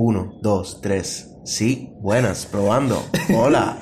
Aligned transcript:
Uno, 0.00 0.38
dos, 0.40 0.80
tres. 0.80 1.28
Sí, 1.44 1.92
buenas, 1.98 2.46
probando. 2.46 3.04
Hola. 3.34 3.76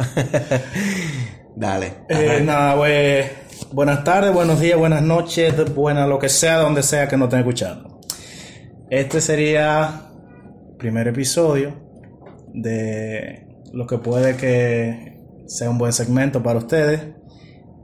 Dale. 1.56 1.92
Eh, 2.08 2.40
nada, 2.42 2.74
pues, 2.74 3.30
buenas 3.70 4.02
tardes, 4.02 4.32
buenos 4.32 4.58
días, 4.58 4.78
buenas 4.78 5.02
noches, 5.02 5.74
buenas 5.74 6.08
lo 6.08 6.18
que 6.18 6.30
sea, 6.30 6.56
donde 6.56 6.82
sea 6.82 7.06
que 7.06 7.18
nos 7.18 7.26
estén 7.26 7.40
escuchando. 7.40 8.00
Este 8.88 9.20
sería 9.20 10.08
el 10.70 10.76
primer 10.78 11.06
episodio 11.08 11.74
de 12.54 13.46
lo 13.74 13.86
que 13.86 13.98
puede 13.98 14.38
que 14.38 15.20
sea 15.46 15.68
un 15.68 15.76
buen 15.76 15.92
segmento 15.92 16.42
para 16.42 16.60
ustedes 16.60 17.08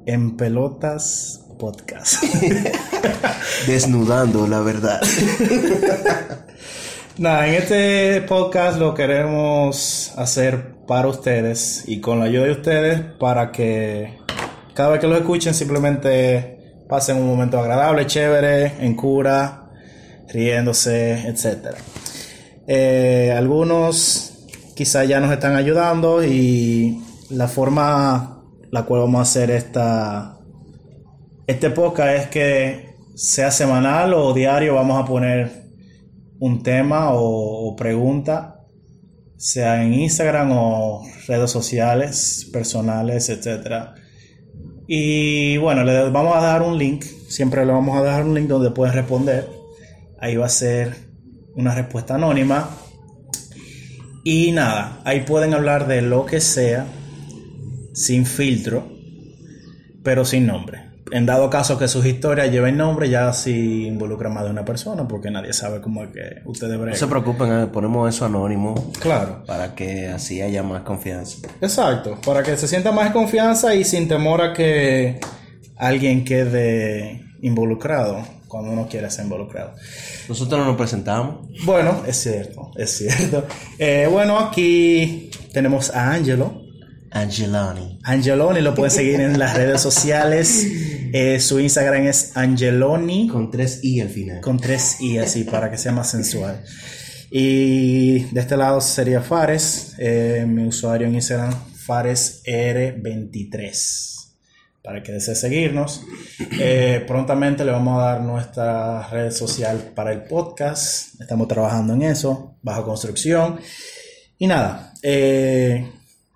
en 0.06 0.38
Pelotas 0.38 1.44
Podcast. 1.58 2.24
Desnudando 3.66 4.46
la 4.46 4.60
verdad. 4.60 5.02
Nada, 7.18 7.46
en 7.46 7.54
este 7.56 8.22
podcast 8.22 8.78
lo 8.78 8.94
queremos 8.94 10.14
hacer 10.16 10.76
para 10.86 11.08
ustedes 11.08 11.84
y 11.86 12.00
con 12.00 12.18
la 12.18 12.24
ayuda 12.24 12.44
de 12.44 12.52
ustedes 12.52 13.00
para 13.20 13.52
que 13.52 14.18
cada 14.72 14.92
vez 14.92 15.00
que 15.00 15.08
lo 15.08 15.16
escuchen 15.18 15.52
simplemente 15.52 16.84
pasen 16.88 17.18
un 17.18 17.26
momento 17.26 17.58
agradable, 17.58 18.06
chévere, 18.06 18.82
en 18.82 18.96
cura, 18.96 19.68
riéndose, 20.32 21.28
etc. 21.28 21.76
Eh, 22.66 23.34
algunos 23.36 24.46
quizá 24.74 25.04
ya 25.04 25.20
nos 25.20 25.32
están 25.32 25.54
ayudando 25.54 26.24
y 26.24 26.98
la 27.28 27.46
forma 27.46 28.42
la 28.70 28.84
cual 28.84 29.02
vamos 29.02 29.18
a 29.18 29.22
hacer 29.22 29.50
esta 29.50 30.38
este 31.46 31.68
podcast 31.68 32.22
es 32.22 32.28
que 32.28 32.94
sea 33.14 33.50
semanal 33.50 34.14
o 34.14 34.32
diario 34.32 34.76
vamos 34.76 34.98
a 34.98 35.04
poner 35.04 35.61
un 36.42 36.64
tema 36.64 37.10
o, 37.12 37.76
pregunta, 37.76 38.66
sea 39.36 39.84
en 39.84 39.94
Instagram 39.94 40.50
o 40.50 41.06
redes 41.28 41.52
sociales, 41.52 42.50
personales, 42.52 43.28
etc. 43.28 43.90
Y 44.88 45.56
bueno, 45.58 45.84
le 45.84 46.10
vamos 46.10 46.34
a 46.34 46.40
dar 46.40 46.62
un 46.62 46.76
link, 46.76 47.04
siempre 47.04 47.64
le 47.64 47.70
vamos 47.70 47.96
a 47.96 48.02
dejar 48.02 48.24
un 48.24 48.34
link 48.34 48.48
donde 48.48 48.72
pueden 48.72 48.92
responder. 48.92 49.48
Ahí 50.18 50.34
va 50.34 50.46
a 50.46 50.48
ser 50.48 50.96
una 51.54 51.76
respuesta 51.76 52.16
anónima. 52.16 52.70
Y 54.24 54.50
nada, 54.50 55.00
ahí 55.04 55.20
pueden 55.20 55.54
hablar 55.54 55.86
de 55.86 56.02
lo 56.02 56.26
que 56.26 56.40
sea, 56.40 56.86
sin 57.94 58.26
filtro, 58.26 58.90
pero 60.02 60.24
sin 60.24 60.48
nombre 60.48 60.91
en 61.12 61.26
dado 61.26 61.50
caso 61.50 61.78
que 61.78 61.88
sus 61.88 62.06
historias 62.06 62.50
lleven 62.50 62.78
nombre, 62.78 63.08
ya 63.10 63.32
si 63.34 63.86
involucran 63.86 64.32
más 64.32 64.44
de 64.44 64.50
una 64.50 64.64
persona, 64.64 65.06
porque 65.06 65.30
nadie 65.30 65.52
sabe 65.52 65.80
cómo 65.82 66.02
es 66.04 66.10
que 66.10 66.40
ustedes 66.46 66.72
bregan. 66.72 66.90
No 66.90 66.96
se 66.96 67.06
preocupen, 67.06 67.52
eh, 67.52 67.66
ponemos 67.66 68.14
eso 68.14 68.24
anónimo. 68.24 68.92
Claro. 68.98 69.44
Para 69.46 69.74
que 69.74 70.08
así 70.08 70.40
haya 70.40 70.62
más 70.62 70.82
confianza. 70.82 71.46
Exacto, 71.60 72.18
para 72.24 72.42
que 72.42 72.56
se 72.56 72.66
sienta 72.66 72.92
más 72.92 73.12
confianza 73.12 73.74
y 73.74 73.84
sin 73.84 74.08
temor 74.08 74.40
a 74.40 74.52
que 74.54 75.20
alguien 75.76 76.24
quede 76.24 77.22
involucrado 77.42 78.24
cuando 78.48 78.70
uno 78.70 78.88
quiere 78.88 79.10
ser 79.10 79.24
involucrado. 79.24 79.74
Nosotros 80.28 80.60
no 80.60 80.66
nos 80.66 80.76
presentamos. 80.76 81.46
Bueno, 81.64 82.02
es 82.06 82.16
cierto, 82.16 82.70
es 82.76 82.90
cierto. 82.90 83.44
Eh, 83.78 84.08
bueno, 84.10 84.38
aquí 84.38 85.30
tenemos 85.52 85.90
a 85.94 86.12
Angelo. 86.12 86.61
Angeloni. 87.12 88.00
Angeloni 88.02 88.60
lo 88.60 88.74
pueden 88.74 88.90
seguir 88.90 89.20
en 89.20 89.38
las 89.38 89.56
redes 89.56 89.80
sociales. 89.80 90.66
Eh, 91.12 91.38
su 91.40 91.60
Instagram 91.60 92.06
es 92.06 92.36
Angeloni. 92.36 93.28
Con 93.28 93.50
tres 93.50 93.80
I 93.82 94.00
al 94.00 94.08
final. 94.08 94.40
Con 94.40 94.58
tres 94.58 95.00
I 95.00 95.18
así, 95.18 95.44
para 95.44 95.70
que 95.70 95.78
sea 95.78 95.92
más 95.92 96.10
sensual. 96.10 96.64
Y 97.30 98.24
de 98.24 98.40
este 98.40 98.56
lado 98.56 98.80
sería 98.80 99.22
Fares. 99.22 99.94
Eh, 99.98 100.44
mi 100.46 100.66
usuario 100.66 101.06
en 101.06 101.14
Instagram, 101.14 101.54
FaresR23. 101.86 104.08
Para 104.82 105.02
que 105.02 105.12
desee 105.12 105.34
seguirnos. 105.34 106.02
Eh, 106.58 107.04
prontamente 107.06 107.64
le 107.64 107.72
vamos 107.72 108.02
a 108.02 108.04
dar 108.04 108.20
nuestra 108.20 109.08
red 109.08 109.30
social 109.30 109.92
para 109.94 110.12
el 110.12 110.24
podcast. 110.24 111.18
Estamos 111.20 111.48
trabajando 111.48 111.94
en 111.94 112.02
eso, 112.02 112.56
bajo 112.62 112.84
construcción. 112.84 113.58
Y 114.38 114.46
nada, 114.46 114.92
eh, 115.02 115.90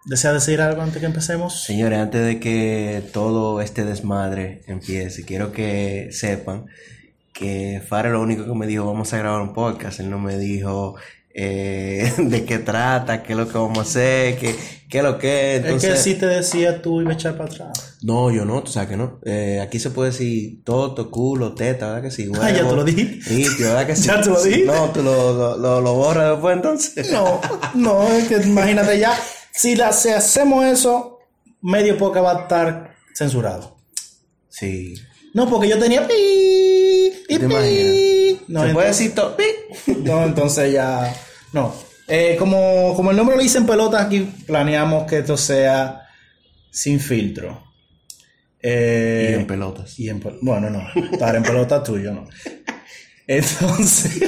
¿Desea 0.07 0.33
decir 0.33 0.61
algo 0.61 0.83
antes 0.83 1.01
que 1.01 1.07
empecemos? 1.07 1.65
Señores, 1.65 1.99
antes 1.99 2.25
de 2.25 2.39
que 2.39 3.03
todo 3.13 3.61
este 3.61 3.85
desmadre 3.85 4.63
empiece, 4.69 5.25
quiero 5.25 5.51
que 5.51 6.11
sepan 6.13 6.67
que 7.33 7.83
Fare 7.85 8.11
lo 8.11 8.23
único 8.23 8.45
que 8.45 8.55
me 8.55 8.69
dijo, 8.69 8.87
vamos 8.87 9.13
a 9.13 9.19
grabar 9.19 9.43
un 9.43 9.53
podcast. 9.53 9.99
Él 9.99 10.09
no 10.09 10.21
me 10.21 10.39
dijo 10.39 10.95
eh, 11.35 12.15
de 12.19 12.45
qué 12.45 12.61
trata, 12.61 13.25
qué 13.25 13.33
es 13.33 13.39
lo 13.39 13.49
que 13.49 13.59
vamos 13.59 13.79
a 13.79 13.83
hacer, 13.83 14.37
qué, 14.37 14.55
qué 14.89 14.99
es 14.99 15.05
lo 15.05 15.19
que 15.19 15.57
Entonces, 15.57 15.91
es 15.91 15.97
que 15.97 16.11
si 16.13 16.15
te 16.15 16.27
decía 16.27 16.81
tú 16.81 17.01
iba 17.01 17.11
a 17.11 17.15
echar 17.15 17.37
para 17.37 17.51
atrás. 17.51 17.99
No, 18.03 18.31
yo 18.31 18.45
no, 18.45 18.63
tú 18.63 18.71
sabes 18.71 18.91
que 18.91 18.97
no. 18.97 19.19
Eh, 19.25 19.61
aquí 19.61 19.81
se 19.81 19.91
puede 19.91 20.13
decir 20.13 20.63
toto, 20.63 21.11
culo, 21.11 21.53
teta, 21.53 21.89
¿verdad 21.89 22.03
que 22.03 22.11
sí? 22.13 22.31
ah, 22.41 22.53
ya 22.53 22.67
te 22.67 22.77
lo 22.77 22.85
dijiste. 22.85 23.23
Sí, 23.29 23.45
¿verdad 23.61 23.85
que 23.85 23.97
sí? 23.97 24.07
¿Ya 24.07 24.21
te 24.21 24.31
lo 24.31 24.41
dijiste? 24.41 24.67
No, 24.67 24.91
tú 24.91 25.03
lo, 25.03 25.57
lo, 25.59 25.81
lo 25.81 25.95
borras 25.95 26.31
después 26.31 26.55
entonces. 26.55 27.11
No, 27.11 27.41
no, 27.75 28.09
es 28.09 28.29
que 28.29 28.37
imagínate 28.37 29.01
ya 29.01 29.13
si, 29.57 29.75
la, 29.75 29.89
hacemos 29.89 30.65
eso, 30.65 31.21
medio 31.63 31.97
poco 31.97 32.23
va 32.23 32.33
a 32.33 32.43
estar 32.43 32.97
censurado. 33.15 33.77
Sí. 34.49 34.95
No, 35.35 35.49
porque 35.49 35.69
yo 35.69 35.79
tenía 35.79 36.07
pi 36.07 36.15
y 37.29 37.39
pi. 37.39 38.41
No, 38.49 38.67
¿Se 38.67 38.73
puede 38.73 38.89
decir 38.89 39.13
pi? 39.15 39.93
No, 40.03 40.25
entonces 40.25 40.73
ya. 40.73 41.15
No. 41.53 41.75
Eh, 42.09 42.37
como, 42.39 42.95
como 42.95 43.11
el 43.11 43.17
nombre 43.17 43.37
lo 43.37 43.43
dice 43.43 43.59
en 43.59 43.67
pelota, 43.67 44.01
aquí 44.01 44.21
planeamos 44.47 45.07
que 45.07 45.19
esto 45.19 45.37
sea 45.37 46.09
sin 46.71 47.01
filtro. 47.01 47.65
Eh, 48.63 49.31
y 49.33 49.41
en 49.41 49.47
pelotas. 49.47 49.99
Y 49.99 50.09
en, 50.09 50.23
bueno, 50.43 50.71
no. 50.71 50.85
Para 51.19 51.39
en 51.39 51.45
pelota 51.45 51.83
tuyo, 51.83 52.13
no. 52.13 52.29
Entonces. 53.27 54.23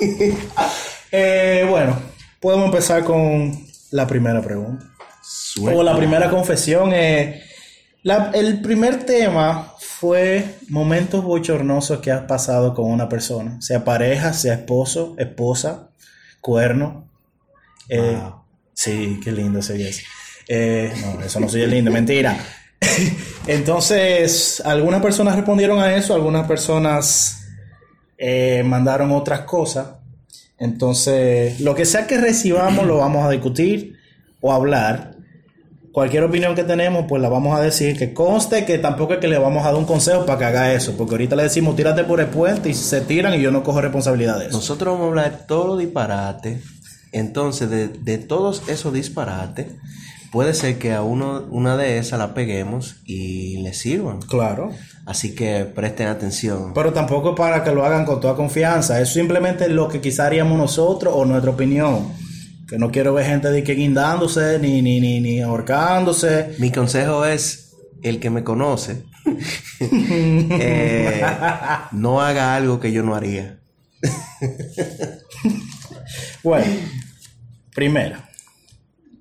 eh, 1.12 1.66
bueno, 1.68 2.00
podemos 2.40 2.66
empezar 2.66 3.04
con 3.04 3.71
la 3.92 4.06
primera 4.06 4.42
pregunta. 4.42 4.86
O 5.72 5.82
la 5.82 5.96
primera 5.96 6.28
confesión. 6.28 6.92
Eh, 6.92 7.42
el 8.34 8.60
primer 8.60 9.04
tema 9.04 9.74
fue 9.78 10.56
momentos 10.68 11.22
bochornosos 11.22 12.00
que 12.00 12.10
has 12.10 12.22
pasado 12.22 12.74
con 12.74 12.90
una 12.90 13.08
persona, 13.08 13.60
sea 13.60 13.84
pareja, 13.84 14.32
sea 14.32 14.54
esposo, 14.54 15.14
esposa, 15.18 15.90
cuerno. 16.40 17.08
Eh, 17.88 18.18
sí, 18.72 19.20
qué 19.22 19.30
lindo 19.30 19.62
sería 19.62 19.88
eso. 19.88 20.02
Eh, 20.48 20.92
no, 21.00 21.22
eso 21.22 21.38
no 21.38 21.48
soy 21.48 21.66
lindo, 21.66 21.90
mentira. 21.90 22.36
Entonces, 23.46 24.60
algunas 24.64 25.02
personas 25.02 25.36
respondieron 25.36 25.78
a 25.78 25.94
eso, 25.94 26.14
algunas 26.14 26.48
personas 26.48 27.38
mandaron 28.64 29.12
otras 29.12 29.40
cosas. 29.40 30.01
Entonces, 30.62 31.60
lo 31.60 31.74
que 31.74 31.84
sea 31.84 32.06
que 32.06 32.18
recibamos 32.18 32.86
lo 32.86 32.98
vamos 32.98 33.26
a 33.26 33.30
discutir 33.30 33.98
o 34.40 34.52
hablar. 34.52 35.16
Cualquier 35.90 36.22
opinión 36.22 36.54
que 36.54 36.62
tenemos, 36.62 37.06
pues 37.08 37.20
la 37.20 37.28
vamos 37.28 37.58
a 37.58 37.60
decir. 37.60 37.98
Que 37.98 38.14
conste 38.14 38.64
que 38.64 38.78
tampoco 38.78 39.14
es 39.14 39.18
que 39.18 39.26
le 39.26 39.38
vamos 39.38 39.64
a 39.64 39.72
dar 39.72 39.74
un 39.74 39.86
consejo 39.86 40.24
para 40.24 40.38
que 40.38 40.44
haga 40.44 40.72
eso. 40.72 40.96
Porque 40.96 41.14
ahorita 41.14 41.34
le 41.34 41.42
decimos, 41.42 41.74
tírate 41.74 42.04
por 42.04 42.20
el 42.20 42.28
puente 42.28 42.68
y 42.68 42.74
se 42.74 43.00
tiran 43.00 43.34
y 43.34 43.42
yo 43.42 43.50
no 43.50 43.64
cojo 43.64 43.80
responsabilidad 43.80 44.38
de 44.38 44.46
eso. 44.46 44.58
Nosotros 44.58 44.94
vamos 44.94 45.06
a 45.06 45.08
hablar 45.08 45.46
todo 45.48 45.76
disparate. 45.76 46.62
Entonces, 47.10 47.68
de, 47.68 47.88
de 47.88 48.18
todos 48.18 48.62
esos 48.68 48.92
disparates, 48.92 49.66
puede 50.32 50.54
ser 50.54 50.78
que 50.78 50.92
a 50.92 51.02
uno, 51.02 51.46
una 51.50 51.76
de 51.76 51.98
esas 51.98 52.18
la 52.18 52.34
peguemos 52.34 52.96
y 53.04 53.58
le 53.58 53.74
sirvan. 53.74 54.20
Claro. 54.22 54.72
Así 55.06 55.34
que 55.34 55.64
presten 55.64 56.08
atención. 56.08 56.72
Pero 56.74 56.92
tampoco 56.92 57.34
para 57.34 57.62
que 57.62 57.72
lo 57.72 57.84
hagan 57.84 58.04
con 58.04 58.20
toda 58.20 58.34
confianza. 58.34 59.00
Es 59.00 59.12
simplemente 59.12 59.68
lo 59.68 59.88
que 59.88 60.00
quizá 60.00 60.26
haríamos 60.26 60.58
nosotros 60.58 61.12
o 61.16 61.24
nuestra 61.24 61.50
opinión. 61.50 62.12
Que 62.66 62.78
no 62.78 62.90
quiero 62.90 63.12
ver 63.12 63.26
gente 63.26 63.50
de 63.50 63.62
que 63.62 63.74
guindándose 63.74 64.58
ni, 64.58 64.80
ni, 64.80 65.00
ni, 65.00 65.20
ni 65.20 65.40
ahorcándose. 65.42 66.54
Mi 66.58 66.72
consejo 66.72 67.26
es, 67.26 67.62
el 68.02 68.18
que 68.18 68.30
me 68.30 68.42
conoce, 68.42 69.04
eh, 69.80 71.22
no 71.92 72.20
haga 72.20 72.56
algo 72.56 72.80
que 72.80 72.92
yo 72.92 73.02
no 73.02 73.14
haría. 73.14 73.60
bueno, 76.42 76.66
primero, 77.74 78.16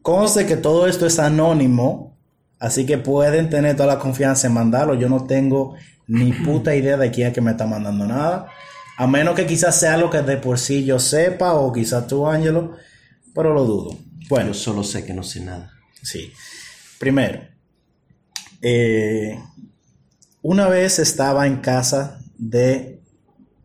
conste 0.01 0.45
que 0.45 0.57
todo 0.57 0.87
esto 0.87 1.05
es 1.05 1.19
anónimo 1.19 2.11
Así 2.61 2.85
que 2.85 2.99
pueden 2.99 3.49
tener 3.49 3.75
toda 3.75 3.95
la 3.95 3.99
confianza 3.99 4.45
en 4.45 4.53
mandarlo. 4.53 4.93
Yo 4.93 5.09
no 5.09 5.25
tengo 5.25 5.73
ni 6.05 6.31
puta 6.31 6.75
idea 6.75 6.95
de 6.95 7.09
quién 7.09 7.29
es 7.29 7.33
que 7.33 7.41
me 7.41 7.51
está 7.51 7.65
mandando 7.65 8.05
nada. 8.05 8.51
A 8.97 9.07
menos 9.07 9.33
que 9.33 9.47
quizás 9.47 9.79
sea 9.79 9.97
lo 9.97 10.11
que 10.11 10.21
de 10.21 10.37
por 10.37 10.59
sí 10.59 10.85
yo 10.85 10.99
sepa 10.99 11.55
o 11.55 11.73
quizás 11.73 12.05
tú, 12.05 12.27
Ángelo, 12.27 12.75
pero 13.33 13.51
lo 13.55 13.65
dudo. 13.65 13.97
Bueno. 14.29 14.49
Yo 14.49 14.53
solo 14.53 14.83
sé 14.83 15.03
que 15.03 15.11
no 15.11 15.23
sé 15.23 15.39
nada. 15.39 15.71
Sí. 16.03 16.31
Primero, 16.99 17.41
eh, 18.61 19.39
una 20.43 20.67
vez 20.67 20.99
estaba 20.99 21.47
en 21.47 21.61
casa 21.61 22.21
de 22.37 23.01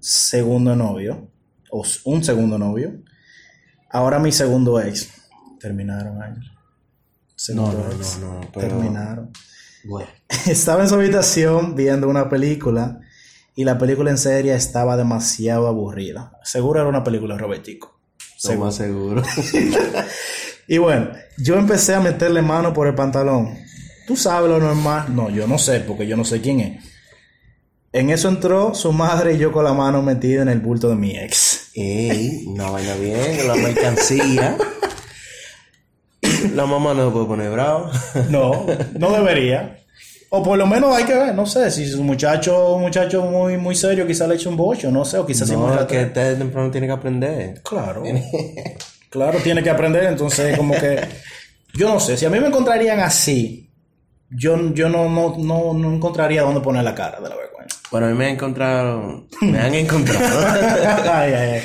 segundo 0.00 0.74
novio, 0.74 1.30
o 1.70 1.84
un 2.04 2.24
segundo 2.24 2.58
novio, 2.58 2.94
Ahora 3.88 4.18
mi 4.18 4.32
segundo 4.32 4.80
ex. 4.80 5.08
Terminaron, 5.58 6.22
Ángel. 6.22 6.50
No, 7.54 7.72
no, 7.72 7.78
no, 7.78 8.40
no, 8.40 8.50
pero... 8.52 8.68
Terminaron. 8.68 9.30
Bueno. 9.84 10.08
Estaba 10.46 10.82
en 10.82 10.88
su 10.88 10.94
habitación 10.94 11.74
viendo 11.74 12.08
una 12.08 12.28
película 12.28 13.00
y 13.54 13.64
la 13.64 13.78
película 13.78 14.10
en 14.10 14.18
serie 14.18 14.54
estaba 14.54 14.98
demasiado 14.98 15.66
aburrida. 15.66 16.38
Seguro 16.42 16.80
era 16.80 16.88
una 16.88 17.02
película 17.02 17.38
Robertico. 17.38 17.98
Lo 18.44 18.56
más 18.56 18.74
seguro. 18.74 19.22
Y 20.68 20.78
bueno, 20.78 21.10
yo 21.38 21.56
empecé 21.56 21.94
a 21.94 22.00
meterle 22.00 22.42
mano 22.42 22.72
por 22.72 22.88
el 22.88 22.94
pantalón. 22.94 23.56
¿Tú 24.06 24.16
sabes 24.16 24.50
lo 24.50 24.58
normal? 24.58 25.14
No, 25.14 25.30
yo 25.30 25.46
no 25.46 25.58
sé, 25.58 25.80
porque 25.80 26.06
yo 26.06 26.16
no 26.16 26.24
sé 26.24 26.40
quién 26.40 26.60
es. 26.60 26.84
En 27.92 28.10
eso 28.10 28.28
entró 28.28 28.74
su 28.74 28.92
madre 28.92 29.34
y 29.34 29.38
yo 29.38 29.52
con 29.52 29.64
la 29.64 29.72
mano 29.72 30.02
metida 30.02 30.42
en 30.42 30.48
el 30.48 30.60
bulto 30.60 30.88
de 30.88 30.96
mi 30.96 31.16
ex. 31.16 31.70
Ey, 31.74 32.44
una 32.46 32.70
vaina 32.70 32.94
bien, 32.96 33.46
la 33.46 33.54
mercancía. 33.54 34.58
La 36.54 36.66
mamá 36.66 36.94
no 36.94 37.06
se 37.06 37.12
puede 37.12 37.26
poner 37.26 37.50
bravo. 37.50 37.90
No, 38.30 38.66
no 38.98 39.12
debería. 39.12 39.78
O 40.30 40.42
por 40.42 40.58
lo 40.58 40.66
menos 40.66 40.94
hay 40.94 41.04
que 41.04 41.14
ver, 41.14 41.34
no 41.34 41.46
sé, 41.46 41.70
si 41.70 41.84
es 41.84 41.94
un 41.94 42.06
muchacho, 42.06 42.74
un 42.74 42.82
muchacho 42.82 43.22
muy, 43.22 43.56
muy 43.56 43.76
serio, 43.76 44.06
quizá 44.06 44.26
le 44.26 44.34
eche 44.34 44.48
un 44.48 44.56
bocho, 44.56 44.90
no 44.90 45.04
sé, 45.04 45.18
o 45.18 45.26
quizás 45.26 45.48
No, 45.50 45.72
es 45.80 45.86
que 45.86 46.06
desde 46.06 46.34
temprano 46.36 46.70
tiene 46.70 46.88
que 46.88 46.92
aprender. 46.92 47.62
Claro. 47.62 48.02
claro, 49.10 49.38
tiene 49.38 49.62
que 49.62 49.70
aprender, 49.70 50.04
entonces 50.04 50.56
como 50.58 50.74
que 50.74 51.00
yo 51.74 51.88
no 51.88 52.00
sé, 52.00 52.16
si 52.16 52.24
a 52.24 52.30
mí 52.30 52.40
me 52.40 52.46
encontrarían 52.48 53.00
así, 53.00 53.70
yo, 54.30 54.72
yo 54.74 54.88
no, 54.88 55.08
no, 55.08 55.36
no, 55.38 55.74
no 55.74 55.94
encontraría 55.94 56.42
dónde 56.42 56.60
poner 56.60 56.82
la 56.82 56.94
cara 56.94 57.20
de 57.20 57.28
la 57.28 57.36
vergüenza. 57.36 57.78
Bueno, 57.90 58.06
a 58.06 58.10
mí 58.10 58.16
me 58.16 58.26
han 58.26 58.32
encontrado, 58.32 59.26
me 59.42 59.58
han 59.58 59.74
encontrado 59.74 60.46
ay, 61.12 61.32
ay, 61.32 61.50
ay. 61.50 61.62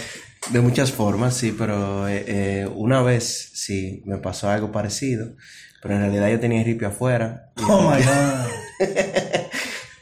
De 0.50 0.62
muchas 0.62 0.92
formas, 0.92 1.36
sí, 1.36 1.56
pero 1.58 2.08
eh, 2.08 2.26
eh, 2.28 2.70
una 2.74 3.02
vez 3.02 3.52
sí 3.54 4.02
me 4.06 4.18
pasó 4.18 4.50
algo 4.50 4.72
parecido, 4.72 5.36
pero 5.82 5.96
en 5.96 6.02
realidad 6.02 6.30
yo 6.30 6.40
tenía 6.40 6.64
ripio 6.64 6.88
afuera. 6.88 7.52
Oh 7.68 7.82
my 7.82 8.02
god. 8.04 8.88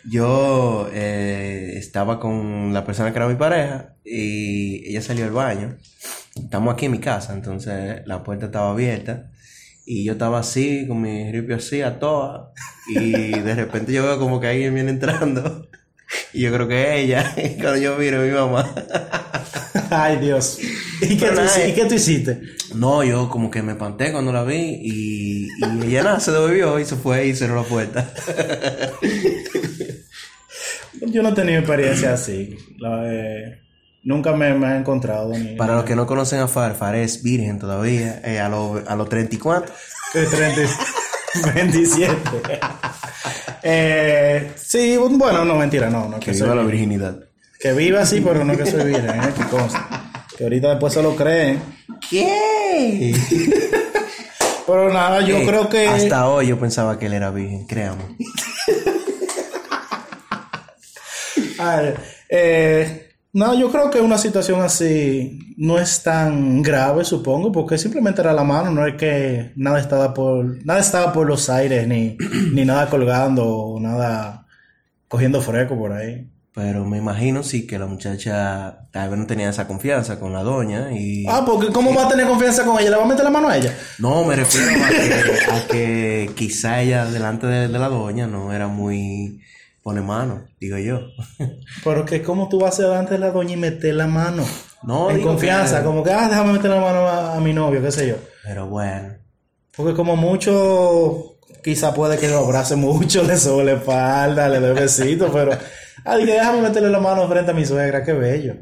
Yo 0.09 0.89
eh, 0.91 1.73
estaba 1.75 2.19
con 2.19 2.73
la 2.73 2.83
persona 2.85 3.11
que 3.11 3.17
era 3.17 3.27
mi 3.27 3.35
pareja 3.35 3.93
y 4.03 4.89
ella 4.89 5.01
salió 5.01 5.25
al 5.25 5.31
baño. 5.31 5.77
Estamos 6.35 6.73
aquí 6.73 6.85
en 6.85 6.93
mi 6.93 6.99
casa, 6.99 7.33
entonces 7.33 8.01
la 8.05 8.23
puerta 8.23 8.47
estaba 8.47 8.71
abierta 8.71 9.29
y 9.85 10.05
yo 10.05 10.13
estaba 10.13 10.39
así, 10.39 10.87
con 10.87 11.01
mi 11.01 11.31
ripio 11.31 11.57
así 11.57 11.81
a 11.81 11.99
toa 11.99 12.53
y 12.87 13.11
de 13.39 13.55
repente 13.55 13.91
yo 13.91 14.03
veo 14.03 14.17
como 14.17 14.39
que 14.39 14.47
alguien 14.47 14.73
viene 14.73 14.91
entrando 14.91 15.67
y 16.33 16.41
yo 16.41 16.53
creo 16.53 16.67
que 16.67 17.01
ella, 17.01 17.33
cuando 17.61 17.77
yo 17.77 17.97
miro 17.97 18.21
mi 18.21 18.31
mamá. 18.31 18.69
Ay, 19.89 20.17
Dios. 20.17 20.59
¿Y 21.01 21.17
qué, 21.17 21.29
tú, 21.29 21.35
nada, 21.35 21.47
hici-. 21.47 21.69
¿Y 21.69 21.73
qué 21.73 21.85
tú 21.85 21.95
hiciste? 21.95 22.41
No, 22.75 23.03
yo 23.03 23.29
como 23.29 23.49
que 23.49 23.61
me 23.63 23.71
espanté 23.71 24.11
cuando 24.11 24.31
la 24.31 24.43
vi 24.43 24.79
y, 24.81 25.47
y 25.47 25.87
ella 25.87 26.03
nada, 26.03 26.19
se 26.19 26.31
devolvió 26.31 26.79
y 26.79 26.85
se 26.85 26.95
fue 26.95 27.27
y 27.27 27.35
cerró 27.35 27.55
la 27.55 27.63
puerta. 27.63 28.11
Yo 31.01 31.23
no 31.23 31.29
he 31.29 31.33
tenido 31.33 31.59
experiencia 31.59 32.13
así. 32.13 32.57
La, 32.77 33.01
eh, 33.05 33.61
nunca 34.03 34.33
me, 34.33 34.53
me 34.53 34.73
he 34.73 34.77
encontrado 34.77 35.29
ni... 35.29 35.55
Para 35.55 35.75
los 35.75 35.85
que 35.85 35.95
no 35.95 36.05
conocen 36.05 36.39
a 36.39 36.47
Far, 36.47 36.75
Far 36.75 36.95
es 36.95 37.23
virgen 37.23 37.57
todavía, 37.57 38.21
eh, 38.23 38.39
a 38.39 38.49
los 38.49 38.85
a 38.87 38.95
los 38.95 39.07
34. 39.09 39.73
De 40.13 40.25
30 40.25 40.61
27. 41.55 42.15
eh, 43.63 44.51
sí, 44.55 44.97
bueno, 44.97 45.45
no, 45.45 45.55
mentira, 45.55 45.89
no. 45.89 46.07
no 46.07 46.19
Que 46.19 46.33
soy 46.33 46.43
viva 46.43 46.55
la 46.55 46.63
virginidad. 46.63 47.19
Que 47.59 47.73
viva 47.73 48.01
así, 48.01 48.21
pero 48.21 48.43
no 48.43 48.55
que 48.55 48.65
soy 48.65 48.85
virgen, 48.85 49.21
¿eh? 49.21 49.33
Que 49.35 49.43
consta. 49.45 50.11
Que 50.37 50.45
ahorita 50.45 50.69
después 50.69 50.93
se 50.93 51.03
lo 51.03 51.15
creen. 51.15 51.61
¿Qué? 52.09 53.13
Pero 54.65 54.93
nada, 54.93 55.21
yo 55.21 55.37
Ey, 55.37 55.47
creo 55.47 55.67
que... 55.67 55.87
Hasta 55.87 56.29
hoy 56.29 56.47
yo 56.47 56.59
pensaba 56.59 56.99
que 56.99 57.07
él 57.07 57.13
era 57.13 57.31
virgen, 57.31 57.65
créame. 57.65 58.03
Ay, 61.57 61.95
eh, 62.29 63.08
no, 63.31 63.53
yo 63.53 63.71
creo 63.71 63.91
que 63.91 64.01
una 64.01 64.17
situación 64.17 64.61
así 64.61 65.53
no 65.57 65.77
es 65.77 66.01
tan 66.01 66.63
grave, 66.63 67.05
supongo, 67.05 67.51
porque 67.51 67.77
simplemente 67.77 68.21
era 68.21 68.33
la 68.33 68.43
mano, 68.43 68.71
no 68.71 68.87
es 68.87 68.95
que 68.95 69.51
nada 69.55 69.79
estaba 69.79 70.13
por, 70.13 70.65
nada 70.65 70.79
estaba 70.79 71.13
por 71.13 71.27
los 71.27 71.49
aires, 71.49 71.87
ni, 71.87 72.17
ni 72.53 72.65
nada 72.65 72.89
colgando, 72.89 73.45
o 73.45 73.79
nada 73.79 74.47
cogiendo 75.07 75.41
fresco 75.41 75.77
por 75.77 75.93
ahí. 75.93 76.27
Pero 76.55 76.83
me 76.85 76.97
imagino 76.97 77.43
sí 77.43 77.67
que 77.67 77.77
la 77.77 77.85
muchacha 77.85 78.79
tal 78.91 79.11
vez 79.11 79.19
no 79.19 79.27
tenía 79.27 79.49
esa 79.49 79.67
confianza 79.67 80.19
con 80.19 80.33
la 80.33 80.41
doña 80.41 80.91
y... 80.91 81.23
Ah, 81.27 81.43
porque 81.45 81.71
¿cómo 81.71 81.93
va 81.93 82.05
a 82.05 82.09
tener 82.09 82.27
confianza 82.27 82.65
con 82.65 82.79
ella? 82.79 82.89
¿Le 82.89 82.97
va 82.97 83.03
a 83.03 83.07
meter 83.07 83.23
la 83.23 83.29
mano 83.29 83.47
a 83.47 83.57
ella? 83.57 83.73
No, 83.99 84.23
me 84.25 84.35
refiero 84.35 84.71
a 84.83 84.89
que, 84.89 85.51
a 85.51 85.67
que 85.67 86.31
quizá 86.35 86.81
ella 86.81 87.05
delante 87.05 87.45
de, 87.45 87.67
de 87.67 87.79
la 87.79 87.87
doña 87.89 88.25
no 88.25 88.51
era 88.51 88.67
muy 88.67 89.39
pone 89.83 90.01
mano, 90.01 90.45
digo 90.59 90.77
yo. 90.77 90.99
Pero 91.83 92.05
que 92.05 92.21
cómo 92.21 92.49
tú 92.49 92.59
vas 92.59 92.79
a 92.79 92.83
delante 92.83 93.13
de 93.13 93.19
la 93.19 93.31
doña 93.31 93.53
y 93.53 93.57
meter 93.57 93.95
la 93.95 94.07
mano. 94.07 94.43
No, 94.83 95.09
en 95.11 95.21
confianza, 95.21 95.79
que- 95.79 95.85
como 95.85 96.03
que, 96.03 96.11
ah, 96.11 96.27
déjame 96.29 96.53
meter 96.53 96.71
la 96.71 96.79
mano 96.81 96.99
a, 97.07 97.35
a 97.35 97.39
mi 97.39 97.53
novio, 97.53 97.81
qué 97.81 97.91
sé 97.91 98.07
yo. 98.07 98.15
Pero 98.43 98.67
bueno. 98.67 99.15
Porque 99.75 99.93
como 99.93 100.15
mucho, 100.15 101.37
quizá 101.63 101.93
puede 101.93 102.17
que 102.17 102.27
lo 102.29 102.39
abrace 102.39 102.75
mucho, 102.75 103.23
le 103.23 103.37
sobe 103.37 103.63
la 103.65 103.71
espalda, 103.73 104.47
le 104.49 104.59
dé 104.59 104.73
besitos, 104.73 105.29
pero... 105.33 105.51
Ah, 106.05 106.15
dije, 106.15 106.31
déjame 106.33 106.61
meterle 106.61 106.89
la 106.89 106.99
mano 106.99 107.27
frente 107.27 107.51
a 107.51 107.53
mi 107.53 107.65
suegra, 107.65 108.03
qué 108.03 108.13
bello. 108.13 108.55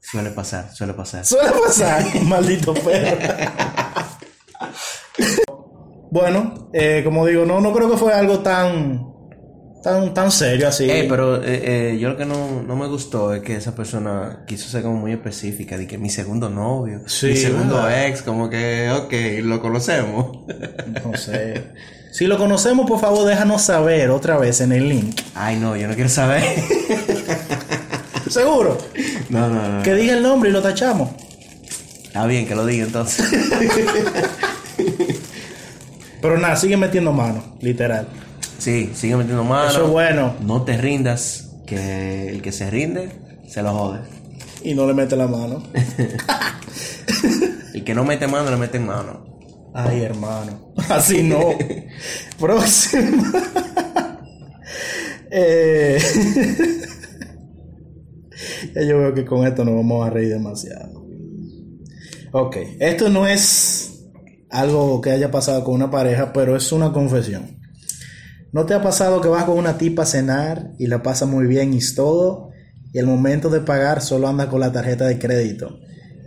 Suele 0.00 0.30
pasar, 0.30 0.70
suele 0.74 0.94
pasar. 0.94 1.24
Suele 1.24 1.50
pasar, 1.52 2.04
maldito 2.24 2.72
perro. 2.74 3.16
bueno, 6.10 6.70
eh, 6.72 7.02
como 7.04 7.26
digo, 7.26 7.44
no, 7.44 7.60
no 7.60 7.72
creo 7.72 7.90
que 7.90 7.96
fue 7.96 8.12
algo 8.12 8.40
tan, 8.40 9.13
tan, 9.84 10.14
tan 10.14 10.32
serio 10.32 10.66
así. 10.68 10.90
Eh, 10.90 11.06
pero 11.08 11.36
eh, 11.44 11.92
eh, 11.92 11.98
yo 12.00 12.08
lo 12.08 12.16
que 12.16 12.24
no, 12.24 12.62
no 12.62 12.74
me 12.74 12.86
gustó 12.88 13.34
es 13.34 13.42
que 13.42 13.54
esa 13.54 13.74
persona 13.74 14.40
quiso 14.46 14.68
ser 14.68 14.82
como 14.82 14.96
muy 14.96 15.12
específica, 15.12 15.76
de 15.76 15.86
que 15.86 15.98
mi 15.98 16.08
segundo 16.08 16.48
novio, 16.48 17.02
Sí, 17.06 17.26
mi 17.26 17.36
segundo 17.36 17.76
¿verdad? 17.76 18.06
ex, 18.08 18.22
como 18.22 18.48
que, 18.48 18.90
ok, 18.90 19.44
lo 19.44 19.60
conocemos. 19.60 20.38
No 21.04 21.16
sé. 21.16 21.64
Si 22.12 22.26
lo 22.26 22.38
conocemos, 22.38 22.88
por 22.88 22.98
favor, 23.00 23.26
déjanos 23.26 23.62
saber 23.62 24.10
otra 24.10 24.38
vez 24.38 24.60
en 24.60 24.72
el 24.72 24.88
link. 24.88 25.20
Ay, 25.34 25.56
no, 25.56 25.76
yo 25.76 25.86
no 25.86 25.94
quiero 25.94 26.08
saber. 26.08 26.42
Seguro. 28.30 28.78
no, 29.28 29.48
no, 29.48 29.68
no. 29.68 29.82
Que 29.82 29.94
diga 29.94 30.14
el 30.14 30.22
nombre 30.22 30.48
y 30.48 30.52
lo 30.52 30.62
tachamos. 30.62 31.10
Está 32.04 32.26
bien 32.26 32.46
que 32.46 32.54
lo 32.54 32.64
diga 32.64 32.86
entonces. 32.86 33.26
Pero 36.22 36.38
nada, 36.38 36.56
sigue 36.56 36.76
metiendo 36.76 37.12
mano, 37.12 37.56
literal. 37.60 38.08
Sí, 38.64 38.90
sigue 38.94 39.16
metiendo 39.16 39.44
mano. 39.44 39.68
Eso 39.68 39.84
es 39.84 39.90
bueno. 39.90 40.34
No 40.40 40.62
te 40.62 40.78
rindas, 40.78 41.50
que 41.66 42.30
el 42.30 42.40
que 42.40 42.50
se 42.50 42.70
rinde, 42.70 43.10
se 43.46 43.62
lo 43.62 43.74
jode. 43.74 44.00
Y 44.62 44.74
no 44.74 44.86
le 44.86 44.94
mete 44.94 45.16
la 45.16 45.28
mano. 45.28 45.62
El 47.74 47.84
que 47.84 47.92
no 47.92 48.04
mete 48.04 48.26
mano, 48.28 48.50
le 48.50 48.56
mete 48.56 48.78
en 48.78 48.86
mano. 48.86 49.26
Ay, 49.74 50.00
hermano. 50.02 50.72
Así 50.88 51.22
no. 51.22 51.40
Próximo. 52.38 53.24
Eh, 55.30 55.98
ya 58.74 58.82
yo 58.82 58.98
veo 58.98 59.12
que 59.12 59.24
con 59.24 59.46
esto 59.46 59.64
nos 59.64 59.74
vamos 59.74 60.06
a 60.06 60.10
reír 60.10 60.28
demasiado. 60.28 61.04
Ok, 62.32 62.56
esto 62.78 63.10
no 63.10 63.26
es 63.26 64.06
algo 64.50 65.00
que 65.00 65.10
haya 65.10 65.30
pasado 65.32 65.64
con 65.64 65.74
una 65.74 65.90
pareja, 65.90 66.32
pero 66.32 66.56
es 66.56 66.70
una 66.70 66.92
confesión. 66.92 67.53
¿No 68.54 68.66
te 68.66 68.74
ha 68.74 68.80
pasado 68.80 69.20
que 69.20 69.26
vas 69.26 69.42
con 69.46 69.58
una 69.58 69.78
tipa 69.78 70.04
a 70.04 70.06
cenar 70.06 70.70
y 70.78 70.86
la 70.86 71.02
pasa 71.02 71.26
muy 71.26 71.48
bien 71.48 71.74
y 71.74 71.78
es 71.78 71.96
todo? 71.96 72.50
Y 72.92 73.00
al 73.00 73.06
momento 73.06 73.50
de 73.50 73.58
pagar 73.58 74.00
solo 74.00 74.28
anda 74.28 74.48
con 74.48 74.60
la 74.60 74.70
tarjeta 74.70 75.06
de 75.06 75.18
crédito 75.18 75.80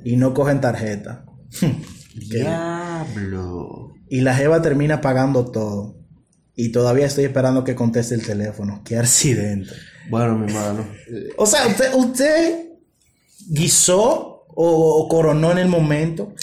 y 0.03 0.17
no 0.17 0.33
cogen 0.33 0.59
tarjeta. 0.59 1.23
Diablo. 2.29 3.93
Y 4.09 4.19
la 4.19 4.35
Jeva 4.35 4.61
termina 4.61 4.99
pagando 4.99 5.45
todo. 5.51 5.95
Y 6.53 6.73
todavía 6.73 7.05
estoy 7.05 7.23
esperando 7.23 7.63
que 7.63 7.75
conteste 7.75 8.15
el 8.15 8.25
teléfono. 8.25 8.81
Qué 8.83 8.97
accidente. 8.97 9.71
Bueno, 10.09 10.37
mi 10.37 10.47
hermano. 10.47 10.85
O 11.37 11.45
sea, 11.45 11.65
usted, 11.65 11.93
usted 11.93 12.71
guisó 13.47 14.43
o, 14.49 15.01
o 15.01 15.07
coronó 15.07 15.53
en 15.53 15.59
el 15.59 15.69
momento 15.69 16.33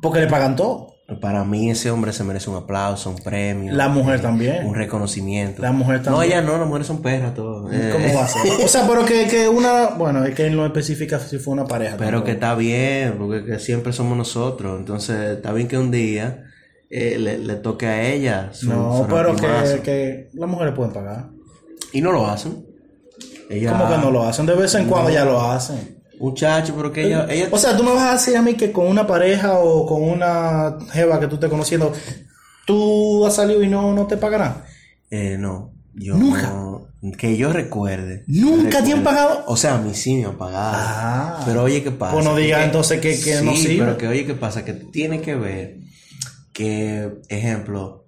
porque 0.00 0.20
le 0.20 0.28
pagan 0.28 0.56
todo. 0.56 0.89
Para 1.20 1.44
mí 1.44 1.70
ese 1.70 1.90
hombre 1.90 2.12
se 2.12 2.22
merece 2.24 2.50
un 2.50 2.56
aplauso, 2.56 3.10
un 3.10 3.16
premio. 3.16 3.72
La 3.74 3.88
mujer 3.88 4.20
eh, 4.20 4.22
también. 4.22 4.66
Un 4.66 4.74
reconocimiento. 4.74 5.60
La 5.62 5.72
mujer 5.72 5.98
No, 5.98 6.04
también. 6.04 6.24
ella 6.32 6.42
no, 6.42 6.56
las 6.58 6.66
mujeres 6.66 6.86
son 6.86 7.02
perras, 7.02 7.34
todo. 7.34 7.70
Eh, 7.72 7.90
¿Cómo 7.92 8.14
va 8.14 8.24
a 8.24 8.28
ser? 8.28 8.42
O 8.64 8.68
sea, 8.68 8.86
pero 8.86 9.04
que, 9.04 9.26
que 9.26 9.48
una. 9.48 9.88
Bueno, 9.96 10.24
es 10.24 10.34
que 10.34 10.46
él 10.46 10.56
no 10.56 10.64
especifica 10.66 11.18
si 11.18 11.38
fue 11.38 11.52
una 11.54 11.64
pareja. 11.66 11.96
Pero 11.98 12.22
que 12.22 12.32
está 12.32 12.54
bien, 12.54 13.16
porque 13.18 13.44
que 13.44 13.58
siempre 13.58 13.92
somos 13.92 14.16
nosotros. 14.16 14.78
Entonces, 14.78 15.36
está 15.36 15.52
bien 15.52 15.66
que 15.68 15.78
un 15.78 15.90
día 15.90 16.44
eh, 16.90 17.16
le, 17.18 17.38
le 17.38 17.54
toque 17.56 17.86
a 17.86 18.02
ella. 18.02 18.50
su- 18.52 18.68
No, 18.68 18.98
su 18.98 19.06
pero 19.14 19.34
que, 19.34 19.80
que 19.82 20.28
las 20.34 20.48
mujeres 20.48 20.74
pueden 20.74 20.92
pagar. 20.92 21.30
Y 21.92 22.00
no 22.02 22.12
lo 22.12 22.26
hacen. 22.26 22.64
Ella, 23.48 23.72
¿Cómo 23.72 23.88
que 23.90 23.98
no 23.98 24.10
lo 24.12 24.22
hacen? 24.24 24.46
De 24.46 24.54
vez 24.54 24.74
en 24.76 24.86
cuando 24.86 25.10
ya 25.10 25.24
lo 25.24 25.40
hacen. 25.40 25.99
Muchacho, 26.20 26.74
pero 26.76 26.92
que 26.92 27.06
ella, 27.06 27.26
ella 27.30 27.48
O 27.50 27.58
sea, 27.58 27.76
tú 27.76 27.82
me 27.82 27.92
vas 27.94 28.02
a 28.10 28.12
decir 28.12 28.36
a 28.36 28.42
mí 28.42 28.54
que 28.54 28.70
con 28.70 28.86
una 28.86 29.06
pareja 29.06 29.58
o 29.58 29.86
con 29.86 30.02
una 30.02 30.76
jeva 30.92 31.18
que 31.18 31.26
tú 31.26 31.34
estés 31.36 31.50
conociendo, 31.50 31.92
tú 32.66 33.26
has 33.26 33.34
salido 33.34 33.62
y 33.62 33.68
no, 33.68 33.92
no 33.94 34.06
te 34.06 34.16
pagarán. 34.16 34.62
Eh, 35.10 35.36
no, 35.38 35.72
yo 35.94 36.16
Nunca. 36.16 36.42
no- 36.50 36.86
que 37.16 37.34
yo 37.38 37.50
recuerde. 37.50 38.24
¿Nunca 38.26 38.84
te 38.84 38.92
han 38.92 39.02
pagado? 39.02 39.44
O 39.46 39.56
sea, 39.56 39.76
a 39.76 39.78
mí 39.78 39.94
sí 39.94 40.16
me 40.16 40.26
han 40.26 40.36
pagado. 40.36 40.72
Ah. 40.76 41.42
pero 41.46 41.62
oye, 41.62 41.82
¿qué 41.82 41.90
pasa? 41.90 42.12
Pues 42.12 42.24
no 42.26 42.36
diga 42.36 42.58
Que- 42.58 42.64
entonces 42.64 43.00
que- 43.00 43.18
que 43.18 43.40
no 43.40 43.52
sí, 43.52 43.62
sirve. 43.62 43.78
pero 43.86 43.96
que 43.96 44.08
oye, 44.08 44.26
¿qué 44.26 44.34
pasa? 44.34 44.64
Que 44.66 44.74
tiene 44.74 45.22
que 45.22 45.34
ver 45.34 45.78
que, 46.52 47.10
ejemplo, 47.30 48.04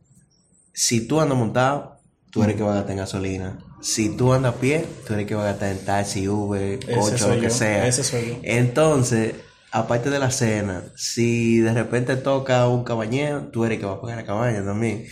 si 0.75 1.07
tú 1.07 1.21
andas 1.23 1.39
montado, 1.39 1.97
tú 2.31 2.43
eres 2.45 2.57
que 2.57 2.63
va 2.63 2.73
a 2.73 2.75
gastar 2.77 2.93
en 2.93 2.99
gasolina. 2.99 3.59
Si 3.83 4.17
tú 4.17 4.33
andas 4.33 4.55
a 4.55 4.61
pie, 4.61 4.85
tú 5.07 5.15
eres 5.15 5.27
que 5.27 5.35
va 5.35 5.43
a 5.43 5.47
gastar 5.47 5.73
en 5.73 5.85
taxi, 5.85 6.29
Uber, 6.29 6.79
coche, 6.79 7.27
lo 7.27 7.35
que 7.35 7.43
yo, 7.43 7.51
sea. 7.51 7.87
ese 7.89 8.05
soy 8.05 8.29
yo. 8.29 8.37
Entonces, 8.45 9.35
aparte 9.73 10.09
de 10.09 10.21
la 10.21 10.31
cena, 10.31 10.85
si 10.95 11.59
de 11.59 11.75
repente 11.75 12.15
toca 12.15 12.69
un 12.69 12.85
cabañero, 12.85 13.49
tú 13.49 13.65
eres 13.65 13.81
que 13.81 13.87
va 13.87 13.95
a 13.95 14.01
pagar 14.01 14.19
la 14.19 14.25
cabaña 14.25 14.65
también. 14.65 15.07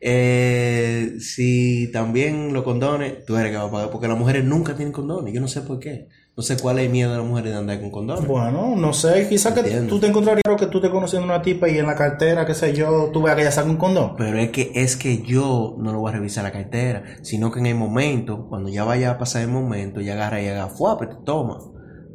Eh, 0.00 1.16
si 1.20 1.90
también 1.92 2.52
los 2.52 2.64
condones, 2.64 3.24
tú 3.24 3.36
eres 3.36 3.52
que 3.52 3.58
va 3.58 3.64
a 3.64 3.70
pagar, 3.70 3.90
porque 3.90 4.08
las 4.08 4.18
mujeres 4.18 4.44
nunca 4.44 4.74
tienen 4.74 4.92
condones, 4.92 5.32
yo 5.32 5.40
no 5.40 5.48
sé 5.48 5.60
por 5.60 5.78
qué. 5.78 6.08
No 6.38 6.44
sé 6.44 6.56
cuál 6.56 6.78
es 6.78 6.84
el 6.86 6.92
miedo 6.92 7.10
de 7.10 7.18
las 7.18 7.26
mujeres 7.26 7.50
de 7.50 7.58
andar 7.58 7.80
con 7.80 7.90
condones. 7.90 8.24
Bueno, 8.24 8.76
no 8.76 8.92
sé, 8.92 9.28
quizás 9.28 9.52
que 9.54 9.62
tú 9.88 9.98
te 9.98 10.06
encontrarías 10.06 10.44
que 10.56 10.66
tú 10.68 10.78
estés 10.78 10.92
conociendo 10.92 11.26
una 11.26 11.42
tipa 11.42 11.68
y 11.68 11.78
en 11.78 11.86
la 11.88 11.96
cartera, 11.96 12.46
qué 12.46 12.54
sé 12.54 12.72
yo, 12.74 13.10
tú 13.12 13.22
veas 13.22 13.34
que 13.34 13.42
ella 13.42 13.50
saca 13.50 13.68
un 13.68 13.76
condón. 13.76 14.14
Pero 14.16 14.38
es 14.38 14.50
que 14.50 14.70
es 14.72 14.96
que 14.96 15.20
yo 15.22 15.74
no 15.80 15.92
lo 15.92 15.98
voy 15.98 16.10
a 16.10 16.14
revisar 16.14 16.44
la 16.44 16.52
cartera, 16.52 17.02
sino 17.22 17.50
que 17.50 17.58
en 17.58 17.66
el 17.66 17.74
momento, 17.74 18.46
cuando 18.48 18.68
ya 18.68 18.84
vaya 18.84 19.10
a 19.10 19.18
pasar 19.18 19.42
el 19.42 19.48
momento, 19.48 20.00
ya 20.00 20.12
agarra 20.12 20.40
y 20.40 20.46
haga 20.46 20.68
fuape, 20.68 21.08
te 21.08 21.16
toma. 21.24 21.58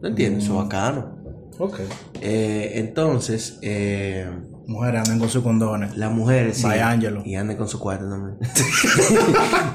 ¿No 0.01 0.07
entiendes? 0.07 0.45
Eso 0.45 0.53
es 0.53 0.63
bacano. 0.63 1.17
Ok. 1.59 1.81
Eh, 2.21 2.71
entonces, 2.75 3.59
eh, 3.61 4.25
Mujeres 4.67 5.01
anden 5.01 5.19
con 5.19 5.27
sus 5.27 5.43
condones. 5.43 5.97
las 5.97 6.13
mujeres 6.13 6.55
sí, 6.59 6.63
Vaya, 6.63 6.89
Ángelo. 6.91 7.23
y 7.25 7.35
anden 7.35 7.57
con 7.57 7.67
su 7.67 7.77
cuarto 7.77 8.09
también. 8.09 8.37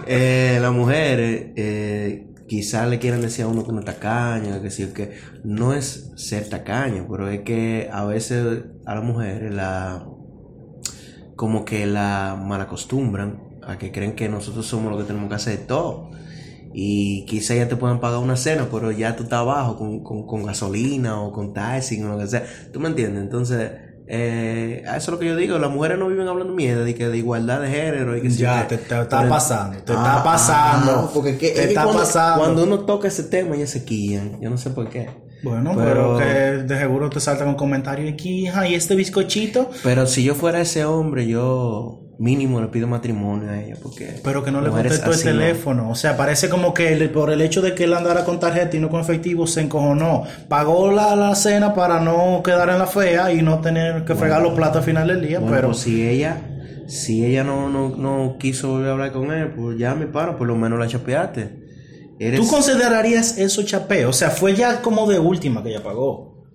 Eh, 0.07 0.59
las 0.63 0.73
mujeres 0.73 1.49
eh, 1.55 2.27
quizás 2.49 2.89
le 2.89 2.99
quieran 2.99 3.21
decir 3.21 3.45
a 3.45 3.49
uno 3.49 3.65
que 3.65 3.71
uno 3.71 3.81
es 3.81 3.87
tacaño, 3.87 4.61
que 4.61 4.71
sí, 4.71 4.87
que 4.95 5.19
no 5.45 5.75
es 5.75 6.13
ser 6.17 6.49
tacaño, 6.49 7.07
pero 7.09 7.29
es 7.29 7.43
que 7.43 7.89
a 7.93 8.05
veces 8.05 8.65
a 8.87 8.95
las 8.95 9.05
mujeres 9.05 9.55
la 9.55 10.07
como 11.37 11.65
que 11.65 11.87
la 11.87 12.37
malacostumbran 12.43 13.61
a 13.63 13.79
que 13.79 13.93
creen 13.93 14.17
que 14.17 14.29
nosotros 14.29 14.67
somos 14.67 14.91
los 14.91 15.01
que 15.01 15.07
tenemos 15.07 15.29
que 15.29 15.37
hacer 15.37 15.67
todo. 15.67 16.11
Y 16.75 17.25
quizá 17.27 17.55
ya 17.55 17.69
te 17.69 17.77
puedan 17.77 18.01
pagar 18.01 18.19
una 18.19 18.37
cena, 18.37 18.69
pero 18.71 18.91
ya 18.91 19.15
tú 19.15 19.23
estás 19.23 19.41
abajo 19.41 19.77
con, 19.77 20.03
con, 20.03 20.27
con 20.27 20.45
gasolina 20.45 21.21
o 21.21 21.33
con 21.33 21.53
taxi 21.53 22.03
o 22.03 22.09
lo 22.09 22.19
que 22.19 22.27
sea. 22.27 22.45
¿Tú 22.73 22.81
me 22.81 22.89
entiendes? 22.89 23.23
Entonces, 23.23 23.71
eh, 24.11 24.83
eso 24.87 24.97
es 24.97 25.09
lo 25.09 25.19
que 25.19 25.27
yo 25.27 25.37
digo. 25.37 25.59
Las 25.59 25.71
mujeres 25.71 25.99
no 25.99 26.09
viven 26.09 26.27
hablando 26.29 26.53
mierda 26.55 26.83
de, 26.85 26.95
que 26.95 27.09
de 27.09 27.19
igualdad 27.19 27.61
de 27.61 27.69
género. 27.69 28.17
Y 28.17 28.23
que 28.23 28.31
Ya, 28.31 28.67
te, 28.67 28.79
te 28.79 28.83
está 29.01 29.07
pero- 29.09 29.29
pasando, 29.29 29.79
te 29.83 29.93
Ah, 29.93 29.97
está 29.97 30.25
pasando. 30.25 30.93
ah, 30.93 31.11
porque 31.13 31.37
que- 31.37 31.51
te 31.51 31.61
es 31.65 31.69
está 31.69 31.83
cuando, 31.85 32.01
pasando. 32.03 32.39
Cuando 32.45 32.63
uno 32.65 32.79
toca 32.81 33.09
ese 33.09 33.25
tema, 33.25 33.57
ya 33.57 33.67
se 33.67 33.85
quillan. 33.85 34.41
Yo 34.41 34.49
no 34.51 34.57
sé 34.57 34.71
por 34.71 34.89
qué. 34.89 35.11
Bueno, 35.43 35.75
pero, 35.77 36.19
que 36.19 36.25
de 36.25 36.79
seguro 36.79 37.11
te 37.11 37.21
saltan 37.21 37.47
un 37.49 37.55
comentario 37.55 38.11
aquí, 38.11 38.47
hija, 38.47 38.67
y 38.67 38.75
este 38.75 38.97
bizcochito, 38.97 39.71
Pero 39.85 40.07
si 40.07 40.25
yo 40.25 40.35
fuera 40.35 40.61
ese 40.61 40.85
hombre, 40.85 41.29
yo 41.29 42.01
mínimo 42.19 42.61
le 42.61 42.67
pido 42.69 42.87
matrimonio 42.89 43.51
a 43.51 43.61
ella. 43.63 43.77
Porque 43.83 44.21
pero 44.25 44.45
que 44.45 44.51
no 44.51 44.61
le 44.61 44.71
contestó 44.71 45.11
el 45.13 45.17
no. 45.17 45.23
teléfono. 45.23 45.91
O 45.91 45.95
sea, 45.95 46.17
parece 46.17 46.49
como 46.49 46.75
que 46.75 46.93
el- 46.93 47.11
por 47.11 47.31
el 47.31 47.41
hecho 47.41 47.63
de 47.63 47.75
que 47.75 47.85
él 47.85 47.95
andara 47.95 48.25
con 48.25 48.41
tarjeta 48.41 48.77
y 48.77 48.81
no 48.81 48.89
con 48.89 49.01
efectivo, 49.01 49.47
se 49.47 49.61
encojonó. 49.63 50.25
Pagó 50.49 50.91
la, 50.91 51.15
la 51.17 51.35
cena 51.35 51.75
para 51.75 52.01
no 52.01 52.43
quedar 52.43 52.69
en 52.71 52.79
la 52.79 52.87
fea 52.87 53.33
y 53.33 53.43
no 53.43 53.61
tener 53.61 54.05
que 54.05 54.15
fregar 54.15 54.43
los 54.43 54.55
platos 54.55 54.79
al 54.79 54.83
final 54.85 55.09
del 55.09 55.21
día, 55.27 55.39
Bueno, 55.39 55.55
pero... 55.55 55.69
pues 55.69 55.79
si 55.79 56.07
ella, 56.09 56.43
si 56.89 57.25
ella 57.25 57.45
no, 57.45 57.69
no, 57.69 57.91
no 57.97 58.37
quiso 58.39 58.71
volver 58.71 58.89
a 58.89 58.93
hablar 58.93 59.13
con 59.13 59.31
él, 59.33 59.53
pues 59.55 59.79
ya 59.79 59.95
me 59.95 60.07
paro, 60.07 60.37
por 60.37 60.47
lo 60.47 60.57
menos 60.57 60.79
la 60.79 60.89
chapeaste. 60.89 61.67
Eres, 62.21 62.41
¿Tú 62.41 62.49
considerarías 62.49 63.39
eso 63.39 63.63
chapeo? 63.63 64.09
O 64.11 64.13
sea, 64.13 64.31
fue 64.31 64.55
ya 64.57 64.83
como 64.83 65.09
de 65.09 65.21
última 65.21 65.63
que 65.63 65.69
ella 65.69 65.85
pagó. 65.85 66.49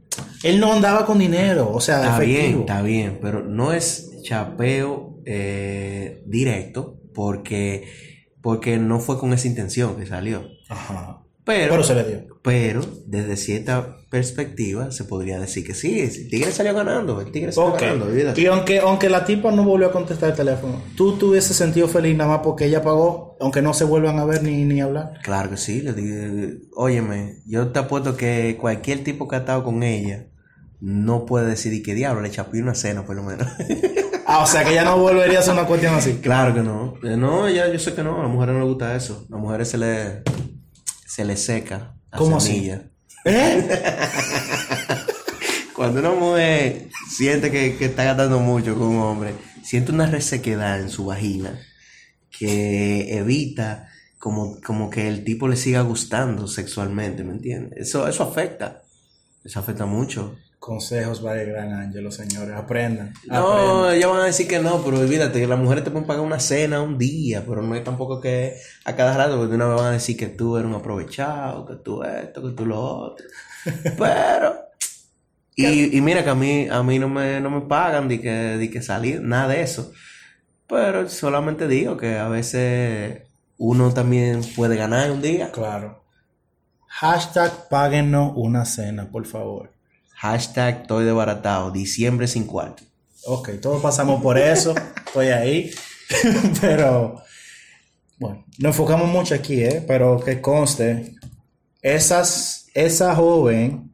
Él 0.44 0.60
no 0.60 0.74
andaba 0.74 1.06
con 1.06 1.20
dinero, 1.20 1.72
o 1.72 1.80
sea, 1.80 2.02
está 2.04 2.20
bien, 2.20 2.32
efectivo. 2.38 2.60
está 2.62 2.82
bien, 2.82 3.20
pero 3.22 3.44
no 3.44 3.72
es 3.72 4.12
chapeo 4.24 5.13
eh, 5.26 6.24
directo 6.26 7.00
porque, 7.14 7.86
porque 8.42 8.78
no 8.78 9.00
fue 9.00 9.18
con 9.20 9.34
esa 9.34 9.48
intención 9.48 9.96
que 9.96 10.06
salió. 10.06 10.48
Ajá. 10.70 11.20
Pero, 11.46 11.72
Pero 11.72 11.84
se 11.84 11.94
le 11.96 12.04
dio. 12.06 12.40
pero 12.42 12.80
desde 13.06 13.36
cierta 13.36 13.98
perspectiva 14.10 14.92
se 14.92 15.04
podría 15.04 15.42
decir 15.42 15.66
que 15.68 15.74
sí, 15.74 16.00
el 16.00 16.30
tigre 16.30 16.54
salió 16.54 16.74
ganando, 16.74 17.20
el 17.20 17.34
tigre 17.34 17.52
salió 17.52 17.74
Ok. 17.74 17.82
ganando, 17.82 18.06
olvídate. 18.06 18.40
Y 18.40 18.46
aunque, 18.46 18.80
aunque 18.80 19.10
la 19.10 19.26
tipa 19.26 19.52
no 19.52 19.66
volvió 19.66 19.88
a 19.88 19.92
contestar 19.92 20.30
el 20.30 20.36
teléfono, 20.38 20.82
tú 20.96 21.18
te 21.18 21.26
hubieses 21.26 21.58
sentido 21.58 21.90
feliz 21.90 22.16
nada 22.16 22.30
más 22.30 22.40
porque 22.46 22.64
ella 22.68 22.82
pagó, 22.82 23.36
aunque 23.42 23.62
no 23.62 23.74
se 23.74 23.84
vuelvan 23.84 24.20
a 24.20 24.26
ver 24.26 24.42
ni, 24.42 24.64
ni 24.64 24.80
hablar. 24.80 25.16
Claro 25.22 25.50
que 25.50 25.58
sí, 25.58 25.82
le 25.82 26.60
óyeme, 26.78 27.40
yo 27.46 27.68
te 27.74 27.80
apuesto 27.80 28.16
que 28.16 28.56
cualquier 28.58 29.04
tipo 29.04 29.28
que 29.28 29.36
ha 29.36 29.40
estado 29.40 29.66
con 29.66 29.84
ella 29.84 30.28
no 30.80 31.26
puede 31.26 31.48
decidir 31.48 31.84
qué 31.84 31.94
diablo, 31.94 32.22
le 32.22 32.32
chapé 32.32 32.62
una 32.62 32.74
cena 32.74 33.06
por 33.06 33.18
lo 33.18 33.24
menos. 33.24 33.50
Ah, 34.36 34.40
o 34.42 34.48
sea 34.48 34.64
que 34.64 34.72
ella 34.72 34.84
no 34.84 34.98
volvería 34.98 35.38
a 35.38 35.42
hacer 35.42 35.54
una 35.54 35.68
cuestión 35.68 35.94
así. 35.94 36.14
claro 36.16 36.56
que 36.56 36.62
no. 36.62 36.96
Eh, 37.04 37.16
No, 37.16 37.48
ya 37.50 37.72
yo 37.72 37.78
sé 37.78 37.94
que 37.94 38.02
no, 38.04 38.20
a 38.20 38.24
las 38.24 38.32
mujeres 38.32 38.56
no 38.56 38.62
les 38.62 38.70
gusta 38.70 38.96
eso. 38.96 39.26
A 39.30 39.34
las 39.34 39.40
mujeres 39.40 39.70
se 39.70 39.78
le 39.78 40.24
se 41.06 41.24
le 41.24 41.38
seca 41.38 41.94
la 42.12 42.18
¿Cómo 42.18 42.38
así? 42.38 42.54
semilla. 42.54 42.82
¿Eh? 43.26 43.70
Cuando 45.76 46.00
una 46.00 46.12
mujer 46.12 46.90
siente 47.10 47.52
que, 47.52 47.76
que 47.78 47.86
está 47.86 48.04
gastando 48.06 48.40
mucho 48.40 48.74
con 48.76 48.88
un 48.88 49.02
hombre, 49.02 49.36
siente 49.64 49.92
una 49.92 50.08
resequedad 50.08 50.80
en 50.80 50.90
su 50.90 51.06
vagina 51.06 51.60
que 52.32 53.16
evita 53.18 53.90
como, 54.18 54.60
como 54.62 54.90
que 54.90 55.08
el 55.08 55.24
tipo 55.24 55.48
le 55.48 55.56
siga 55.58 55.82
gustando 55.82 56.48
sexualmente, 56.48 57.24
¿me 57.24 57.34
entiendes? 57.34 57.74
Eso, 57.88 58.08
eso 58.08 58.24
afecta. 58.24 58.82
Eso 59.44 59.60
afecta 59.60 59.86
mucho. 59.86 60.36
Consejos 60.64 61.20
para 61.20 61.42
el 61.42 61.50
gran 61.50 61.74
ángel, 61.74 62.10
señores. 62.10 62.56
Aprendan. 62.56 63.14
No, 63.26 63.92
ellos 63.92 64.10
van 64.10 64.22
a 64.22 64.26
decir 64.28 64.48
que 64.48 64.60
no, 64.60 64.82
pero 64.82 64.98
olvídate 64.98 65.42
que 65.42 65.46
las 65.46 65.60
mujeres 65.60 65.84
te 65.84 65.92
pueden 65.92 66.08
pagar 66.08 66.24
una 66.24 66.40
cena 66.40 66.82
un 66.82 66.98
día, 66.98 67.44
pero 67.46 67.62
no 67.62 67.76
es 67.76 67.84
tampoco 67.84 68.22
que 68.22 68.56
a 68.86 68.96
cada 68.96 69.18
rato, 69.18 69.36
porque 69.36 69.50
de 69.50 69.56
una 69.56 69.68
vez 69.68 69.76
van 69.76 69.88
a 69.88 69.92
decir 69.92 70.16
que 70.16 70.28
tú 70.28 70.56
eres 70.56 70.70
un 70.70 70.76
aprovechado, 70.76 71.66
que 71.66 71.76
tú 71.76 72.02
esto, 72.04 72.42
que 72.42 72.52
tú 72.52 72.66
lo 72.66 72.80
otro. 72.80 73.26
Pero, 73.98 74.56
y, 75.54 75.98
y 75.98 76.00
mira 76.00 76.24
que 76.24 76.30
a 76.30 76.36
mí, 76.36 76.70
a 76.70 76.82
mí 76.82 76.98
no 76.98 77.10
me, 77.10 77.42
no 77.42 77.50
me 77.50 77.68
pagan 77.68 78.08
de 78.08 78.22
que, 78.22 78.32
de 78.32 78.72
que 78.72 78.82
salir, 78.82 79.22
nada 79.22 79.50
de 79.50 79.64
eso. 79.64 79.92
Pero 80.66 81.10
solamente 81.10 81.68
digo 81.68 81.98
que 81.98 82.18
a 82.18 82.30
veces 82.30 83.24
uno 83.58 83.94
también 83.94 84.40
puede 84.56 84.78
ganar 84.78 85.12
un 85.12 85.22
día. 85.22 85.52
Claro. 85.52 86.06
Hashtag 86.88 87.68
páguenos 87.68 88.32
una 88.38 88.64
cena, 88.64 89.12
por 89.12 89.26
favor. 89.26 89.73
Hashtag 90.24 90.84
estoy 90.84 91.04
desbaratado, 91.04 91.70
diciembre 91.70 92.28
sin 92.28 92.46
cuarto. 92.46 92.82
Ok, 93.26 93.50
todos 93.62 93.82
pasamos 93.82 94.22
por 94.24 94.38
eso. 94.38 94.74
Estoy 95.06 95.28
ahí. 95.28 95.70
Pero, 96.62 97.22
bueno, 98.18 98.46
nos 98.58 98.70
enfocamos 98.70 99.10
mucho 99.10 99.36
aquí, 99.36 99.62
¿eh? 99.62 99.84
Pero 99.86 100.22
que 100.22 100.40
conste, 100.40 101.14
esas, 101.82 102.68
esa 102.74 103.14
joven, 103.14 103.92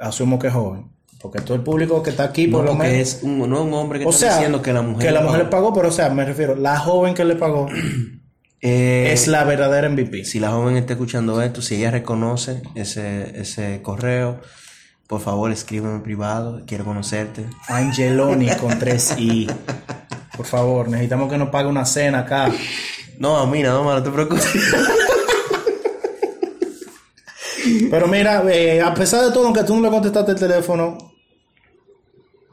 asumo 0.00 0.40
que 0.40 0.48
es 0.48 0.52
joven, 0.52 0.90
porque 1.20 1.40
todo 1.40 1.54
el 1.54 1.62
público 1.62 2.02
que 2.02 2.10
está 2.10 2.24
aquí, 2.24 2.48
por 2.48 2.64
No, 2.64 2.72
lo 2.72 2.74
menos. 2.74 2.96
es 2.96 3.20
un, 3.22 3.38
no 3.48 3.56
es 3.56 3.62
un 3.62 3.74
hombre 3.74 4.00
que 4.00 4.06
O 4.06 4.10
está 4.10 4.20
sea, 4.26 4.32
diciendo 4.34 4.60
que 4.60 4.72
la 4.72 4.82
mujer. 4.82 5.06
que 5.06 5.12
la 5.12 5.20
mujer 5.20 5.38
le 5.38 5.44
pagó. 5.44 5.66
pagó, 5.68 5.74
pero 5.76 5.88
o 5.90 5.92
sea, 5.92 6.08
me 6.10 6.24
refiero, 6.24 6.56
la 6.56 6.80
joven 6.80 7.14
que 7.14 7.24
le 7.24 7.36
pagó 7.36 7.68
Eh, 8.66 9.12
es 9.12 9.28
la 9.28 9.44
verdadera 9.44 9.88
MVP. 9.90 10.24
Si 10.24 10.40
la 10.40 10.50
joven 10.50 10.78
está 10.78 10.94
escuchando 10.94 11.42
esto, 11.42 11.60
si 11.60 11.74
ella 11.76 11.90
reconoce 11.90 12.62
ese, 12.74 13.38
ese 13.38 13.82
correo, 13.82 14.40
por 15.06 15.20
favor 15.20 15.52
escríbeme 15.52 15.96
en 15.96 16.02
privado, 16.02 16.62
quiero 16.66 16.84
conocerte. 16.84 17.44
Angeloni 17.68 18.48
con 18.56 18.78
tres 18.78 19.14
I. 19.18 19.48
Por 20.36 20.46
favor, 20.46 20.88
necesitamos 20.88 21.30
que 21.30 21.38
nos 21.38 21.50
pague 21.50 21.68
una 21.68 21.84
cena 21.84 22.20
acá. 22.20 22.50
No, 23.18 23.36
a 23.36 23.46
mí 23.46 23.62
nada 23.62 23.80
más, 23.82 23.98
no 23.98 24.02
te 24.02 24.10
preocupes. 24.10 24.52
Pero 27.90 28.08
mira, 28.08 28.42
eh, 28.52 28.80
a 28.80 28.92
pesar 28.92 29.24
de 29.24 29.30
todo, 29.30 29.46
aunque 29.46 29.62
tú 29.62 29.76
no 29.76 29.82
le 29.82 29.90
contestaste 29.90 30.32
el 30.32 30.38
teléfono, 30.38 30.98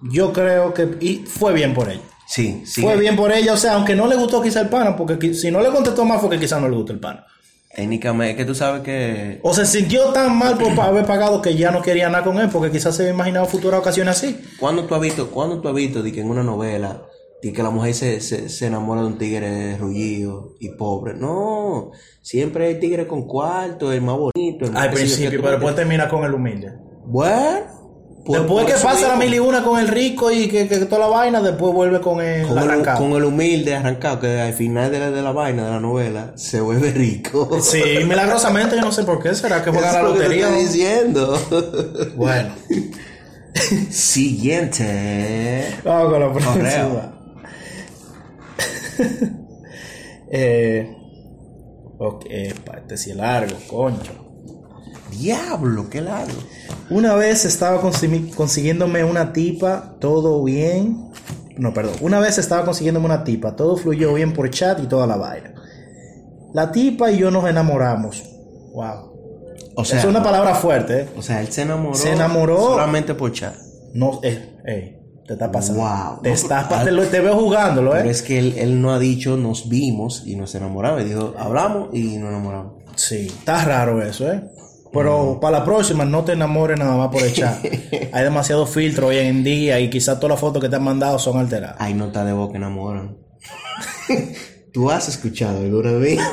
yo 0.03 0.31
creo 0.31 0.73
que 0.73 0.97
y 0.99 1.25
fue 1.25 1.53
bien 1.53 1.73
por 1.73 1.89
ella. 1.89 2.01
Sí, 2.27 2.63
sí. 2.65 2.81
Fue 2.81 2.95
bien 2.97 3.15
por 3.15 3.31
ella, 3.31 3.53
o 3.53 3.57
sea, 3.57 3.73
aunque 3.73 3.95
no 3.95 4.07
le 4.07 4.15
gustó 4.15 4.41
quizá 4.41 4.61
el 4.61 4.69
pana, 4.69 4.95
porque 4.95 5.33
si 5.33 5.51
no 5.51 5.61
le 5.61 5.69
contestó 5.69 6.05
más 6.05 6.21
fue 6.21 6.29
que 6.29 6.39
quizá 6.39 6.59
no 6.59 6.69
le 6.69 6.75
gustó 6.75 6.93
el 6.93 6.99
pana. 6.99 7.25
Técnicamente, 7.75 8.31
es 8.31 8.37
que 8.37 8.45
tú 8.45 8.53
sabes 8.53 8.81
que. 8.81 9.39
O 9.43 9.53
se 9.53 9.65
sintió 9.65 10.11
tan 10.11 10.37
mal 10.37 10.57
por 10.57 10.77
haber 10.79 11.05
pagado 11.05 11.41
que 11.41 11.55
ya 11.55 11.71
no 11.71 11.81
quería 11.81 12.09
nada 12.09 12.23
con 12.23 12.37
él, 12.39 12.49
porque 12.51 12.69
quizás 12.69 12.95
se 12.95 13.03
había 13.03 13.13
imaginado 13.13 13.45
futuras 13.45 13.79
ocasiones 13.79 14.17
así. 14.17 14.39
¿Cuándo 14.59 14.83
tú 14.85 14.95
has 14.95 15.01
visto, 15.01 15.31
cuándo 15.31 15.61
tú 15.61 15.69
has 15.69 15.75
visto 15.75 16.03
de 16.03 16.11
que 16.11 16.21
en 16.21 16.29
una 16.29 16.43
novela 16.43 17.03
Y 17.41 17.53
que 17.53 17.63
la 17.63 17.69
mujer 17.69 17.93
se, 17.93 18.19
se, 18.19 18.49
se 18.49 18.67
enamora 18.67 19.01
de 19.01 19.07
un 19.07 19.17
tigre 19.17 19.77
rullido 19.77 20.55
y 20.59 20.69
pobre. 20.69 21.13
No, 21.13 21.91
siempre 22.21 22.67
hay 22.67 22.79
tigre 22.79 23.07
con 23.07 23.25
cuarto, 23.25 23.91
el 23.91 24.01
más 24.01 24.17
bonito. 24.17 24.65
El 24.65 24.71
más 24.73 24.83
Al 24.83 24.91
principio, 24.91 25.39
pero 25.41 25.53
después 25.53 25.75
termina 25.75 26.09
con 26.09 26.23
el 26.25 26.33
humilde. 26.33 26.73
Bueno. 27.05 27.80
Después 28.25 28.65
por 28.65 28.65
que 28.65 28.73
pasa 28.73 29.07
la 29.07 29.15
mil 29.15 29.33
y 29.33 29.39
una 29.39 29.63
con 29.63 29.79
el 29.79 29.87
rico 29.87 30.31
y 30.31 30.47
que, 30.47 30.67
que 30.67 30.77
toda 30.79 30.99
la 30.99 31.07
vaina, 31.07 31.41
después 31.41 31.73
vuelve 31.73 32.01
con 32.01 32.21
el 32.21 32.47
con 32.47 32.57
el, 32.57 32.63
arrancado. 32.69 32.99
con 32.99 33.13
el 33.13 33.23
humilde 33.25 33.75
arrancado, 33.75 34.19
que 34.19 34.39
al 34.39 34.53
final 34.53 34.91
de 34.91 34.99
la, 34.99 35.11
de 35.11 35.21
la 35.21 35.31
vaina, 35.31 35.65
de 35.65 35.71
la 35.71 35.79
novela, 35.79 36.33
se 36.35 36.61
vuelve 36.61 36.91
rico. 36.93 37.61
Sí, 37.61 37.81
milagrosamente 38.07 38.75
yo 38.75 38.81
no 38.81 38.91
sé 38.91 39.03
por 39.03 39.21
qué. 39.21 39.33
¿Será 39.35 39.63
que 39.63 39.71
juega 39.71 39.91
la 39.91 40.01
lo 40.03 40.13
que 40.13 40.19
te 40.19 40.23
lotería? 40.25 40.47
estoy 40.49 40.63
diciendo. 40.65 41.39
Bueno. 42.15 42.53
Siguiente. 43.89 45.75
Vamos 45.83 46.11
con 46.11 46.19
la 46.19 46.33
próxima. 46.33 47.13
eh, 50.31 50.95
ok, 51.97 52.25
este 52.29 52.97
sí 52.97 53.11
es 53.11 53.17
largo, 53.17 53.57
concho. 53.67 54.20
Diablo, 55.11 55.89
qué 55.89 56.01
largo. 56.01 56.39
Una 56.89 57.13
vez 57.15 57.45
estaba 57.45 57.79
consiguiéndome 57.81 59.03
una 59.03 59.31
tipa, 59.33 59.95
todo 59.99 60.43
bien. 60.43 61.09
No, 61.57 61.73
perdón. 61.73 61.95
Una 62.01 62.19
vez 62.19 62.37
estaba 62.37 62.65
consiguiéndome 62.65 63.05
una 63.05 63.23
tipa, 63.23 63.55
todo 63.55 63.77
fluyó 63.77 64.13
bien 64.13 64.33
por 64.33 64.49
chat 64.49 64.79
y 64.81 64.87
toda 64.87 65.05
la 65.07 65.17
vaina. 65.17 65.53
La 66.53 66.71
tipa 66.71 67.11
y 67.11 67.17
yo 67.19 67.29
nos 67.31 67.47
enamoramos. 67.49 68.23
Wow. 68.73 69.11
O 69.75 69.85
sea, 69.85 69.99
es 69.99 70.05
una 70.05 70.21
palabra 70.23 70.55
fuerte, 70.55 71.01
¿eh? 71.01 71.09
o 71.17 71.21
sea, 71.21 71.41
él 71.41 71.47
se 71.51 71.61
enamoró. 71.61 71.95
Se 71.95 72.11
enamoró. 72.11 72.57
Solamente 72.61 73.13
por 73.15 73.31
chat. 73.31 73.55
No, 73.93 74.19
eh, 74.23 74.97
te 75.25 75.33
está 75.33 75.49
pasando. 75.51 75.81
Wow. 75.81 76.21
Te, 76.21 76.29
No, 76.29 76.35
estás 76.35 76.65
pero- 76.67 76.83
te, 76.83 76.91
lo- 76.91 77.03
te 77.05 77.19
veo 77.21 77.37
jugándolo, 77.37 77.91
Pero 77.91 78.07
¿eh? 78.07 78.11
es 78.11 78.21
que 78.21 78.37
él, 78.39 78.55
él 78.57 78.81
no 78.81 78.91
ha 78.93 78.99
dicho 78.99 79.37
nos 79.37 79.69
vimos 79.69 80.23
y 80.25 80.35
nos 80.35 80.53
enamoramos. 80.55 81.01
Y 81.01 81.05
dijo, 81.05 81.33
hablamos 81.37 81.89
y 81.93 82.17
nos 82.17 82.29
enamoramos. 82.29 82.73
Sí, 82.95 83.27
está 83.27 83.63
raro 83.63 84.01
eso, 84.03 84.29
¿eh? 84.31 84.43
Pero 84.93 85.39
para 85.39 85.59
la 85.59 85.65
próxima 85.65 86.03
no 86.05 86.23
te 86.23 86.33
enamores 86.33 86.77
nada 86.77 86.95
más 86.97 87.09
por 87.09 87.21
el 87.21 87.33
chat. 87.33 87.63
Hay 88.11 88.23
demasiado 88.23 88.65
filtro 88.65 89.07
hoy 89.07 89.17
en 89.17 89.43
día 89.43 89.79
y 89.79 89.89
quizás 89.89 90.19
todas 90.19 90.31
las 90.31 90.39
fotos 90.39 90.61
que 90.61 90.69
te 90.69 90.75
han 90.75 90.83
mandado 90.83 91.17
son 91.17 91.39
alteradas. 91.39 91.77
Hay 91.79 91.93
notas 91.93 92.25
de 92.25 92.33
voz 92.33 92.51
que 92.51 92.57
enamoran. 92.57 93.17
¿Tú 94.73 94.89
has 94.89 95.07
escuchado 95.09 95.59
alguna 95.59 95.93
vez? 95.93 96.19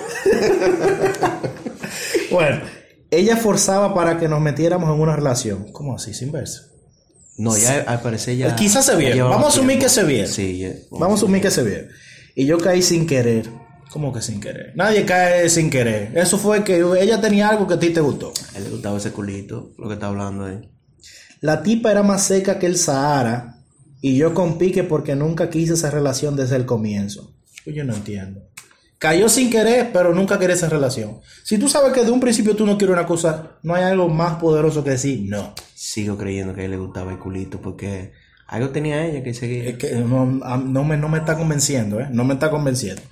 Bueno, 2.31 2.61
ella 3.11 3.37
forzaba 3.37 3.95
para 3.95 4.19
que 4.19 4.29
nos 4.29 4.41
metiéramos 4.41 4.95
en 4.95 5.01
una 5.01 5.17
relación. 5.17 5.73
¿Cómo 5.73 5.95
así? 5.95 6.13
Sin 6.13 6.31
verse. 6.31 6.61
No, 7.37 7.57
ya 7.57 7.85
al 7.87 8.01
parecer 8.01 8.37
ya. 8.37 8.55
Quizás 8.57 8.85
se 8.85 8.97
vieron. 8.97 9.31
Vamos 9.31 9.47
a 9.47 9.49
asumir 9.49 9.79
tiempo. 9.79 9.85
que 9.85 9.89
se 9.89 10.05
vieron. 10.05 10.33
Sí, 10.33 10.59
ya. 10.59 10.73
Vamos 10.91 11.13
a 11.13 11.15
asumir 11.15 11.41
que 11.41 11.51
se 11.51 11.63
vio. 11.63 11.79
Y 12.35 12.47
yo 12.47 12.59
caí 12.59 12.83
sin 12.83 13.07
querer. 13.07 13.49
¿Cómo 13.91 14.13
que 14.13 14.21
sin 14.21 14.41
querer? 14.41 14.73
Nadie 14.75 15.05
cae 15.05 15.49
sin 15.49 15.71
querer. 15.71 16.13
Eso 16.15 16.39
fue 16.39 16.63
que 16.63 16.85
ella 17.01 17.21
tenía 17.21 17.49
algo 17.49 17.67
que 17.67 17.75
a 17.75 17.81
ti 17.81 17.91
te 17.91 18.01
gustó. 18.01 18.33
A 18.55 18.59
él 18.59 18.65
le 18.65 18.71
gustaba 18.71 18.99
ese 18.99 19.13
culito, 19.13 19.73
lo 19.79 19.89
que 19.89 19.95
está 19.95 20.09
hablando 20.09 20.45
ahí. 20.45 20.69
La 21.41 21.63
tipa 21.63 21.91
era 21.91 22.03
más 22.03 22.25
seca 22.25 22.59
que 22.59 22.67
el 22.67 22.77
Sahara 22.77 23.59
y 24.01 24.17
yo 24.17 24.35
con 24.35 24.59
pique 24.59 24.85
porque 24.85 25.15
nunca 25.15 25.51
quise 25.51 25.75
esa 25.75 25.91
relación 25.91 26.37
desde 26.37 26.57
el 26.57 26.67
comienzo. 26.67 27.35
Pues 27.65 27.77
Yo 27.77 27.85
no 27.85 27.95
entiendo. 27.95 28.43
Cayó 28.99 29.29
sin 29.29 29.49
querer, 29.49 29.91
pero 29.93 30.13
nunca 30.13 30.41
quería 30.41 30.57
esa 30.57 30.69
relación. 30.69 31.21
Si 31.45 31.57
tú 31.57 31.69
sabes 31.69 31.93
que 31.93 32.05
de 32.05 32.11
un 32.11 32.19
principio 32.19 32.57
tú 32.57 32.67
no 32.67 32.77
quieres 32.77 32.95
una 32.95 33.07
cosa, 33.07 33.59
no 33.63 33.75
hay 33.75 33.85
algo 33.85 34.09
más 34.09 34.39
poderoso 34.39 34.83
que 34.83 34.91
decir 34.91 35.23
no. 35.29 35.55
Sigo 35.75 36.19
creyendo 36.19 36.53
que 36.53 36.63
a 36.63 36.65
él 36.65 36.73
le 36.73 36.77
gustaba 36.79 37.13
el 37.13 37.19
culito 37.19 37.61
porque 37.61 38.13
algo 38.49 38.71
tenía 38.71 39.07
ella 39.07 39.23
que 39.23 39.35
seguía. 39.35 39.69
Es 39.69 39.79
que 39.79 39.93
no, 39.93 40.27
no 40.27 40.85
me, 40.85 40.97
no 40.97 41.09
me 41.09 41.19
está 41.19 41.37
convenciendo, 41.37 42.01
¿eh? 42.01 42.09
No 42.11 42.25
me 42.25 42.35
está 42.35 42.51
convenciendo. 42.51 43.03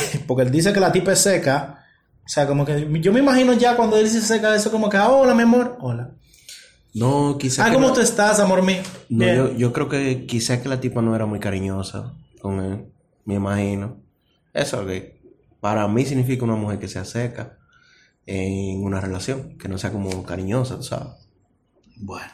Porque 0.26 0.42
él 0.44 0.50
dice 0.50 0.72
que 0.72 0.80
la 0.80 0.92
tipa 0.92 1.12
es 1.12 1.20
seca. 1.20 1.84
O 2.24 2.28
sea, 2.28 2.46
como 2.46 2.64
que 2.64 2.88
yo 3.00 3.12
me 3.12 3.20
imagino 3.20 3.52
ya 3.52 3.76
cuando 3.76 3.96
él 3.96 4.04
dice 4.04 4.20
seca, 4.20 4.54
eso 4.54 4.70
como 4.70 4.88
que, 4.88 4.96
ah, 4.96 5.08
hola, 5.10 5.34
mi 5.34 5.42
amor, 5.42 5.76
hola. 5.80 6.10
No, 6.94 7.36
quizás. 7.38 7.68
Ah, 7.68 7.72
¿cómo 7.72 7.92
tú 7.92 8.00
estás, 8.00 8.40
amor 8.40 8.62
mío? 8.62 8.82
No, 9.08 9.18
Bien. 9.24 9.36
yo, 9.36 9.52
yo 9.52 9.72
creo 9.72 9.88
que 9.88 10.26
quizás 10.26 10.60
que 10.60 10.68
la 10.68 10.80
tipa 10.80 11.02
no 11.02 11.14
era 11.14 11.26
muy 11.26 11.38
cariñosa 11.38 12.14
con 12.40 12.60
él, 12.64 12.86
me 13.24 13.34
imagino. 13.34 13.98
Eso 14.54 14.84
que 14.86 15.20
para 15.60 15.86
mí 15.88 16.04
significa 16.06 16.44
una 16.44 16.56
mujer 16.56 16.78
que 16.78 16.88
sea 16.88 17.04
seca 17.04 17.58
en 18.24 18.82
una 18.82 19.00
relación, 19.00 19.56
que 19.58 19.68
no 19.68 19.78
sea 19.78 19.92
como 19.92 20.24
cariñosa, 20.24 20.76
tú 20.76 20.82
¿sabes? 20.84 21.08
Bueno. 21.96 22.32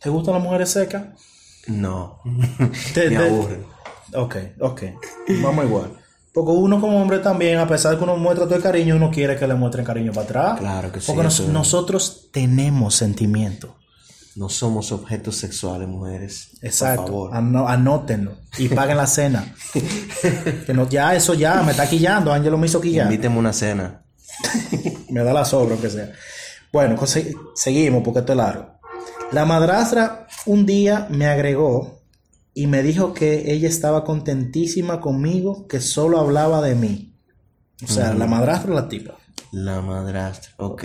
¿Te 0.00 0.10
gustan 0.10 0.34
las 0.34 0.42
mujeres 0.42 0.70
secas? 0.70 1.06
No, 1.68 2.20
Te- 2.94 3.10
me 3.10 3.16
te- 3.16 3.28
aburre. 3.28 3.64
Ok, 4.14 4.36
ok. 4.60 4.82
Vamos 5.42 5.64
igual. 5.64 5.92
Porque 6.32 6.50
uno 6.52 6.80
como 6.80 7.00
hombre 7.00 7.18
también, 7.18 7.58
a 7.58 7.66
pesar 7.66 7.92
de 7.92 7.98
que 7.98 8.04
uno 8.04 8.16
muestra 8.16 8.44
todo 8.46 8.54
el 8.56 8.62
cariño, 8.62 8.96
uno 8.96 9.10
quiere 9.10 9.36
que 9.36 9.46
le 9.48 9.54
muestren 9.54 9.84
cariño 9.84 10.12
para 10.12 10.24
atrás. 10.24 10.58
Claro 10.60 10.92
que 10.92 11.00
sí, 11.00 11.06
Porque 11.06 11.22
nos- 11.24 11.40
nosotros 11.48 12.28
tenemos 12.32 12.94
sentimientos. 12.94 13.70
No 14.36 14.48
somos 14.48 14.92
objetos 14.92 15.36
sexuales, 15.36 15.88
mujeres. 15.88 16.50
Exacto. 16.62 17.02
Por 17.02 17.10
favor. 17.10 17.34
Ano- 17.36 17.66
anótenlo. 17.68 18.36
Y 18.56 18.68
paguen 18.68 18.96
la 18.98 19.06
cena. 19.08 19.52
que 20.66 20.72
no, 20.74 20.88
ya, 20.88 21.16
eso 21.16 21.34
ya, 21.34 21.60
me 21.62 21.72
está 21.72 21.88
quillando. 21.88 22.32
Ángelo 22.32 22.56
me 22.56 22.66
hizo 22.66 22.80
quillar. 22.80 23.06
Invíteme 23.06 23.36
una 23.38 23.52
cena. 23.52 24.02
Me 25.10 25.24
da 25.24 25.32
la 25.32 25.44
sobra, 25.44 25.72
aunque 25.72 25.90
sea. 25.90 26.12
Bueno, 26.72 27.04
se- 27.06 27.34
seguimos 27.56 28.02
porque 28.04 28.20
esto 28.20 28.32
es 28.32 28.36
largo. 28.36 28.78
La 29.32 29.44
madrastra 29.44 30.26
un 30.46 30.64
día 30.66 31.08
me 31.10 31.26
agregó 31.26 31.97
y 32.62 32.66
me 32.66 32.82
dijo 32.82 33.14
que 33.14 33.52
ella 33.52 33.68
estaba 33.68 34.02
contentísima 34.04 35.00
conmigo, 35.00 35.66
que 35.68 35.80
solo 35.80 36.18
hablaba 36.18 36.60
de 36.60 36.74
mí. 36.74 37.14
O 37.84 37.86
sea, 37.86 38.12
la 38.14 38.26
madrastra 38.26 38.72
o 38.72 38.74
la 38.74 38.88
tipa. 38.88 39.14
La 39.52 39.80
madrastra. 39.80 40.50
Ok. 40.56 40.84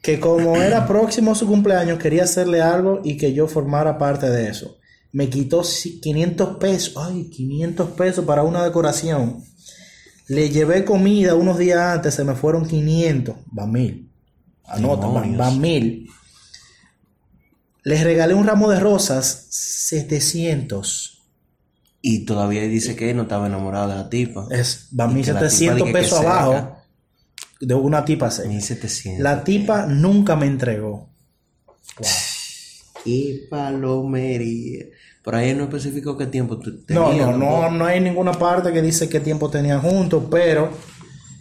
Que 0.00 0.18
como 0.18 0.56
era 0.56 0.86
próximo 0.88 1.34
su 1.34 1.46
cumpleaños, 1.46 1.98
quería 1.98 2.24
hacerle 2.24 2.62
algo 2.62 3.02
y 3.04 3.18
que 3.18 3.34
yo 3.34 3.46
formara 3.46 3.98
parte 3.98 4.30
de 4.30 4.48
eso. 4.48 4.78
Me 5.12 5.28
quitó 5.28 5.62
si- 5.64 6.00
500 6.00 6.56
pesos. 6.56 6.94
Ay, 6.96 7.28
500 7.28 7.90
pesos 7.90 8.24
para 8.24 8.42
una 8.42 8.64
decoración. 8.64 9.44
Le 10.28 10.48
llevé 10.48 10.86
comida 10.86 11.34
unos 11.34 11.58
días 11.58 11.78
antes, 11.78 12.14
se 12.14 12.24
me 12.24 12.34
fueron 12.34 12.66
500. 12.66 13.34
Va 13.56 13.66
mil. 13.66 14.08
Anota, 14.64 15.06
va 15.08 15.50
mil. 15.50 16.08
Les 17.84 18.02
regalé 18.02 18.34
un 18.34 18.46
ramo 18.46 18.70
de 18.70 18.80
rosas, 18.80 19.46
700. 19.50 21.22
Y 22.00 22.24
todavía 22.24 22.62
dice 22.62 22.96
que 22.96 23.14
no 23.14 23.22
estaba 23.22 23.46
enamorado 23.46 23.88
de 23.88 23.94
la 23.94 24.10
tipa. 24.10 24.46
Es, 24.50 24.88
va 24.98 25.10
Y 25.12 25.22
que 25.22 25.32
la 25.32 25.48
tipa 25.48 25.74
1700 25.74 25.76
dice 25.76 25.84
que 25.84 25.92
pesos 25.92 26.18
abajo 26.20 26.76
de 27.60 27.74
una 27.74 28.04
tipa 28.04 28.30
seca. 28.30 28.48
1700. 28.48 29.22
La 29.22 29.44
tipa 29.44 29.86
nunca 29.86 30.34
me 30.36 30.46
entregó. 30.46 31.08
Y 33.06 33.48
palomería. 33.50 34.86
Por 35.22 35.34
ahí 35.34 35.54
no 35.54 35.64
especificó 35.64 36.16
qué 36.16 36.26
tiempo 36.26 36.58
tú 36.58 36.84
No, 36.88 37.12
no, 37.12 37.36
no, 37.36 37.70
no 37.70 37.84
hay 37.84 38.00
ninguna 38.00 38.32
parte 38.32 38.72
que 38.72 38.80
dice 38.80 39.10
qué 39.10 39.20
tiempo 39.20 39.50
tenían 39.50 39.82
juntos, 39.82 40.24
pero 40.30 40.70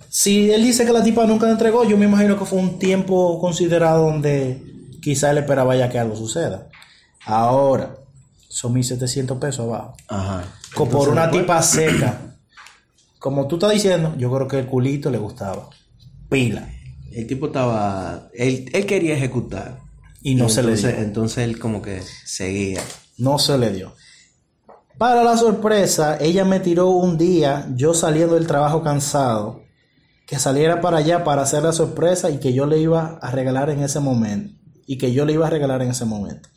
si 0.09 0.51
él 0.51 0.61
dice 0.61 0.85
que 0.85 0.91
la 0.91 1.01
tipa 1.01 1.25
nunca 1.25 1.45
le 1.45 1.53
entregó, 1.53 1.87
yo 1.87 1.97
me 1.97 2.03
imagino 2.05 2.37
que 2.37 2.43
fue 2.43 2.59
un 2.59 2.79
tiempo 2.79 3.39
considerado 3.39 4.07
donde 4.07 4.72
quizá 5.03 5.31
él 5.31 5.39
esperaba 5.39 5.75
ya 5.75 5.89
que 5.89 5.99
algo 5.99 6.15
suceda. 6.15 6.69
Ahora, 7.25 7.97
son 8.47 8.73
1700 8.73 9.37
pesos 9.37 9.67
abajo. 9.67 9.97
Ajá. 10.07 10.45
Por 10.75 11.09
una 11.09 11.29
tipa 11.29 11.61
seca. 11.61 12.37
Como 13.19 13.47
tú 13.47 13.55
estás 13.55 13.71
diciendo, 13.71 14.15
yo 14.17 14.31
creo 14.33 14.47
que 14.47 14.59
el 14.59 14.65
culito 14.65 15.09
le 15.09 15.17
gustaba. 15.17 15.69
Pila. 16.29 16.69
El 17.11 17.27
tipo 17.27 17.47
estaba. 17.47 18.29
Él, 18.33 18.69
él 18.73 18.85
quería 18.85 19.15
ejecutar. 19.15 19.79
Y 20.21 20.35
no 20.35 20.49
se 20.49 20.63
le 20.63 20.75
dio. 20.75 20.89
Entonces 20.89 21.39
él 21.39 21.59
como 21.59 21.81
que 21.81 22.01
seguía. 22.25 22.81
No 23.17 23.39
se 23.39 23.57
le 23.57 23.71
dio. 23.71 23.93
Para 24.97 25.23
la 25.23 25.35
sorpresa, 25.37 26.17
ella 26.19 26.45
me 26.45 26.59
tiró 26.59 26.89
un 26.89 27.17
día, 27.17 27.67
yo 27.75 27.93
saliendo 27.93 28.35
del 28.35 28.47
trabajo 28.47 28.83
cansado, 28.83 29.63
que 30.25 30.39
saliera 30.39 30.81
para 30.81 30.97
allá 30.97 31.23
para 31.23 31.41
hacer 31.41 31.63
la 31.63 31.73
sorpresa 31.73 32.29
y 32.29 32.37
que 32.37 32.53
yo 32.53 32.65
le 32.65 32.79
iba 32.79 33.19
a 33.21 33.31
regalar 33.31 33.69
en 33.69 33.83
ese 33.83 33.99
momento. 33.99 34.62
Y 34.85 34.97
que 34.97 35.13
yo 35.13 35.25
le 35.25 35.33
iba 35.33 35.47
a 35.47 35.49
regalar 35.49 35.81
en 35.81 35.91
ese 35.91 36.05
momento. 36.05 36.49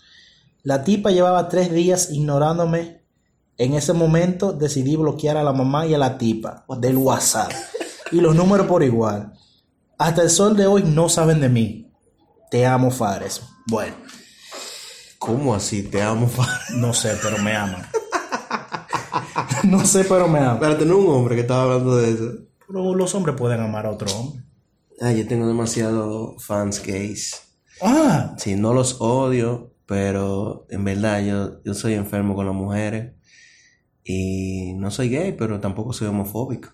La 0.63 0.83
tipa 0.83 1.11
llevaba 1.11 1.49
tres 1.49 1.73
días 1.73 2.11
ignorándome. 2.11 3.03
En 3.59 3.75
ese 3.75 3.93
momento 3.93 4.53
decidí 4.53 4.97
bloquear 4.97 5.37
a 5.37 5.45
la 5.45 5.53
mamá 5.53 5.87
y 5.87 5.95
a 5.95 5.99
la 5.99 6.19
tipa 6.19 6.65
del 6.81 6.97
WhatsApp. 6.97 7.53
Y 8.13 8.21
los 8.21 8.35
números 8.35 8.67
por 8.67 8.83
igual. 8.83 9.33
Hasta 9.99 10.23
el 10.23 10.31
sol 10.31 10.57
de 10.57 10.67
hoy 10.67 10.83
no 10.83 11.09
saben 11.09 11.41
de 11.41 11.49
mí. 11.49 11.93
Te 12.51 12.67
amo, 12.67 12.91
Fares. 12.91 13.43
Bueno. 13.67 13.95
¿Cómo 15.19 15.55
así? 15.55 15.83
Te 15.85 16.03
amo, 16.03 16.29
Far. 16.29 16.49
No 16.75 16.93
sé, 16.93 17.17
pero 17.23 17.39
me 17.39 17.57
aman. 17.57 17.87
no 19.65 19.85
sé, 19.85 20.05
pero 20.05 20.29
me 20.29 20.39
aman. 20.39 20.59
Pero 20.61 20.77
tenía 20.77 20.95
un 20.95 21.09
hombre 21.09 21.35
que 21.35 21.41
estaba 21.43 21.63
hablando 21.63 21.97
de 21.97 22.11
eso. 22.11 22.33
Pero 22.67 22.95
los 22.95 23.15
hombres 23.15 23.37
pueden 23.37 23.61
amar 23.61 23.87
a 23.87 23.91
otro 23.91 24.13
hombre. 24.15 24.43
Ah, 25.01 25.13
yo 25.13 25.27
tengo 25.27 25.47
demasiado 25.47 26.37
fans 26.39 26.83
gays. 26.83 27.46
Ah, 27.83 28.35
Sí, 28.39 28.57
no 28.57 28.73
los 28.73 29.01
odio, 29.01 29.75
pero 29.87 30.67
en 30.71 30.85
verdad 30.85 31.21
yo, 31.23 31.63
yo 31.65 31.75
soy 31.75 31.95
enfermo 31.95 32.35
con 32.35 32.47
las 32.47 32.55
mujeres 32.55 33.13
y 34.05 34.73
no 34.75 34.91
soy 34.91 35.09
gay, 35.11 35.33
pero 35.33 35.61
tampoco 35.61 35.93
soy 35.93 36.09
homofóbico. 36.09 36.71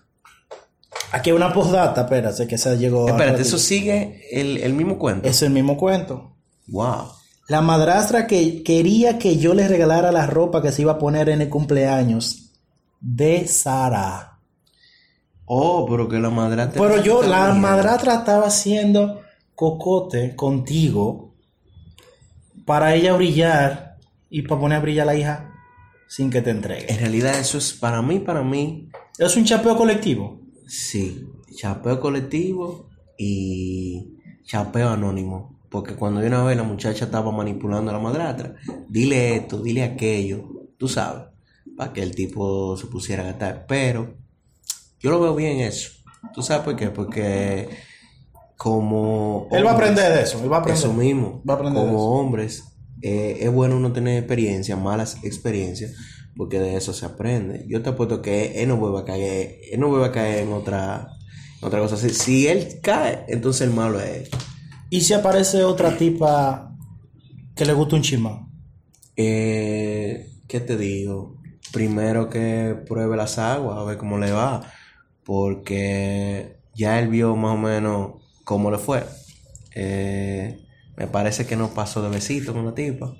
Aquí 1.11 1.29
hay 1.29 1.35
una 1.35 1.53
postdata, 1.53 2.01
espérate, 2.01 2.47
que 2.47 2.57
se 2.57 2.75
llegó. 2.77 3.07
a- 3.07 3.11
Espérate, 3.11 3.41
eso 3.41 3.57
sigue 3.57 4.21
el, 4.31 4.57
el 4.57 4.73
mismo 4.73 4.97
cuento. 4.97 5.27
Es 5.27 5.41
el 5.41 5.51
mismo 5.51 5.77
cuento. 5.77 6.35
Wow. 6.67 7.07
La 7.49 7.61
madrastra 7.61 8.25
que 8.25 8.63
quería 8.63 9.19
que 9.19 9.37
yo 9.37 9.53
le 9.53 9.67
regalara 9.67 10.11
la 10.11 10.25
ropa 10.27 10.61
que 10.61 10.71
se 10.71 10.81
iba 10.83 10.93
a 10.93 10.97
poner 10.97 11.29
en 11.29 11.41
el 11.41 11.49
cumpleaños 11.49 12.53
de 13.01 13.47
Sara. 13.47 14.39
Oh, 15.45 15.85
pero 15.89 16.07
que 16.07 16.19
la 16.19 16.29
madrastra. 16.29 16.81
Pero 16.81 17.03
yo, 17.03 17.21
la 17.21 17.53
madrastra 17.53 18.15
estaba 18.15 18.47
haciendo 18.47 19.19
cocote 19.55 20.35
contigo 20.35 21.33
para 22.65 22.95
ella 22.95 23.13
brillar 23.15 23.97
y 24.29 24.43
para 24.43 24.61
poner 24.61 24.77
a 24.77 24.81
brillar 24.81 25.03
a 25.09 25.13
la 25.13 25.19
hija 25.19 25.49
sin 26.07 26.29
que 26.29 26.41
te 26.41 26.51
entregue. 26.51 26.91
En 26.91 26.99
realidad, 26.99 27.39
eso 27.39 27.57
es 27.57 27.73
para 27.73 28.01
mí, 28.01 28.19
para 28.19 28.43
mí, 28.43 28.89
Es 29.17 29.35
un 29.35 29.45
chapeo 29.45 29.75
colectivo. 29.77 30.39
sí. 30.67 31.27
Chapeo 31.55 31.99
colectivo 31.99 32.89
y 33.15 34.15
chapeo 34.43 34.89
anónimo. 34.89 35.59
Porque 35.69 35.93
cuando 35.95 36.19
de 36.19 36.27
una 36.27 36.43
vez 36.43 36.57
la 36.57 36.63
muchacha 36.63 37.05
estaba 37.05 37.31
manipulando 37.31 37.91
a 37.91 37.93
la 37.93 37.99
madrastra, 37.99 38.55
dile 38.89 39.35
esto, 39.35 39.61
dile 39.61 39.83
aquello, 39.83 40.49
tú 40.79 40.87
sabes, 40.87 41.25
para 41.77 41.93
que 41.93 42.01
el 42.01 42.15
tipo 42.15 42.75
se 42.75 42.87
pusiera 42.87 43.21
a 43.21 43.27
gastar. 43.27 43.65
Pero 43.67 44.15
yo 44.99 45.11
lo 45.11 45.19
veo 45.19 45.35
bien 45.35 45.59
eso. 45.59 45.91
¿Tú 46.33 46.41
sabes 46.41 46.63
por 46.63 46.75
qué? 46.75 46.89
Porque 46.89 47.69
como... 48.63 49.49
Él 49.51 49.65
va 49.65 49.71
a 49.71 49.73
hombres- 49.73 49.89
aprender 49.91 50.13
de 50.17 50.23
eso. 50.23 50.41
Él 50.41 50.49
va 50.49 50.57
a 50.57 50.59
aprender. 50.61 50.81
Eso 50.85 50.93
mismo. 50.93 51.43
Va 51.47 51.53
a 51.53 51.57
aprender 51.57 51.81
de 51.83 51.87
Como 51.89 51.97
eso. 51.99 52.07
hombres, 52.07 52.63
eh, 53.01 53.37
es 53.41 53.51
bueno 53.51 53.75
uno 53.75 53.91
tener 53.91 54.17
experiencias, 54.19 54.79
malas 54.79 55.17
experiencias, 55.23 55.91
porque 56.37 56.59
de 56.61 56.77
eso 56.77 56.93
se 56.93 57.05
aprende. 57.05 57.65
Yo 57.67 57.81
te 57.83 57.89
apuesto 57.89 58.21
que 58.21 58.63
él 58.63 58.69
no 58.69 58.77
vuelve 58.77 58.99
a 58.99 59.03
caer, 59.03 59.57
él 59.69 59.79
no 59.81 59.89
vuelve 59.89 60.05
a 60.05 60.11
caer 60.13 60.43
en 60.43 60.53
otra, 60.53 61.09
en 61.61 61.67
otra 61.67 61.79
cosa. 61.81 61.97
Si, 61.97 62.09
si 62.11 62.47
él 62.47 62.79
cae, 62.81 63.25
entonces 63.27 63.67
el 63.67 63.73
malo 63.73 63.99
es 63.99 64.09
él. 64.09 64.29
¿Y 64.89 65.01
si 65.01 65.13
aparece 65.13 65.63
otra 65.65 65.97
tipa 65.97 66.73
que 67.55 67.65
le 67.65 67.73
gusta 67.73 67.97
un 67.97 68.01
chismán? 68.01 68.47
Eh, 69.17 70.29
¿Qué 70.47 70.59
te 70.61 70.77
digo? 70.77 71.35
Primero 71.73 72.29
que 72.29 72.77
pruebe 72.87 73.17
las 73.17 73.37
aguas, 73.39 73.77
a 73.77 73.83
ver 73.83 73.97
cómo 73.97 74.17
le 74.17 74.31
va, 74.31 74.61
porque 75.25 76.57
ya 76.75 76.99
él 76.99 77.09
vio 77.09 77.35
más 77.35 77.55
o 77.55 77.57
menos 77.57 78.22
cómo 78.43 78.71
le 78.71 78.77
fue. 78.77 79.03
Eh, 79.75 80.59
me 80.95 81.07
parece 81.07 81.45
que 81.45 81.55
no 81.55 81.69
pasó 81.73 82.01
de 82.01 82.09
besito 82.09 82.53
con 82.53 82.65
la 82.65 82.73
tipa. 82.75 83.13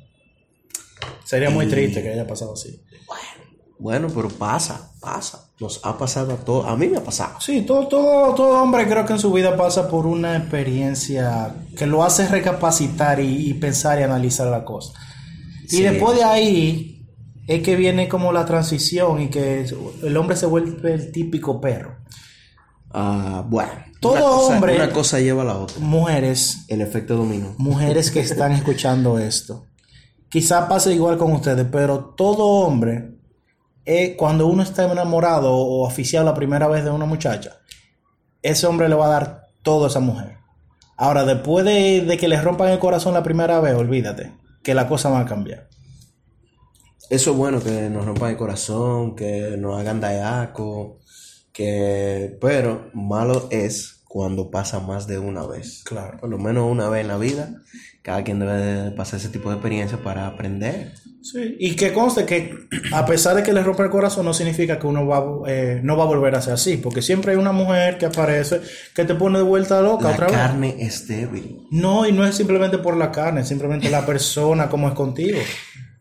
Sería 1.25 1.49
muy 1.49 1.67
triste 1.67 2.01
que 2.01 2.09
haya 2.11 2.27
pasado 2.27 2.53
así. 2.53 2.81
Bueno, 3.79 4.07
pero 4.13 4.29
pasa, 4.29 4.91
pasa. 5.01 5.49
Nos 5.59 5.81
ha 5.83 5.97
pasado 5.97 6.33
a 6.33 6.37
todos. 6.37 6.65
A 6.67 6.75
mí 6.75 6.87
me 6.87 6.97
ha 6.97 7.03
pasado. 7.03 7.39
Sí, 7.41 7.63
todo, 7.63 7.87
todo, 7.87 8.33
todo 8.35 8.61
hombre 8.61 8.87
creo 8.87 9.05
que 9.05 9.13
en 9.13 9.19
su 9.19 9.31
vida 9.33 9.57
pasa 9.57 9.89
por 9.89 10.05
una 10.05 10.37
experiencia 10.37 11.53
que 11.75 11.85
lo 11.85 12.03
hace 12.03 12.27
recapacitar 12.27 13.19
y, 13.19 13.49
y 13.49 13.53
pensar 13.55 13.99
y 13.99 14.03
analizar 14.03 14.47
la 14.47 14.63
cosa. 14.63 14.93
Y 15.65 15.67
Sí. 15.77 15.81
después 15.83 16.17
de 16.17 16.23
ahí 16.23 17.05
es 17.47 17.61
que 17.61 17.75
viene 17.75 18.07
como 18.07 18.31
la 18.31 18.45
transición 18.45 19.21
y 19.21 19.29
que 19.29 19.65
el 20.03 20.17
hombre 20.17 20.37
se 20.37 20.45
vuelve 20.45 20.93
el 20.93 21.11
típico 21.11 21.59
perro. 21.59 21.97
Ah, 22.91 23.43
bueno. 23.47 23.71
Todo 24.03 24.13
una 24.13 24.21
cosa, 24.21 24.53
hombre- 24.55 24.75
Una 24.75 24.89
cosa 24.91 25.19
lleva 25.19 25.41
a 25.41 25.45
la 25.45 25.57
otra. 25.57 25.79
Mujeres, 25.79 26.65
El 26.67 26.81
efecto 26.81 27.15
dominó. 27.15 27.55
mujeres 27.57 28.11
que 28.11 28.19
están 28.19 28.51
escuchando 28.59 29.17
esto, 29.17 29.65
quizá 30.29 30.67
pase 30.67 30.93
igual 30.93 31.17
con 31.17 31.31
ustedes, 31.31 31.65
pero 31.71 32.13
todo 32.15 32.45
hombre, 32.45 33.15
eh, 33.85 34.15
cuando 34.15 34.47
uno 34.47 34.63
está 34.63 34.89
enamorado 34.91 35.51
o 35.53 35.85
oficial 35.87 36.25
la 36.25 36.33
primera 36.33 36.67
vez 36.67 36.83
de 36.83 36.91
una 36.91 37.05
muchacha, 37.05 37.57
ese 38.41 38.67
hombre 38.67 38.87
le 38.89 38.95
va 38.95 39.05
a 39.07 39.09
dar 39.19 39.43
todo 39.61 39.85
a 39.85 39.87
esa 39.87 39.99
mujer. 39.99 40.37
Ahora, 40.97 41.25
después 41.25 41.65
de, 41.65 42.01
de 42.01 42.17
que 42.17 42.27
le 42.27 42.39
rompan 42.41 42.69
el 42.69 42.79
corazón 42.79 43.13
la 43.15 43.23
primera 43.23 43.59
vez, 43.59 43.73
olvídate, 43.73 44.31
que 44.63 44.73
la 44.75 44.87
cosa 44.87 45.09
va 45.09 45.21
a 45.21 45.25
cambiar. 45.25 45.67
Eso 47.09 47.31
es 47.31 47.37
bueno 47.37 47.61
que 47.61 47.89
nos 47.89 48.05
rompan 48.05 48.31
el 48.31 48.37
corazón, 48.37 49.15
que 49.15 49.55
nos 49.57 49.77
hagan 49.79 49.99
dayaco, 49.99 50.99
que... 51.53 52.37
Pero 52.41 52.89
malo 52.93 53.47
es 53.51 54.01
cuando 54.13 54.51
pasa 54.51 54.79
más 54.79 55.07
de 55.07 55.17
una 55.17 55.45
vez. 55.47 55.81
Claro. 55.85 56.19
Por 56.19 56.29
lo 56.29 56.37
menos 56.37 56.69
una 56.69 56.89
vez 56.89 57.01
en 57.01 57.07
la 57.07 57.17
vida. 57.17 57.61
Cada 58.03 58.23
quien 58.23 58.37
debe 58.39 58.57
de 58.57 58.91
pasar 58.91 59.19
ese 59.19 59.29
tipo 59.29 59.49
de 59.49 59.55
experiencia 59.55 59.97
para 60.03 60.27
aprender. 60.27 60.93
Sí, 61.23 61.55
y 61.57 61.75
que 61.77 61.93
conste 61.93 62.25
que 62.25 62.53
a 62.91 63.05
pesar 63.05 63.37
de 63.37 63.43
que 63.43 63.53
le 63.53 63.63
rompa 63.63 63.83
el 63.83 63.89
corazón 63.89 64.25
no 64.25 64.33
significa 64.33 64.77
que 64.77 64.85
uno 64.85 65.07
va, 65.07 65.49
eh, 65.49 65.79
no 65.81 65.95
va 65.95 66.03
a 66.03 66.07
volver 66.07 66.35
a 66.35 66.41
ser 66.41 66.53
así, 66.53 66.75
porque 66.75 67.01
siempre 67.01 67.31
hay 67.31 67.37
una 67.37 67.53
mujer 67.53 67.97
que 67.97 68.05
aparece 68.05 68.59
que 68.93 69.05
te 69.05 69.15
pone 69.15 69.37
de 69.37 69.45
vuelta 69.45 69.81
loca 69.81 70.09
La 70.09 70.13
otra 70.15 70.27
vez. 70.27 70.35
carne 70.35 70.75
es 70.79 71.07
débil. 71.07 71.61
No, 71.71 72.05
y 72.05 72.11
no 72.11 72.25
es 72.25 72.35
simplemente 72.35 72.77
por 72.77 72.97
la 72.97 73.09
carne, 73.09 73.41
es 73.41 73.47
simplemente 73.47 73.89
la 73.89 74.05
persona 74.05 74.67
como 74.69 74.89
es 74.89 74.93
contigo. 74.95 75.39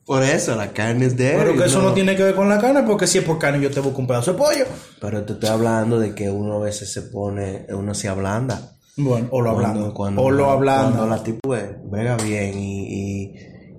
Por 0.04 0.22
eso, 0.22 0.56
la 0.56 0.72
carne 0.72 1.06
es 1.06 1.16
débil. 1.16 1.44
Pero 1.44 1.56
que 1.58 1.64
eso 1.66 1.80
no 1.80 1.92
tiene 1.92 2.16
que 2.16 2.24
ver 2.24 2.34
con 2.34 2.48
la 2.48 2.58
carne, 2.58 2.82
porque 2.82 3.06
si 3.06 3.18
es 3.18 3.24
por 3.24 3.38
carne 3.38 3.62
yo 3.62 3.70
te 3.70 3.80
busco 3.80 4.00
un 4.00 4.06
pedazo 4.06 4.32
de 4.32 4.38
pollo. 4.38 4.64
Pero 5.00 5.24
te 5.24 5.34
estoy 5.34 5.48
hablando 5.48 5.98
de 6.00 6.14
que 6.14 6.28
uno 6.30 6.54
a 6.54 6.58
veces 6.60 6.92
se 6.92 7.02
pone, 7.02 7.66
uno 7.70 7.94
se 7.94 8.08
ablanda. 8.08 8.72
Bueno, 8.96 9.28
o 9.30 9.40
lo 9.40 9.50
hablando. 9.50 9.94
cuando- 9.94 10.22
o 10.22 10.30
lo 10.30 10.50
hablando. 10.50 10.98
Cuando 10.98 11.06
la 11.16 11.22
tipo 11.22 11.54
brega 11.84 12.16
bien 12.16 12.58
y, 12.58 12.86
y, 12.88 13.34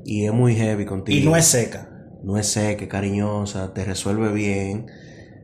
y 0.05 0.25
es 0.25 0.31
muy 0.33 0.55
heavy 0.55 0.85
contigo. 0.85 1.19
Y 1.19 1.23
no 1.23 1.35
es 1.35 1.45
seca. 1.45 1.89
No 2.23 2.37
es 2.37 2.47
seca, 2.47 2.87
cariñosa, 2.87 3.73
te 3.73 3.83
resuelve 3.83 4.31
bien. 4.31 4.87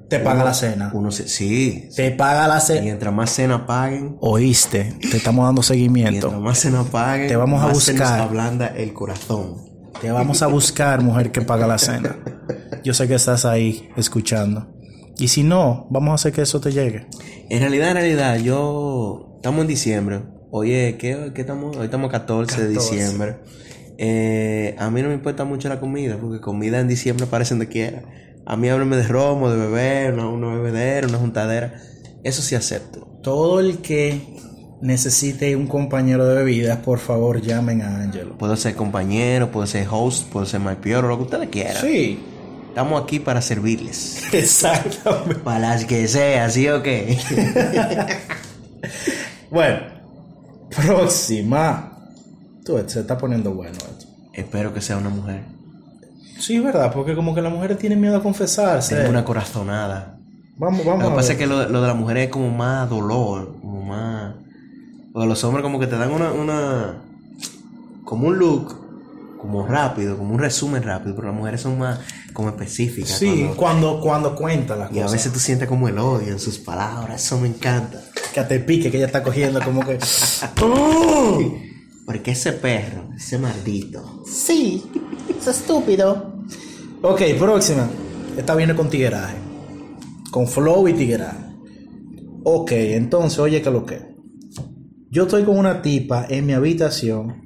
Te 0.09 0.19
paga 0.19 0.43
la 0.43 0.53
cena. 0.55 0.89
Uno 0.93 1.11
se, 1.11 1.27
sí. 1.27 1.89
Te 1.95 2.09
paga 2.11 2.47
la 2.47 2.59
cena. 2.61 2.81
Mientras 2.81 3.13
más 3.13 3.29
cena 3.31 3.67
paguen, 3.67 4.17
Oíste, 4.21 4.93
te 5.11 5.17
estamos 5.17 5.45
dando 5.45 5.61
mientras 5.61 5.67
seguimiento. 5.67 6.31
más 6.39 6.57
cena 6.57 6.83
paguen, 6.83 7.27
Te 7.27 7.35
vamos 7.35 7.61
a 7.61 7.67
más 7.67 7.77
se 7.83 7.93
nos 7.93 7.99
buscar. 8.07 8.21
ablanda 8.21 8.67
el 8.75 8.93
corazón. 8.93 9.68
Te 10.01 10.11
vamos 10.11 10.41
a 10.41 10.47
buscar, 10.47 11.01
mujer 11.01 11.31
que 11.31 11.41
paga 11.41 11.67
la 11.67 11.77
cena. 11.77 12.17
Yo 12.83 12.93
sé 12.93 13.07
que 13.07 13.15
estás 13.15 13.45
ahí 13.45 13.89
escuchando. 13.97 14.67
Y 15.17 15.27
si 15.27 15.43
no, 15.43 15.87
vamos 15.89 16.11
a 16.11 16.15
hacer 16.15 16.31
que 16.31 16.41
eso 16.41 16.61
te 16.61 16.71
llegue. 16.71 17.07
En 17.49 17.59
realidad, 17.59 17.89
en 17.89 17.95
realidad, 17.97 18.37
yo... 18.37 19.35
Estamos 19.35 19.61
en 19.61 19.67
diciembre. 19.67 20.21
Oye, 20.51 20.97
¿qué, 20.97 21.31
qué 21.33 21.41
estamos? 21.41 21.77
Hoy 21.77 21.85
estamos 21.85 22.11
14, 22.11 22.67
de 22.67 22.73
14. 22.73 22.95
diciembre. 22.95 23.37
Eh, 23.97 24.75
a 24.77 24.89
mí 24.89 25.01
no 25.01 25.09
me 25.09 25.13
importa 25.13 25.43
mucho 25.45 25.69
la 25.69 25.79
comida, 25.79 26.17
porque 26.19 26.39
comida 26.39 26.79
en 26.79 26.87
diciembre 26.87 27.25
aparece 27.25 27.53
donde 27.53 27.67
quiera. 27.67 28.03
A 28.45 28.57
mí 28.57 28.69
háblame 28.69 28.97
de 28.97 29.03
romo, 29.03 29.49
de 29.49 29.57
beber, 29.57 30.13
una, 30.13 30.27
una 30.29 30.55
bebedera, 30.55 31.07
una 31.07 31.17
juntadera. 31.17 31.81
Eso 32.23 32.41
sí 32.41 32.55
acepto. 32.55 33.07
Todo 33.21 33.59
el 33.59 33.79
que 33.79 34.21
necesite 34.81 35.55
un 35.55 35.67
compañero 35.67 36.25
de 36.25 36.35
bebidas, 36.35 36.79
por 36.79 36.99
favor 36.99 37.41
llamen 37.41 37.81
a 37.81 38.01
Angelo. 38.01 38.37
Puedo 38.37 38.55
ser 38.55 38.75
compañero, 38.75 39.51
puedo 39.51 39.67
ser 39.67 39.87
host, 39.89 40.27
puedo 40.29 40.45
ser 40.45 40.59
my 40.59 40.75
pioro, 40.75 41.07
lo 41.07 41.17
que 41.17 41.23
ustedes 41.23 41.49
quieran. 41.49 41.81
Sí, 41.81 42.19
Estamos 42.69 43.01
aquí 43.01 43.19
para 43.19 43.41
servirles. 43.41 44.23
exactamente. 44.33 45.35
Para 45.35 45.59
las 45.59 45.85
que 45.85 46.07
sea, 46.07 46.49
¿sí 46.49 46.67
o 46.69 46.81
qué? 46.81 47.17
Bueno, 49.51 49.79
próxima. 50.75 51.91
Tú, 52.63 52.77
se 52.85 52.99
está 52.99 53.17
poniendo 53.17 53.51
bueno 53.51 53.73
esto. 53.73 54.05
Espero 54.31 54.71
que 54.71 54.79
sea 54.79 54.97
una 54.97 55.09
mujer. 55.09 55.41
Sí, 56.37 56.59
verdad, 56.59 56.93
porque 56.93 57.15
como 57.15 57.33
que 57.33 57.41
las 57.41 57.51
mujeres 57.51 57.79
tienen 57.79 57.99
miedo 57.99 58.15
a 58.15 58.21
confesarse. 58.21 58.95
Tengo 58.95 59.09
una 59.09 59.25
corazonada. 59.25 60.19
Vamos, 60.55 60.85
Lo 60.85 60.91
vamos 60.91 61.07
que 61.07 61.11
a 61.11 61.15
pasa 61.15 61.31
es 61.31 61.39
que 61.39 61.47
lo, 61.47 61.67
lo 61.67 61.81
de 61.81 61.87
la 61.87 61.95
mujer 61.95 62.17
es 62.17 62.29
como 62.29 62.51
más 62.51 62.87
dolor. 62.89 63.55
Porque 65.13 65.27
los 65.27 65.43
hombres 65.43 65.63
como 65.63 65.79
que 65.79 65.87
te 65.87 65.97
dan 65.97 66.11
una, 66.11 66.31
una... 66.31 67.01
Como 68.05 68.27
un 68.27 68.37
look, 68.39 68.75
como 69.39 69.65
rápido, 69.67 70.17
como 70.17 70.33
un 70.33 70.39
resumen 70.39 70.81
rápido, 70.83 71.15
pero 71.15 71.27
las 71.29 71.37
mujeres 71.37 71.61
son 71.61 71.77
más 71.79 71.99
como 72.33 72.49
específicas. 72.49 73.11
Sí, 73.17 73.27
cuando- 73.55 73.55
cuando, 73.55 73.99
cuando 74.01 74.35
cuenta 74.35 74.75
las 74.75 74.91
y 74.91 74.99
a 74.99 75.03
cosas. 75.03 75.13
veces 75.13 75.33
tú 75.33 75.39
sientes 75.39 75.67
como 75.67 75.87
el 75.87 75.97
odio 75.99 76.29
en 76.31 76.39
sus 76.39 76.57
palabras, 76.59 77.23
eso 77.23 77.39
me 77.39 77.47
encanta. 77.47 78.01
Que 78.33 78.41
te 78.43 78.59
pique, 78.59 78.89
que 78.91 78.97
ella 78.97 79.05
está 79.07 79.23
cogiendo 79.23 79.61
como 79.61 79.81
que... 79.85 79.97
Porque 82.05 82.31
ese 82.31 82.53
perro, 82.53 83.09
ese 83.15 83.37
maldito... 83.37 84.23
Sí, 84.25 84.83
es 85.39 85.47
estúpido. 85.47 86.33
Ok, 87.03 87.21
próxima. 87.37 87.87
Esta 88.35 88.55
viene 88.55 88.75
con 88.75 88.89
tigueraje. 88.89 89.35
Con 90.31 90.47
flow 90.47 90.87
y 90.87 90.93
tigueraje. 90.93 91.37
Ok, 92.43 92.71
entonces, 92.71 93.37
oye, 93.39 93.61
que 93.61 93.69
lo 93.69 93.85
que. 93.85 94.08
Yo 95.11 95.23
estoy 95.23 95.43
con 95.43 95.57
una 95.57 95.81
tipa 95.81 96.27
en 96.29 96.45
mi 96.45 96.53
habitación 96.53 97.41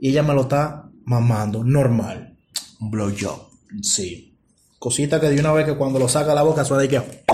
y 0.00 0.10
ella 0.10 0.24
me 0.24 0.34
lo 0.34 0.42
está 0.42 0.90
mamando, 1.04 1.62
normal. 1.62 2.36
Un 2.80 2.90
blowjob. 2.90 3.50
Sí. 3.82 4.36
Cosita 4.80 5.20
que 5.20 5.30
de 5.30 5.38
una 5.38 5.52
vez 5.52 5.64
que 5.64 5.76
cuando 5.76 6.00
lo 6.00 6.08
saca 6.08 6.34
la 6.34 6.42
boca 6.42 6.64
suena 6.64 6.82
de 6.82 6.88
que. 6.88 7.02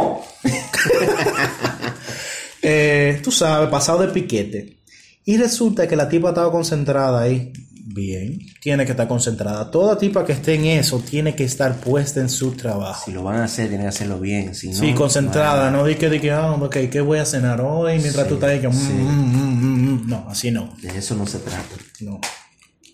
Eh, 2.62 3.22
tú 3.24 3.32
sabes, 3.32 3.70
pasado 3.70 4.00
de 4.00 4.08
piquete. 4.08 4.82
Y 5.24 5.38
resulta 5.38 5.88
que 5.88 5.96
la 5.96 6.10
tipa 6.10 6.28
estaba 6.28 6.52
concentrada 6.52 7.22
ahí, 7.22 7.54
Bien. 7.92 8.38
Tiene 8.60 8.84
que 8.84 8.92
estar 8.92 9.08
concentrada. 9.08 9.68
Toda 9.70 9.98
tipa 9.98 10.24
que 10.24 10.32
esté 10.32 10.54
en 10.54 10.66
eso 10.66 11.00
tiene 11.00 11.34
que 11.34 11.42
estar 11.44 11.74
puesta 11.80 12.20
en 12.20 12.28
su 12.28 12.52
trabajo. 12.52 13.06
Si 13.06 13.12
lo 13.12 13.24
van 13.24 13.38
a 13.38 13.44
hacer, 13.44 13.68
tienen 13.68 13.86
que 13.86 13.88
hacerlo 13.88 14.20
bien. 14.20 14.54
Si 14.54 14.68
no, 14.70 14.76
Sí, 14.76 14.94
concentrada, 14.94 15.70
no 15.70 15.84
di 15.84 15.96
que, 15.96 16.08
di 16.08 16.20
que, 16.20 16.30
ah, 16.30 16.52
ok, 16.52 16.76
¿qué 16.90 17.00
voy 17.00 17.18
a 17.18 17.24
cenar 17.24 17.60
hoy? 17.60 17.98
Mientras 17.98 18.28
tú 18.28 18.34
estás 18.34 18.50
ahí 18.50 18.60
que, 18.60 18.68
mm, 18.68 18.72
mm, 18.72 19.32
mm, 19.32 20.04
mm. 20.04 20.08
no, 20.08 20.26
así 20.30 20.50
no, 20.52 20.72
De 20.80 20.96
eso 20.96 21.16
no 21.16 21.26
se 21.26 21.38
trata. 21.38 21.76
no. 22.00 22.20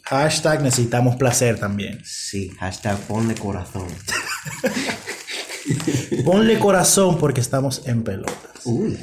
Hashtag 0.05 0.63
necesitamos 0.63 1.17
placer 1.17 1.59
también. 1.59 2.01
Sí, 2.05 2.51
hashtag 2.61 2.97
ponle 3.01 3.35
corazón. 3.35 3.89
Ponle 6.25 6.59
corazón 6.61 7.19
porque 7.19 7.41
estamos 7.41 7.83
en 7.87 8.05
pelota. 8.05 8.33
Uy. 8.65 8.97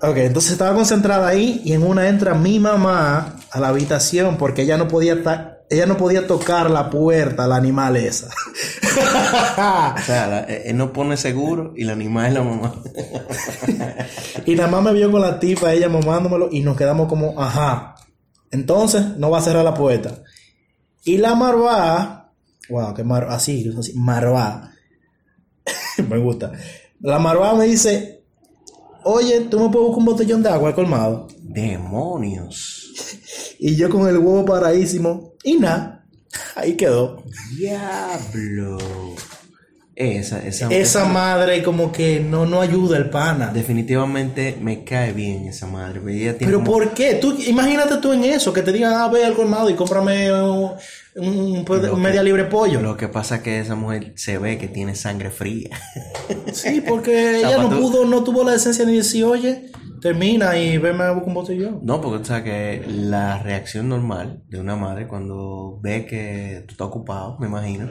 Ok, 0.00 0.16
entonces 0.18 0.52
estaba 0.52 0.74
concentrada 0.74 1.28
ahí 1.28 1.60
y 1.64 1.72
en 1.72 1.82
una 1.82 2.08
entra 2.08 2.34
mi 2.34 2.58
mamá 2.58 3.36
a 3.54 3.60
la 3.60 3.68
habitación 3.68 4.36
porque 4.36 4.62
ella 4.62 4.76
no 4.76 4.88
podía 4.88 5.22
ella 5.70 5.86
no 5.86 5.96
podía 5.96 6.26
tocar 6.26 6.70
la 6.70 6.90
puerta, 6.90 7.46
la 7.46 7.56
animal 7.56 7.96
esa. 7.96 8.28
O 9.96 10.02
sea, 10.06 10.26
la- 10.28 10.44
eh, 10.44 10.64
él 10.66 10.76
no 10.76 10.92
pone 10.92 11.16
seguro 11.16 11.72
y 11.76 11.84
la 11.84 11.92
animal 11.92 12.26
es 12.26 12.34
la 12.34 12.42
mamá. 12.42 12.74
y 14.46 14.54
nada 14.54 14.68
más 14.70 14.82
me 14.82 14.92
vio 14.92 15.10
con 15.10 15.20
la 15.20 15.38
tipa, 15.40 15.72
ella 15.72 15.88
mamándomelo 15.88 16.48
y 16.50 16.60
nos 16.60 16.76
quedamos 16.76 17.08
como, 17.08 17.40
ajá. 17.40 17.94
Entonces 18.50 19.16
no 19.16 19.30
va 19.30 19.38
a 19.38 19.42
cerrar 19.42 19.64
la 19.64 19.74
puerta. 19.74 20.22
Y 21.04 21.16
la 21.18 21.34
marvá, 21.34 22.32
wow, 22.68 22.92
que 22.94 23.04
mar, 23.04 23.26
así, 23.30 23.72
así, 23.78 23.92
marvá. 23.94 24.72
me 26.08 26.18
gusta. 26.18 26.52
La 27.00 27.18
marvá 27.18 27.54
me 27.54 27.66
dice, 27.66 28.24
oye, 29.04 29.40
tú 29.42 29.58
me 29.60 29.68
puedes 29.70 29.86
buscar 29.88 29.98
un 29.98 30.04
botellón 30.04 30.42
de 30.42 30.48
agua 30.50 30.68
al 30.68 30.74
colmado. 30.74 31.28
Demonios. 31.40 32.83
Y 33.66 33.76
yo 33.76 33.88
con 33.88 34.06
el 34.06 34.18
huevo 34.18 34.44
paradísimo. 34.44 35.32
Y 35.42 35.54
nada. 35.54 36.04
Ahí 36.54 36.74
quedó. 36.74 37.22
Diablo. 37.56 38.76
Esa, 39.96 40.44
esa, 40.46 40.68
Esa 40.68 41.04
madre 41.06 41.62
como 41.62 41.90
que 41.90 42.20
no, 42.20 42.44
no 42.44 42.60
ayuda 42.60 42.98
el 42.98 43.08
pana. 43.08 43.46
Definitivamente 43.54 44.58
me 44.60 44.84
cae 44.84 45.14
bien 45.14 45.46
esa 45.46 45.66
madre. 45.66 46.00
porque 46.00 46.20
Ella 46.20 46.36
tiene 46.36 46.52
Pero 46.52 46.58
como- 46.58 46.72
¿por 46.72 46.90
qué? 46.92 47.14
Tú, 47.14 47.32
imagínate 47.46 47.96
tú 47.98 48.12
en 48.12 48.24
eso, 48.24 48.52
que 48.52 48.60
te 48.60 48.70
digan, 48.70 48.92
ah, 48.96 49.08
ve 49.08 49.24
al 49.24 49.32
colmado 49.34 49.70
y 49.70 49.74
cómprame 49.74 50.30
un, 50.32 50.72
un- 51.14 51.64
un 51.66 51.82
Lo 51.86 51.96
media 51.96 52.20
que- 52.20 52.24
libre 52.24 52.44
pollo. 52.44 52.82
Lo 52.82 52.98
que 52.98 53.08
pasa 53.08 53.36
es 53.36 53.42
que 53.42 53.60
esa 53.60 53.76
mujer 53.76 54.12
se 54.16 54.36
ve 54.36 54.58
que 54.58 54.68
tiene 54.68 54.94
sangre 54.94 55.30
fría. 55.30 55.70
Sí, 56.52 56.82
porque 56.86 57.38
ella 57.40 57.56
no 57.56 57.70
pudo, 57.80 58.04
no 58.04 58.22
tuvo 58.24 58.44
la 58.44 58.52
decencia 58.52 58.84
ni 58.84 58.92
de 58.92 58.98
decir, 58.98 59.24
oye, 59.24 59.70
termina 60.04 60.56
y 60.58 60.76
veme 60.76 61.04
a 61.04 61.12
buscar 61.12 61.28
un 61.28 61.34
botellón. 61.34 61.80
No, 61.82 62.02
porque 62.02 62.18
tú 62.18 62.26
sabes 62.26 62.44
que 62.44 62.84
la 62.86 63.42
reacción 63.42 63.88
normal 63.88 64.42
de 64.50 64.60
una 64.60 64.76
madre 64.76 65.08
cuando 65.08 65.78
ve 65.82 66.04
que 66.04 66.62
tú 66.66 66.72
estás 66.72 66.88
ocupado, 66.88 67.38
me 67.40 67.46
imagino, 67.46 67.88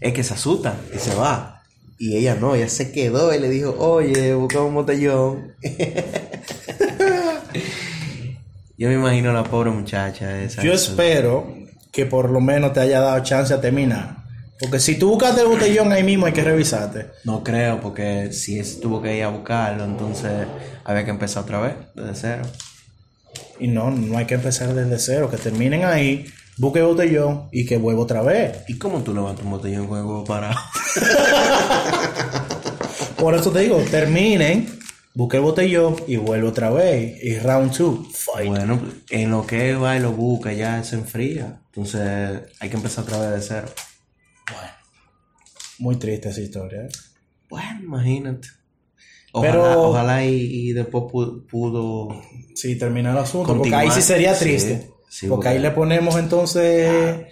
es 0.00 0.14
que 0.14 0.24
se 0.24 0.32
asusta 0.32 0.74
y 0.94 0.98
se 0.98 1.14
va. 1.14 1.62
Y 1.98 2.16
ella 2.16 2.36
no, 2.36 2.54
ella 2.54 2.70
se 2.70 2.90
quedó 2.90 3.34
y 3.34 3.38
le 3.38 3.50
dijo, 3.50 3.76
oye, 3.78 4.32
busca 4.32 4.62
un 4.62 4.72
botellón. 4.72 5.52
Yo 8.78 8.88
me 8.88 8.94
imagino 8.94 9.28
a 9.28 9.34
la 9.34 9.44
pobre 9.44 9.72
muchacha 9.72 10.42
esa. 10.42 10.62
Yo 10.62 10.72
espero 10.72 11.54
que 11.92 12.06
por 12.06 12.30
lo 12.30 12.40
menos 12.40 12.72
te 12.72 12.80
haya 12.80 13.00
dado 13.00 13.22
chance 13.22 13.52
a 13.52 13.60
terminar. 13.60 14.21
Porque 14.62 14.78
si 14.78 14.96
tú 14.96 15.10
buscaste 15.10 15.40
el 15.40 15.48
botellón 15.48 15.90
ahí 15.90 16.04
mismo 16.04 16.26
hay 16.26 16.32
que 16.32 16.44
revisarte. 16.44 17.06
No 17.24 17.42
creo, 17.42 17.80
porque 17.80 18.32
si 18.32 18.60
es, 18.60 18.78
tuvo 18.78 19.02
que 19.02 19.16
ir 19.16 19.24
a 19.24 19.28
buscarlo, 19.28 19.84
entonces 19.84 20.46
había 20.84 21.04
que 21.04 21.10
empezar 21.10 21.42
otra 21.42 21.58
vez, 21.58 21.74
desde 21.96 22.14
cero. 22.14 22.42
Y 23.58 23.66
no, 23.66 23.90
no 23.90 24.16
hay 24.16 24.26
que 24.26 24.34
empezar 24.34 24.72
desde 24.72 25.00
cero, 25.00 25.28
que 25.28 25.36
terminen 25.36 25.84
ahí, 25.84 26.26
busque 26.58 26.78
el 26.78 26.84
botellón 26.84 27.48
y 27.50 27.66
que 27.66 27.76
vuelva 27.76 28.02
otra 28.02 28.22
vez. 28.22 28.58
¿Y 28.68 28.78
cómo 28.78 29.02
tú 29.02 29.12
levantas 29.12 29.44
un 29.44 29.50
botellón 29.50 29.88
con 29.88 29.98
el 29.98 30.04
huevo 30.04 30.24
parado? 30.24 30.60
Por 33.18 33.34
eso 33.34 33.50
te 33.50 33.60
digo, 33.60 33.82
terminen, 33.90 34.78
busque 35.12 35.38
el 35.38 35.42
botellón 35.42 35.96
y 36.06 36.18
vuelve 36.18 36.46
otra 36.46 36.70
vez. 36.70 37.18
Y 37.20 37.36
round 37.40 37.76
two, 37.76 38.06
fight. 38.12 38.46
Bueno, 38.46 38.80
en 39.10 39.30
lo 39.32 39.44
que 39.44 39.74
va 39.74 39.96
y 39.96 40.00
lo 40.00 40.12
busca 40.12 40.52
ya 40.52 40.84
se 40.84 40.94
enfría. 40.94 41.58
Entonces 41.66 42.42
hay 42.60 42.68
que 42.68 42.76
empezar 42.76 43.02
otra 43.02 43.18
vez 43.18 43.30
de 43.30 43.42
cero. 43.42 43.66
Bueno, 44.54 44.72
muy 45.78 45.96
triste 45.96 46.28
esa 46.28 46.40
historia. 46.40 46.82
¿eh? 46.82 46.88
Bueno, 47.48 47.80
imagínate. 47.82 48.48
Ojalá, 49.32 49.52
Pero- 49.52 49.82
ojalá 49.82 50.24
y, 50.26 50.34
y 50.68 50.72
después 50.72 51.04
pu- 51.04 51.46
pudo... 51.46 52.08
Sí, 52.54 52.76
termina 52.76 53.12
el 53.12 53.18
asunto. 53.18 53.56
Porque 53.56 53.74
ahí 53.74 53.90
sí 53.90 54.02
sería 54.02 54.38
triste. 54.38 54.90
sí, 55.08 55.26
porque 55.26 55.48
ahí 55.48 55.58
le 55.58 55.70
ponemos 55.70 56.16
entonces 56.16 57.26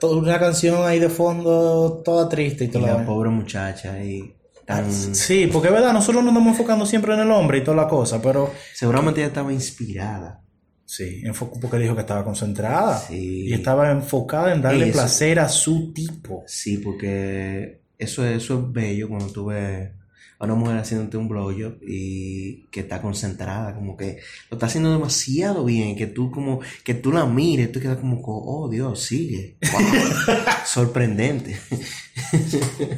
toda 0.00 0.16
una 0.16 0.38
canción 0.38 0.84
ahí 0.86 0.98
de 0.98 1.08
fondo, 1.10 2.02
toda 2.04 2.28
triste 2.28 2.64
y 2.64 2.78
la 2.78 3.04
pobre 3.04 3.28
muchacha 3.30 3.92
ahí 3.92 4.34
tan... 4.64 4.90
Sí, 4.92 5.46
porque 5.52 5.68
es 5.68 5.74
verdad, 5.74 5.92
nosotros 5.92 6.24
nos 6.24 6.32
estamos 6.32 6.52
enfocando 6.52 6.86
siempre 6.86 7.14
en 7.14 7.20
el 7.20 7.30
hombre 7.30 7.58
y 7.58 7.64
toda 7.64 7.76
la 7.76 7.88
cosa, 7.88 8.20
pero 8.20 8.50
Seguramente 8.74 9.20
ella 9.20 9.28
estaba 9.28 9.52
inspirada. 9.52 10.42
Sí, 10.86 11.20
enfocó 11.24 11.58
porque 11.60 11.78
dijo 11.78 11.94
que 11.94 12.00
estaba 12.00 12.24
concentrada 12.24 12.98
Sí. 12.98 13.48
y 13.48 13.52
estaba 13.52 13.90
enfocada 13.90 14.54
en 14.54 14.62
darle 14.62 14.88
eso- 14.88 14.98
placer 14.98 15.38
a 15.40 15.48
su 15.48 15.92
tipo. 15.92 16.44
Sí, 16.46 16.78
porque 16.78 17.80
eso, 17.98 18.24
es- 18.24 18.42
eso 18.44 18.58
es 18.60 18.72
bello 18.72 19.08
cuando 19.08 19.26
tú 19.32 19.46
ves 19.46 19.90
a 20.38 20.44
una 20.44 20.54
mujer 20.54 20.76
haciéndote 20.76 21.16
un 21.16 21.28
blowjob 21.28 21.78
y 21.82 22.66
que 22.70 22.80
está 22.80 23.00
concentrada, 23.00 23.74
como 23.74 23.96
que 23.96 24.18
lo 24.50 24.56
está 24.56 24.66
haciendo 24.66 24.92
demasiado 24.92 25.64
bien, 25.64 25.96
que 25.96 26.06
tú 26.06 26.30
como, 26.30 26.60
que 26.84 26.92
tú 26.92 27.10
la 27.10 27.24
mires, 27.24 27.72
tú 27.72 27.80
quedas 27.80 27.96
como, 27.96 28.20
co- 28.20 28.44
oh 28.44 28.68
Dios, 28.68 29.02
sigue. 29.02 29.56
Wow. 29.62 29.80
Sorprendente. 30.66 31.56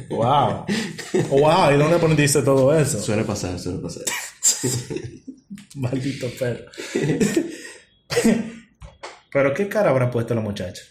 Wow. 0.09 0.65
wow, 1.29 1.71
¿y 1.73 1.77
dónde 1.77 1.95
aprendiste 1.95 2.41
todo 2.41 2.77
eso? 2.77 3.01
Suele 3.01 3.23
pasar, 3.23 3.57
suele 3.57 3.79
pasar. 3.79 4.03
Maldito 5.75 6.27
perro. 6.37 6.65
pero 9.31 9.53
qué 9.53 9.67
cara 9.69 9.89
habrá 9.89 10.09
puesto 10.11 10.33
la 10.35 10.41
muchacha. 10.41 10.81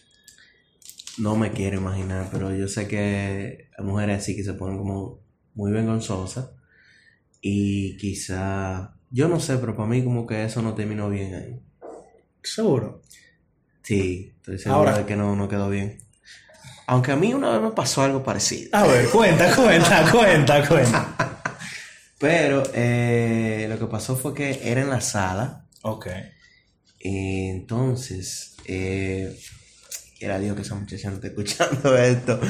No 1.18 1.35
me 1.37 1.50
quiero 1.50 1.76
imaginar, 1.78 2.28
pero 2.31 2.54
yo 2.54 2.68
sé 2.68 2.87
que 2.87 3.68
hay 3.76 3.85
mujeres 3.85 4.18
así 4.18 4.37
que 4.37 4.44
se 4.44 4.54
ponen 4.54 4.78
como 4.78 5.20
muy 5.54 5.72
vergonzosas 5.72 6.50
y 7.40 7.96
quizá, 7.96 8.94
yo 9.11 9.28
no 9.28 9.40
sé, 9.40 9.57
pero 9.59 9.74
para 9.76 9.88
mí 9.88 10.04
como 10.04 10.26
que 10.26 10.44
eso 10.44 10.62
no 10.62 10.74
terminó 10.74 11.09
bien 11.11 11.35
ahí. 11.35 11.61
Seguro. 12.42 13.02
Sí, 13.83 14.33
estoy 14.37 14.59
seguro 14.59 14.78
Ahora- 14.78 14.98
de 14.98 15.07
que 15.07 15.16
no, 15.16 15.35
no 15.35 15.48
quedó 15.48 15.68
bien. 15.68 15.98
Aunque 16.87 17.12
a 17.12 17.16
mí 17.16 17.35
una 17.35 17.50
vez 17.50 17.61
me 17.61 17.70
pasó 17.72 18.02
algo 18.02 18.22
parecido. 18.22 18.70
A 18.72 18.87
ver, 18.87 19.09
cuenta, 19.11 19.54
cuenta, 19.54 20.11
cuenta, 20.12 20.66
cuenta. 20.68 21.42
Pero 22.18 22.62
eh, 22.74 23.66
lo 23.68 23.78
que 23.78 23.87
pasó 23.87 24.16
fue 24.16 24.33
que 24.35 24.61
era 24.70 24.81
en 24.81 24.88
la 24.88 25.00
sala. 25.00 25.66
Ok. 25.83 26.07
Y 27.00 27.48
entonces, 27.48 28.56
eh, 28.66 29.38
era 30.20 30.38
Dios 30.38 30.56
que 30.56 30.62
esa 30.62 30.74
muchacha 30.74 31.08
no 31.11 31.16
está 31.16 31.28
escuchando 31.28 31.96
esto. 31.98 32.40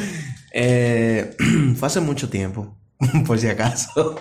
Eh, 0.53 1.37
fue 1.77 1.87
hace 1.87 2.01
mucho 2.01 2.29
tiempo, 2.31 2.77
por 3.27 3.39
si 3.39 3.49
acaso. 3.49 4.21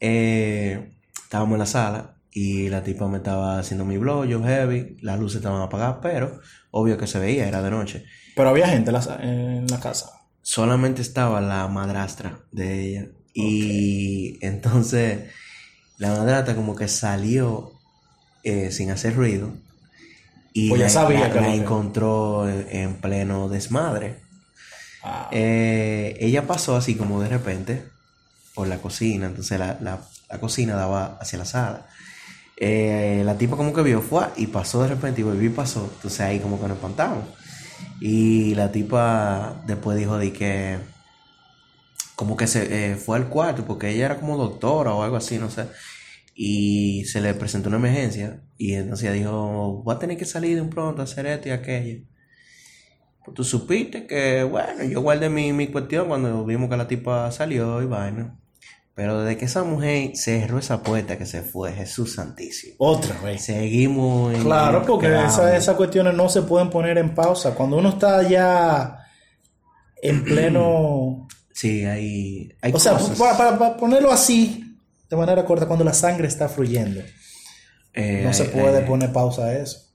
Eh, 0.00 0.92
estábamos 1.22 1.54
en 1.54 1.58
la 1.60 1.66
sala 1.66 2.16
y 2.30 2.68
la 2.68 2.82
tipa 2.82 3.08
me 3.08 3.18
estaba 3.18 3.58
haciendo 3.58 3.84
mi 3.84 3.96
blog, 3.98 4.26
yo 4.26 4.42
heavy, 4.42 4.98
las 5.00 5.18
luces 5.18 5.36
estaban 5.38 5.62
apagadas, 5.62 5.98
pero 6.02 6.40
obvio 6.70 6.98
que 6.98 7.06
se 7.06 7.18
veía, 7.18 7.48
era 7.48 7.62
de 7.62 7.70
noche. 7.70 8.04
Pero 8.34 8.50
había 8.50 8.68
gente 8.68 8.90
en 8.90 8.94
la, 8.94 9.02
sa- 9.02 9.22
en 9.22 9.66
la 9.68 9.80
casa. 9.80 10.10
solamente 10.42 11.00
estaba 11.02 11.40
la 11.40 11.66
madrastra 11.68 12.40
de 12.52 12.84
ella. 12.88 13.06
Y 13.32 14.38
entonces 14.44 15.30
la 15.98 16.10
madrastra 16.10 16.54
como 16.54 16.74
que 16.76 16.88
salió 16.88 17.75
eh, 18.46 18.70
sin 18.72 18.90
hacer 18.90 19.14
ruido. 19.16 19.50
Y 20.54 20.68
Pues 20.70 20.80
ya 20.80 20.86
la, 20.86 20.92
sabía 20.92 21.20
la- 21.28 21.30
que 21.34 21.40
la 21.40 21.54
encontró 21.54 22.48
en, 22.48 22.66
en 22.70 22.94
pleno 22.96 23.48
desmadre. 23.48 24.16
Ah, 25.04 25.28
Eh, 25.32 26.16
ella 26.20 26.46
pasó 26.46 26.76
así 26.76 26.94
como 26.96 27.20
de 27.22 27.28
repente 27.28 27.84
por 28.54 28.68
la 28.68 28.78
cocina. 28.78 29.26
Entonces 29.26 29.58
la, 29.58 29.78
la- 29.80 30.00
la 30.30 30.40
cocina 30.40 30.74
daba 30.76 31.18
hacia 31.20 31.38
la 31.38 31.44
sala. 31.44 31.86
Eh, 32.58 33.22
la 33.24 33.36
tipa 33.38 33.56
como 33.56 33.72
que 33.74 33.82
vio, 33.82 34.02
fue 34.02 34.26
y 34.36 34.46
pasó 34.48 34.82
de 34.82 34.88
repente 34.88 35.20
y 35.20 35.24
volvió 35.24 35.50
y 35.50 35.52
pasó. 35.52 35.90
Entonces 35.96 36.20
ahí 36.20 36.40
como 36.40 36.60
que 36.60 36.68
nos 36.68 36.76
espantamos. 36.78 37.24
Y 38.00 38.54
la 38.56 38.72
tipa 38.72 39.62
después 39.66 39.98
dijo 39.98 40.18
de 40.18 40.32
que 40.32 40.78
como 42.14 42.36
que 42.36 42.46
se 42.46 42.92
eh, 42.92 42.96
fue 42.96 43.16
al 43.18 43.28
cuarto 43.28 43.64
porque 43.66 43.90
ella 43.90 44.06
era 44.06 44.16
como 44.18 44.36
doctora 44.38 44.92
o 44.94 45.02
algo 45.02 45.16
así, 45.16 45.38
no 45.38 45.50
sé. 45.50 45.66
Y 46.38 47.04
se 47.06 47.22
le 47.22 47.32
presentó 47.32 47.68
una 47.70 47.78
emergencia 47.78 48.42
y 48.58 48.74
entonces 48.74 49.04
ella 49.08 49.14
dijo, 49.14 49.80
voy 49.82 49.94
a 49.94 49.98
tener 49.98 50.18
que 50.18 50.26
salir 50.26 50.54
de 50.54 50.60
un 50.60 50.68
pronto 50.68 51.00
a 51.00 51.04
hacer 51.04 51.24
esto 51.26 51.48
y 51.48 51.52
aquello. 51.52 52.04
Pues 53.24 53.34
tú 53.34 53.42
supiste 53.42 54.06
que, 54.06 54.44
bueno, 54.44 54.84
yo 54.84 55.00
guardé 55.00 55.30
mi, 55.30 55.52
mi 55.54 55.68
cuestión 55.68 56.08
cuando 56.08 56.44
vimos 56.44 56.68
que 56.68 56.76
la 56.76 56.86
tipa 56.86 57.32
salió 57.32 57.80
y 57.82 57.86
vaina. 57.86 58.38
Pero 58.94 59.22
desde 59.22 59.38
que 59.38 59.46
esa 59.46 59.62
mujer 59.64 60.12
cerró 60.14 60.58
esa 60.58 60.82
puerta 60.82 61.16
que 61.18 61.24
se 61.26 61.40
fue, 61.42 61.72
Jesús 61.72 62.14
Santísimo. 62.14 62.74
Otra 62.78 63.18
vez. 63.22 63.42
Seguimos 63.44 64.34
en. 64.34 64.42
Claro, 64.42 64.84
porque 64.86 65.06
Claro. 65.08 65.28
esa- 65.28 65.56
esas 65.56 65.76
cuestiones 65.76 66.14
no 66.14 66.28
se 66.28 66.42
pueden 66.42 66.68
poner 66.70 66.96
en 66.98 67.14
pausa. 67.14 67.54
Cuando 67.54 67.76
uno 67.78 67.88
está 67.90 68.26
ya 68.28 68.98
en 70.02 70.22
pleno... 70.24 71.26
Sí, 71.52 71.84
hay, 71.84 72.52
hay 72.60 72.72
O 72.72 72.78
sea, 72.78 72.98
para- 73.18 73.58
para 73.58 73.76
ponerlo 73.76 74.12
así, 74.12 74.62
de 75.08 75.16
manera 75.16 75.44
corta, 75.44 75.66
cuando 75.66 75.84
la 75.84 75.94
sangre 75.94 76.28
está 76.28 76.48
fluyendo, 76.48 77.02
Eh, 77.94 78.22
no 78.24 78.32
se 78.34 78.44
eh, 78.44 78.48
puede 78.48 78.80
eh, 78.80 78.82
poner 78.82 79.12
pausa 79.12 79.46
a 79.46 79.56
eso. 79.56 79.86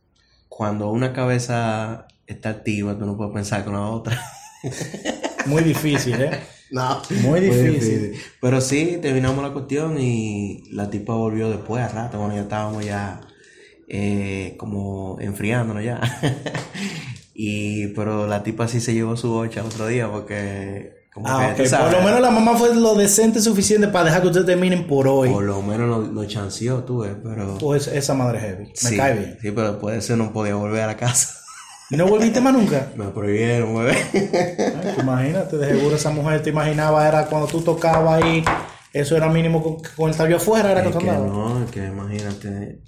Cuando 0.50 0.90
una 0.90 1.14
cabeza 1.14 2.08
está 2.26 2.50
activa, 2.50 2.98
tú 2.98 3.06
no 3.06 3.16
puedes 3.16 3.34
pensar 3.34 3.64
con 3.64 3.74
la 3.74 3.82
otra. 3.88 4.20
Muy 5.46 5.64
difícil, 5.64 6.22
¿eh? 6.22 6.40
No. 6.72 7.02
Muy 7.24 7.42
difícil. 7.42 8.14
Pero 8.40 8.62
sí, 8.62 8.98
terminamos 9.02 9.44
la 9.44 9.52
cuestión 9.52 10.00
y 10.00 10.64
la 10.72 10.90
tipa 10.90 11.14
volvió 11.14 11.50
después, 11.50 11.84
a 11.84 11.90
rato, 11.90 12.18
cuando 12.18 12.36
ya 12.36 12.44
estábamos 12.44 12.86
ya 12.86 13.20
eh, 13.90 14.56
como 14.58 15.18
enfriándonos 15.20 15.84
ya. 15.84 16.00
y, 17.34 17.88
pero 17.88 18.26
la 18.26 18.42
tipa 18.44 18.70
sí 18.70 18.80
se 18.80 18.94
llevó 18.94 19.18
su 19.18 19.32
bocha 19.32 19.66
otro 19.66 19.88
día 19.88 20.10
porque, 20.10 20.94
como 21.14 21.28
Ah, 21.28 21.48
que, 21.48 21.52
ok. 21.52 21.58
tú 21.64 21.66
sabes, 21.70 21.88
Por 21.94 21.98
lo 22.00 22.06
menos 22.06 22.22
la 22.22 22.32
mamá 22.32 22.56
fue 22.58 22.74
lo 22.74 22.96
decente 22.96 23.42
suficiente 23.42 23.88
para 23.90 24.06
dejar 24.06 24.22
que 24.22 24.28
ustedes 24.28 24.46
terminen 24.46 24.88
por 24.88 25.08
hoy. 25.08 25.30
por 25.30 25.44
lo 25.44 25.62
menos 25.62 25.88
lo, 25.90 26.02
lo 26.02 26.26
chanceó, 26.26 26.84
tú 26.84 27.00
ves, 27.00 27.16
pero... 27.24 27.58
Pues 27.58 27.88
esa 27.88 28.14
madre 28.14 28.40
heavy. 28.40 28.66
Me 28.68 28.76
sí, 28.90 28.98
cae 28.98 29.14
bien. 29.18 29.38
Sí, 29.42 29.52
pero 29.52 29.72
después 29.74 29.94
de 29.94 30.00
eso 30.00 30.16
no 30.16 30.32
podía 30.32 30.56
volver 30.56 30.82
a 30.84 30.88
la 30.88 30.98
casa. 30.98 31.38
¿Y 31.90 31.98
no 31.98 32.08
volviste 32.08 32.40
más 32.40 32.54
nunca? 32.54 32.88
Me 32.96 33.08
prohibieron, 33.10 33.76
bebé. 33.76 33.98
Ay, 34.14 34.96
imagínate, 35.02 35.58
de 35.58 35.68
seguro 35.76 35.96
esa 35.98 36.10
mujer 36.12 36.42
te 36.42 36.50
imaginaba 36.52 37.06
era 37.06 37.26
cuando 37.26 37.48
tú 37.48 37.60
tocabas 37.62 38.24
ahí, 38.24 38.42
eso 38.94 39.18
era 39.18 39.28
mínimo 39.28 39.62
con, 39.62 39.78
con 39.98 40.10
el 40.10 40.16
tallo 40.16 40.38
afuera, 40.38 40.72
era 40.72 40.80
Es 40.82 40.88
que 40.88 40.94
tú 40.94 41.00
andabas. 41.00 41.30
no, 41.30 41.64
es 41.66 41.72
que 41.72 41.86
imagínate, 41.88 42.80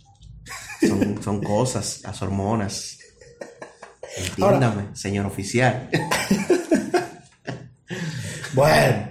son, 0.87 1.21
son 1.21 1.43
cosas, 1.43 1.99
las 2.03 2.21
hormonas. 2.21 2.97
Entiéndame, 4.15 4.95
señor 4.95 5.25
oficial. 5.25 5.89
Bueno, 8.53 9.07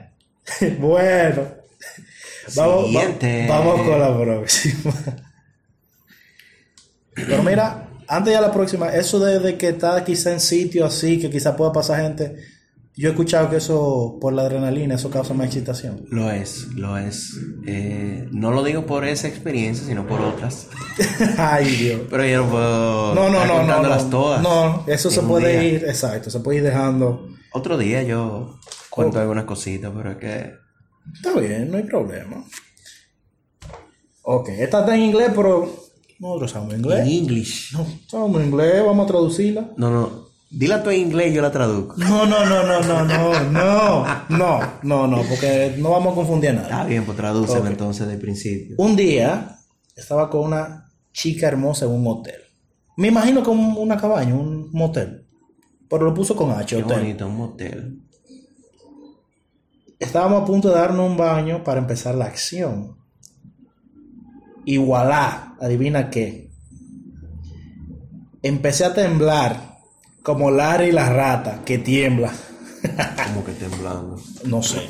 bueno. 0.79 1.49
Vamos, 2.57 2.95
va- 2.97 3.01
vamos 3.49 3.81
con 3.83 3.99
la 4.01 4.19
próxima. 4.21 4.93
Pero 7.15 7.43
mira, 7.43 7.89
antes 8.09 8.35
de 8.35 8.41
la 8.41 8.53
próxima, 8.53 8.89
eso 8.95 9.21
de, 9.21 9.39
de 9.39 9.57
que 9.57 9.69
está 9.69 10.03
quizá 10.05 10.33
en 10.33 10.41
sitio 10.41 10.85
así, 10.87 11.21
que 11.21 11.31
quizá 11.31 11.57
pueda 11.57 11.73
pasar 11.73 12.01
gente, 12.03 12.37
yo 12.95 13.09
he 13.09 13.13
escuchado 13.13 13.49
que 13.49 13.57
eso, 13.57 14.19
por 14.21 14.35
la 14.35 14.43
adrenalina, 14.43 14.97
eso 14.97 15.09
causa 15.09 15.33
más 15.33 15.47
excitación. 15.47 16.05
Lo 16.11 16.31
es, 16.31 16.69
lo 16.75 16.99
es. 16.99 17.39
Eh, 17.67 18.29
no 18.33 18.51
lo 18.51 18.63
digo 18.63 18.85
por 18.85 19.07
esa 19.07 19.29
experiencia, 19.29 19.87
sino 19.87 20.07
por 20.07 20.21
otras. 20.21 20.69
Ay, 21.39 21.65
Dios. 21.65 22.01
Pero 22.11 22.27
yo 22.27 22.45
no 22.45 22.51
puedo 22.51 23.15
No, 23.15 23.31
no, 23.31 23.47
no, 23.47 23.83
no, 23.83 24.11
todas. 24.11 24.43
No, 24.43 24.85
eso 24.87 25.11
se 25.11 25.23
puede 25.23 25.61
día. 25.61 25.65
ir, 25.65 25.85
exacto, 25.85 26.29
se 26.29 26.41
puede 26.41 26.59
ir 26.59 26.65
dejando. 26.65 27.29
Otro 27.55 27.79
día 27.79 28.03
yo 28.03 28.59
cuento 28.91 29.19
algunas 29.21 29.45
cositas, 29.45 29.91
pero 29.97 30.11
es 30.11 30.17
que... 30.19 30.53
Está 31.15 31.41
bien, 31.41 31.71
no 31.71 31.79
hay 31.79 31.85
problema. 31.85 32.45
Ok, 34.23 34.51
esta 34.51 34.81
está 34.81 34.95
en 34.95 35.03
inglés, 35.03 35.31
pero 35.35 35.75
nosotros 36.19 36.51
sabemos 36.51 36.95
En 36.95 37.09
inglés. 37.09 37.71
No, 37.73 37.87
sabemos 38.07 38.43
inglés, 38.45 38.85
vamos 38.85 39.05
a 39.05 39.09
traducirla. 39.09 39.71
No, 39.77 39.91
no. 39.91 40.32
Dila 40.55 40.83
tú 40.83 40.91
en 40.91 41.01
inglés 41.01 41.33
y 41.33 41.35
yo 41.35 41.41
la 41.43 41.51
traduzco. 41.51 41.95
No, 41.97 42.27
no, 42.27 42.45
no, 42.45 42.63
no, 42.63 42.83
no, 42.83 43.05
no, 43.05 43.51
no, 43.51 44.05
no, 44.29 44.61
no, 44.83 45.07
no, 45.07 45.23
porque 45.23 45.75
no 45.79 45.91
vamos 45.93 46.13
a 46.13 46.15
confundir 46.17 46.51
a 46.51 46.53
nadie. 46.53 46.69
Está 46.71 46.85
bien, 46.85 47.05
pues 47.07 47.17
tradúcela 47.17 47.61
Ok. 47.61 47.67
entonces 47.69 48.07
de 48.07 48.19
principio. 48.19 48.75
Un 48.79 48.95
día 48.95 49.57
estaba 49.97 50.29
con 50.29 50.43
una 50.45 50.91
chica 51.13 51.49
hermosa 51.49 51.87
en 51.87 51.93
un 51.93 52.07
hotel. 52.07 52.41
Me 52.99 53.09
imagino 53.09 53.43
como 53.43 53.81
una 53.81 53.97
cabaña, 53.97 54.35
un 54.35 54.71
motel. 54.73 55.27
Pero 55.89 56.05
lo 56.05 56.13
puso 56.15 56.37
con 56.37 56.51
H, 56.51 56.77
Qué 56.77 56.83
hotel. 56.83 56.99
bonito, 56.99 57.27
un 57.27 57.37
motel. 57.37 57.99
Estábamos 59.99 60.43
a 60.43 60.45
punto 60.45 60.69
de 60.69 60.75
darnos 60.75 61.11
un 61.11 61.17
baño 61.17 61.65
para 61.65 61.81
empezar 61.81 62.15
la 62.15 62.27
acción. 62.27 62.97
Y 64.67 64.77
voilà, 64.77 65.55
adivina 65.61 66.11
qué. 66.11 66.51
Empecé 68.43 68.85
a 68.85 68.93
temblar 68.93 69.72
como 70.23 70.51
Larry 70.51 70.93
la 70.93 71.09
rata 71.09 71.63
que 71.65 71.79
tiembla. 71.79 72.33
Como 73.29 73.45
que 73.45 73.53
temblando. 73.53 74.21
No 74.45 74.63
sé. 74.63 74.87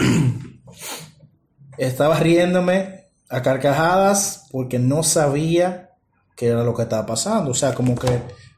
Estaba 1.79 2.19
riéndome 2.19 3.07
a 3.29 3.43
carcajadas 3.43 4.47
porque 4.51 4.79
no 4.79 5.03
sabía 5.03 5.91
qué 6.37 6.49
era 6.49 6.65
lo 6.65 6.75
que 6.75 6.83
estaba 6.83 7.07
pasando. 7.07 7.51
O 7.51 7.55
sea, 7.55 7.75
como 7.75 7.95
que 7.95 8.09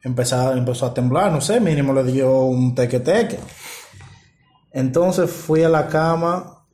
empezaba, 0.02 0.52
empezó 0.56 0.86
a 0.86 0.94
temblar, 0.94 1.32
no 1.32 1.40
sé, 1.40 1.60
mínimo 1.60 1.92
le 1.92 2.04
dio 2.04 2.42
un 2.44 2.74
teque-teque. 2.74 3.38
Entonces 4.72 5.30
fui 5.30 5.62
a 5.62 5.68
la 5.68 5.86
cama, 5.88 6.66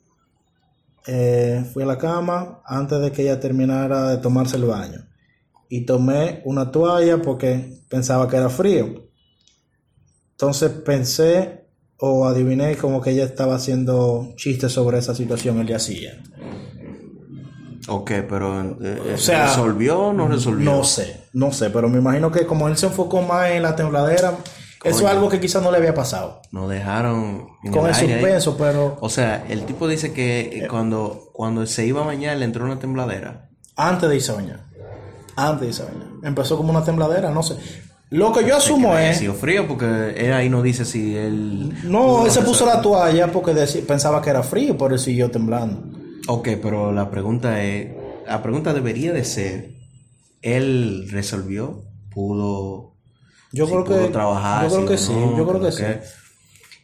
eh, 1.07 1.65
fui 1.73 1.83
a 1.83 1.87
la 1.87 1.99
cama 1.99 2.63
antes 2.65 3.01
de 3.01 3.13
que 3.13 3.23
ella 3.23 3.41
terminara 3.41 4.09
de 4.09 4.19
tomarse 4.19 4.57
el 4.57 4.65
baño. 4.65 5.07
Y 5.69 5.85
tomé 5.85 6.43
una 6.47 6.71
toalla 6.71 7.23
porque 7.23 7.83
pensaba 7.89 8.29
que 8.29 8.37
era 8.37 8.49
frío. 8.49 9.10
Entonces 10.41 10.71
pensé 10.71 11.67
o 11.99 12.25
adiviné 12.25 12.75
como 12.79 13.03
que 13.03 13.11
ella 13.11 13.25
estaba 13.25 13.57
haciendo 13.57 14.33
chistes 14.37 14.73
sobre 14.73 14.97
esa 14.97 15.15
situación 15.15 15.61
el 15.61 15.67
día 15.67 15.79
siguiente. 15.79 16.31
Ok, 17.89 18.11
pero 18.27 18.79
eh, 18.81 19.13
O 19.17 19.19
sea, 19.19 19.49
¿resolvió 19.49 19.99
o 19.99 20.13
no 20.15 20.29
resolvió? 20.29 20.65
No 20.65 20.83
sé, 20.83 21.27
no 21.35 21.53
sé, 21.53 21.69
pero 21.69 21.91
me 21.91 21.99
imagino 21.99 22.33
que 22.33 22.47
como 22.47 22.69
él 22.69 22.79
se 22.79 22.87
enfocó 22.87 23.21
más 23.21 23.51
en 23.51 23.63
la 23.63 23.77
tembladera, 23.77 24.39
eso 24.83 25.01
es 25.01 25.13
algo 25.13 25.29
que 25.29 25.41
quizás 25.41 25.63
no 25.63 25.71
le 25.71 25.77
había 25.77 25.93
pasado. 25.93 26.41
Nos 26.53 26.71
dejaron 26.71 27.47
Con 27.71 27.87
el 27.87 27.95
suspenso, 27.95 28.57
pero 28.57 28.97
O 29.03 29.11
sea, 29.11 29.45
el 29.47 29.67
tipo 29.67 29.89
dice 29.89 30.15
que 30.15 30.65
eh, 30.65 30.69
cuando, 30.69 31.29
cuando 31.35 31.67
se 31.67 31.85
iba 31.85 32.01
a 32.01 32.07
bañar 32.07 32.39
le 32.39 32.47
entró 32.47 32.65
una 32.65 32.79
tembladera. 32.79 33.51
antes 33.77 34.09
de 34.09 34.17
irse 34.17 34.33
a 34.33 34.37
bañar. 34.37 34.67
Antes 35.37 35.61
de 35.61 35.67
irse 35.67 35.83
a 35.83 35.85
bañar. 35.85 36.09
Empezó 36.23 36.57
como 36.57 36.71
una 36.71 36.83
tembladera, 36.83 37.31
no 37.31 37.43
sé. 37.43 37.57
Lo 38.11 38.33
que 38.33 38.45
yo 38.45 38.57
asumo 38.57 38.99
es... 38.99 39.19
sido 39.19 39.35
frío 39.35 39.69
porque 39.69 40.15
él 40.17 40.33
ahí 40.33 40.49
no 40.49 40.63
dice 40.63 40.85
si 40.85 41.17
él... 41.17 41.73
No, 41.85 42.27
él 42.27 42.31
se 42.33 42.43
puso 42.43 42.67
la 42.67 42.83
toalla 42.83 43.31
porque 43.31 43.53
pensaba 43.87 44.21
que 44.21 44.31
era 44.31 44.43
frío, 44.43 44.77
pero 44.77 44.95
él 44.95 45.01
siguió 45.01 45.31
temblando. 45.31 45.83
Ok, 46.27 46.49
pero 46.61 46.93
la 46.93 47.09
pregunta 47.11 47.63
es... 47.63 47.93
La 48.27 48.43
pregunta 48.43 48.75
debería 48.75 49.13
de 49.13 49.25
ser... 49.25 49.71
¿Él 50.43 51.09
resolvió? 51.11 51.85
¿Pudo, 52.13 52.95
Yo 53.53 53.67
si 53.67 53.73
creo 53.73 53.85
pudo 53.85 54.07
que... 54.07 54.13
trabajar? 54.13 54.69
yo 54.69 54.77
creo 54.77 54.89
que 54.89 54.99
sí, 54.99 55.13
no? 55.13 55.37
yo 55.37 55.47
creo 55.47 55.61
que 55.61 55.67
¿Por 55.67 55.73
sí. 55.73 55.85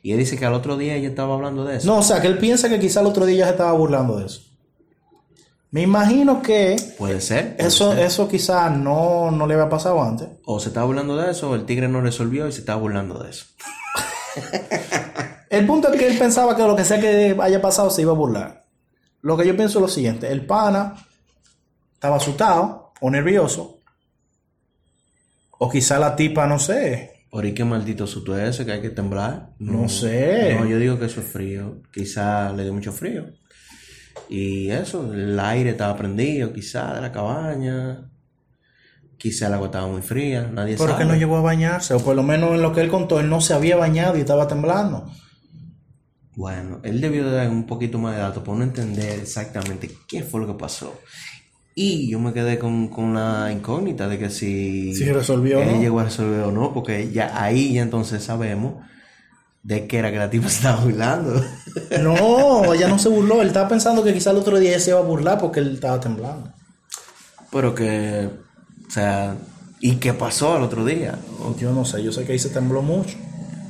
Y 0.02 0.12
él 0.12 0.18
dice 0.18 0.36
que 0.36 0.44
al 0.44 0.54
otro 0.54 0.76
día 0.76 0.94
ella 0.94 1.08
estaba 1.08 1.34
hablando 1.34 1.64
de 1.64 1.78
eso. 1.78 1.86
No, 1.88 1.98
o 1.98 2.02
sea, 2.02 2.20
que 2.20 2.28
él 2.28 2.38
piensa 2.38 2.68
que 2.68 2.78
quizás 2.78 2.98
el 2.98 3.08
otro 3.08 3.26
día 3.26 3.38
ya 3.38 3.44
se 3.46 3.50
estaba 3.52 3.72
burlando 3.72 4.18
de 4.18 4.26
eso. 4.26 4.42
Me 5.70 5.82
imagino 5.82 6.42
que 6.42 6.76
Puede 6.96 7.20
ser. 7.20 7.56
puede 7.56 7.68
eso, 7.68 7.92
ser. 7.92 8.04
eso 8.06 8.28
quizás 8.28 8.70
no, 8.76 9.30
no 9.30 9.46
le 9.46 9.54
había 9.54 9.68
pasado 9.68 10.02
antes. 10.02 10.28
O 10.44 10.58
se 10.60 10.68
estaba 10.68 10.86
burlando 10.86 11.16
de 11.16 11.30
eso, 11.32 11.50
o 11.50 11.54
el 11.54 11.66
tigre 11.66 11.88
no 11.88 12.00
resolvió 12.00 12.46
y 12.48 12.52
se 12.52 12.60
estaba 12.60 12.80
burlando 12.80 13.18
de 13.22 13.30
eso. 13.30 13.46
El 15.50 15.66
punto 15.66 15.92
es 15.92 15.98
que 15.98 16.06
él 16.08 16.18
pensaba 16.18 16.56
que 16.56 16.62
lo 16.62 16.76
que 16.76 16.84
sea 16.84 17.00
que 17.00 17.36
haya 17.40 17.60
pasado 17.62 17.90
se 17.90 18.02
iba 18.02 18.12
a 18.12 18.16
burlar. 18.16 18.66
Lo 19.22 19.36
que 19.36 19.46
yo 19.46 19.56
pienso 19.56 19.78
es 19.78 19.82
lo 19.82 19.88
siguiente: 19.88 20.30
el 20.30 20.44
pana 20.46 20.94
estaba 21.94 22.16
asustado 22.16 22.92
o 23.00 23.10
nervioso, 23.10 23.80
o 25.58 25.70
quizá 25.70 25.98
la 25.98 26.14
tipa, 26.16 26.46
no 26.46 26.58
sé. 26.58 27.24
¿Por 27.30 27.52
qué 27.52 27.64
maldito 27.64 28.06
susto 28.06 28.36
es 28.38 28.50
ese 28.54 28.64
que 28.64 28.72
hay 28.72 28.80
que 28.80 28.90
temblar? 28.90 29.50
No 29.58 29.88
sé. 29.88 30.56
No, 30.58 30.64
yo 30.66 30.78
digo 30.78 30.98
que 30.98 31.06
eso 31.06 31.20
es 31.20 31.26
frío. 31.26 31.82
Quizá 31.92 32.50
le 32.52 32.62
dio 32.62 32.72
mucho 32.72 32.92
frío. 32.92 33.26
Y 34.28 34.70
eso, 34.70 35.12
el 35.12 35.38
aire 35.38 35.70
estaba 35.70 35.96
prendido, 35.96 36.52
quizá 36.52 36.94
de 36.94 37.00
la 37.00 37.12
cabaña. 37.12 38.10
Quizá 39.18 39.46
el 39.46 39.54
agua 39.54 39.66
estaba 39.66 39.86
muy 39.88 40.02
fría, 40.02 40.50
nadie 40.52 40.76
Pero 40.76 40.90
sabe. 40.92 40.98
que 41.04 41.08
no 41.08 41.16
llegó 41.16 41.36
a 41.36 41.40
bañarse, 41.40 41.94
o 41.94 42.00
por 42.00 42.14
lo 42.14 42.22
menos 42.22 42.50
en 42.50 42.60
lo 42.62 42.72
que 42.72 42.82
él 42.82 42.88
contó, 42.90 43.18
él 43.18 43.30
no 43.30 43.40
se 43.40 43.54
había 43.54 43.76
bañado 43.76 44.16
y 44.16 44.20
estaba 44.20 44.46
temblando. 44.46 45.10
Bueno, 46.34 46.80
él 46.82 47.00
debió 47.00 47.24
de 47.24 47.34
dar 47.34 47.48
un 47.48 47.64
poquito 47.66 47.98
más 47.98 48.14
de 48.14 48.20
datos 48.20 48.42
para 48.42 48.52
uno 48.56 48.64
entender 48.64 49.20
exactamente 49.20 49.90
qué 50.06 50.22
fue 50.22 50.40
lo 50.40 50.46
que 50.46 50.52
pasó. 50.54 51.00
Y 51.74 52.10
yo 52.10 52.20
me 52.20 52.32
quedé 52.34 52.58
con, 52.58 52.88
con 52.88 53.14
la 53.14 53.50
incógnita 53.52 54.06
de 54.06 54.18
que 54.18 54.28
si 54.30 54.94
Si 54.94 55.10
resolvió 55.12 55.62
él 55.62 55.76
no. 55.76 55.80
llegó 55.80 56.00
a 56.00 56.04
resolver 56.04 56.40
o 56.42 56.52
no, 56.52 56.74
porque 56.74 57.10
ya 57.10 57.42
ahí 57.42 57.72
ya 57.74 57.82
entonces 57.82 58.22
sabemos 58.22 58.84
de 59.66 59.88
qué 59.88 59.98
era 59.98 60.12
que 60.12 60.18
la 60.18 60.30
tipa 60.30 60.48
se 60.48 60.56
estaba 60.56 60.84
burlando. 60.84 61.42
No, 62.00 62.72
ella 62.72 62.88
no 62.88 62.98
se 62.98 63.10
burló, 63.10 63.42
él 63.42 63.48
estaba 63.48 63.68
pensando 63.68 64.02
que 64.02 64.14
quizá 64.14 64.30
el 64.30 64.38
otro 64.38 64.58
día 64.58 64.70
ella 64.70 64.80
se 64.80 64.90
iba 64.90 64.98
a 64.98 65.02
burlar 65.02 65.38
porque 65.38 65.60
él 65.60 65.74
estaba 65.74 66.00
temblando. 66.00 66.50
Pero 67.52 67.74
que, 67.74 68.30
o 68.88 68.90
sea, 68.90 69.36
¿y 69.80 69.96
qué 69.96 70.14
pasó 70.14 70.54
al 70.56 70.62
otro 70.62 70.84
día? 70.86 71.18
Yo 71.58 71.72
no 71.72 71.84
sé, 71.84 72.02
yo 72.02 72.12
sé 72.12 72.24
que 72.24 72.32
ahí 72.32 72.38
se 72.38 72.48
tembló 72.48 72.80
mucho. 72.80 73.16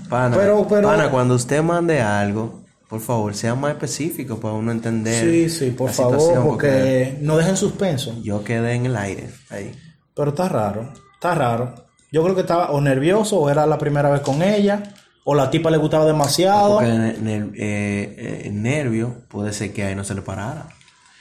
Pana, 0.09 0.37
Pero- 0.37 0.67
pero- 0.69 0.89
pana, 0.89 1.11
cuando 1.11 1.35
usted 1.35 1.63
mande 1.65 2.01
algo, 2.01 2.63
por 2.89 3.01
favor, 3.01 3.35
sea 3.35 3.57
más 3.57 3.73
específico 3.73 4.39
para 4.39 4.55
uno 4.55 4.71
entender. 4.71 5.25
Sí, 5.25 5.49
sí, 5.51 5.71
por 5.73 5.89
la 5.89 5.93
favor, 5.93 6.21
situación, 6.21 6.47
porque 6.47 7.19
no 7.23 7.37
dejen 7.39 7.57
suspenso. 7.57 8.15
yo 8.23 8.45
quedé 8.45 8.75
en 8.75 8.87
el 8.87 8.97
aire 8.97 9.31
ahí. 9.51 9.75
Pero 10.15 10.31
está 10.31 10.49
raro, 10.49 10.93
está 11.15 11.35
raro. 11.35 11.75
Yo 12.13 12.23
creo 12.23 12.37
que 12.37 12.43
estaba 12.43 12.71
o 12.71 12.81
nervioso 12.81 13.37
o 13.41 13.51
era 13.51 13.67
la 13.67 13.79
primera 13.79 14.11
vez 14.11 14.21
con 14.21 14.43
ella 14.43 14.95
o 15.29 15.35
la 15.35 15.51
tipa 15.51 15.71
le 15.71 15.77
gustaba 15.77 16.07
demasiado. 16.07 16.75
Porque 16.77 16.89
en 16.89 17.29
el, 17.29 17.45
eh, 17.57 18.15
eh, 18.17 18.43
el 18.47 18.63
nervio 18.63 19.15
puede 19.29 19.53
ser 19.53 19.73
que 19.73 19.85
ahí 19.85 19.95
no 19.95 20.05
se 20.05 20.15
le 20.15 20.23
parara. 20.23 20.69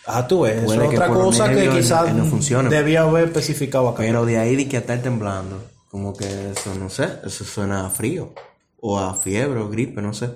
Ah, 0.07 0.27
tú 0.27 0.41
ves, 0.41 0.63
Puede 0.63 0.85
es 0.85 0.89
otra 0.93 1.07
cosa 1.07 1.49
que 1.49 1.67
quizás 1.69 2.13
no 2.13 2.23
funcione. 2.25 2.69
debía 2.69 3.01
haber 3.01 3.23
especificado 3.25 3.89
acá. 3.89 4.03
Pero 4.03 4.23
de 4.25 4.37
ahí 4.37 4.55
de 4.55 4.67
que 4.69 4.77
estar 4.77 4.99
temblando, 4.99 5.63
como 5.89 6.13
que 6.15 6.51
eso 6.51 6.75
no 6.79 6.89
sé, 6.91 7.09
eso 7.25 7.43
suena 7.43 7.87
a 7.87 7.89
frío. 7.89 8.33
O 8.79 8.99
a 8.99 9.15
fiebre 9.15 9.59
o 9.59 9.67
gripe, 9.69 10.01
no 10.03 10.13
sé. 10.13 10.29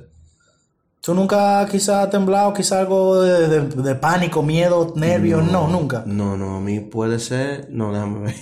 ¿Tú 1.02 1.14
nunca 1.14 1.66
quizás 1.72 2.06
has 2.06 2.10
temblado, 2.10 2.52
quizás 2.54 2.80
algo 2.80 3.22
de, 3.22 3.48
de- 3.48 3.84
de 3.84 3.96
pánico, 3.96 4.42
miedo, 4.42 4.92
nervios? 4.96 5.44
No, 5.50 5.68
nunca. 5.68 6.04
No, 6.06 6.36
no, 6.36 6.58
a 6.58 6.60
mí 6.60 6.80
puede 6.80 7.20
ser. 7.20 7.68
No, 7.70 7.94
déjame 7.94 8.20
ver. 8.22 8.36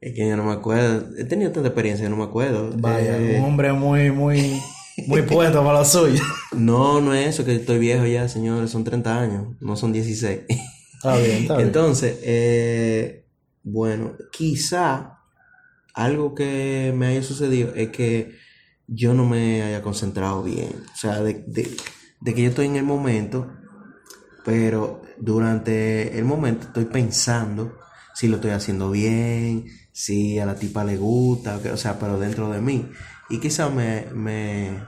Es 0.00 0.14
que 0.14 0.26
yo 0.28 0.36
no 0.36 0.44
me 0.44 0.52
acuerdo. 0.52 1.08
He 1.18 1.24
tenido 1.24 1.52
tanta 1.52 1.68
experiencia, 1.68 2.04
yo 2.04 2.10
no 2.10 2.16
me 2.16 2.24
acuerdo. 2.24 2.70
Vaya, 2.78 3.18
Eh, 3.18 3.36
un 3.38 3.44
hombre 3.44 3.72
muy, 3.72 4.10
muy, 4.10 4.60
muy 5.06 5.22
puesto 5.22 5.62
para 5.64 5.78
lo 5.80 5.84
suyo. 5.84 6.22
no, 6.52 7.00
no 7.00 7.12
es 7.14 7.28
eso, 7.28 7.44
que 7.44 7.54
estoy 7.56 7.78
viejo 7.78 8.06
ya, 8.06 8.28
señores. 8.28 8.70
Son 8.70 8.82
30 8.84 9.20
años, 9.20 9.48
no 9.60 9.76
son 9.76 9.92
16. 9.92 10.40
Está 10.94 11.16
bien, 11.16 11.30
está 11.42 11.56
bien. 11.56 11.66
Entonces, 11.68 12.18
eh, 12.22 13.26
bueno, 13.62 14.12
quizá 14.32 15.18
algo 15.94 16.34
que 16.34 16.94
me 16.96 17.08
haya 17.08 17.22
sucedido 17.22 17.74
es 17.74 17.90
que 17.90 18.32
yo 18.86 19.12
no 19.12 19.26
me 19.26 19.62
haya 19.62 19.82
concentrado 19.82 20.42
bien. 20.42 20.70
O 20.94 20.96
sea, 20.96 21.22
de, 21.22 21.44
de- 21.46 21.76
de 22.22 22.34
que 22.34 22.42
yo 22.42 22.48
estoy 22.50 22.66
en 22.66 22.76
el 22.76 22.84
momento, 22.84 23.50
pero 24.44 25.02
durante 25.18 26.18
el 26.18 26.24
momento 26.24 26.66
estoy 26.66 26.86
pensando 26.86 27.76
si 28.14 28.28
lo 28.28 28.36
estoy 28.36 28.50
haciendo 28.50 28.90
bien, 28.90 29.64
si 30.00 30.38
a 30.38 30.46
la 30.46 30.54
tipa 30.54 30.82
le 30.82 30.96
gusta, 30.96 31.60
o, 31.70 31.76
sea, 31.76 31.98
pero 31.98 32.18
dentro 32.18 32.50
de 32.50 32.62
mí. 32.62 32.90
Y 33.28 33.38
quizá 33.38 33.68
me, 33.68 34.06
me, 34.14 34.82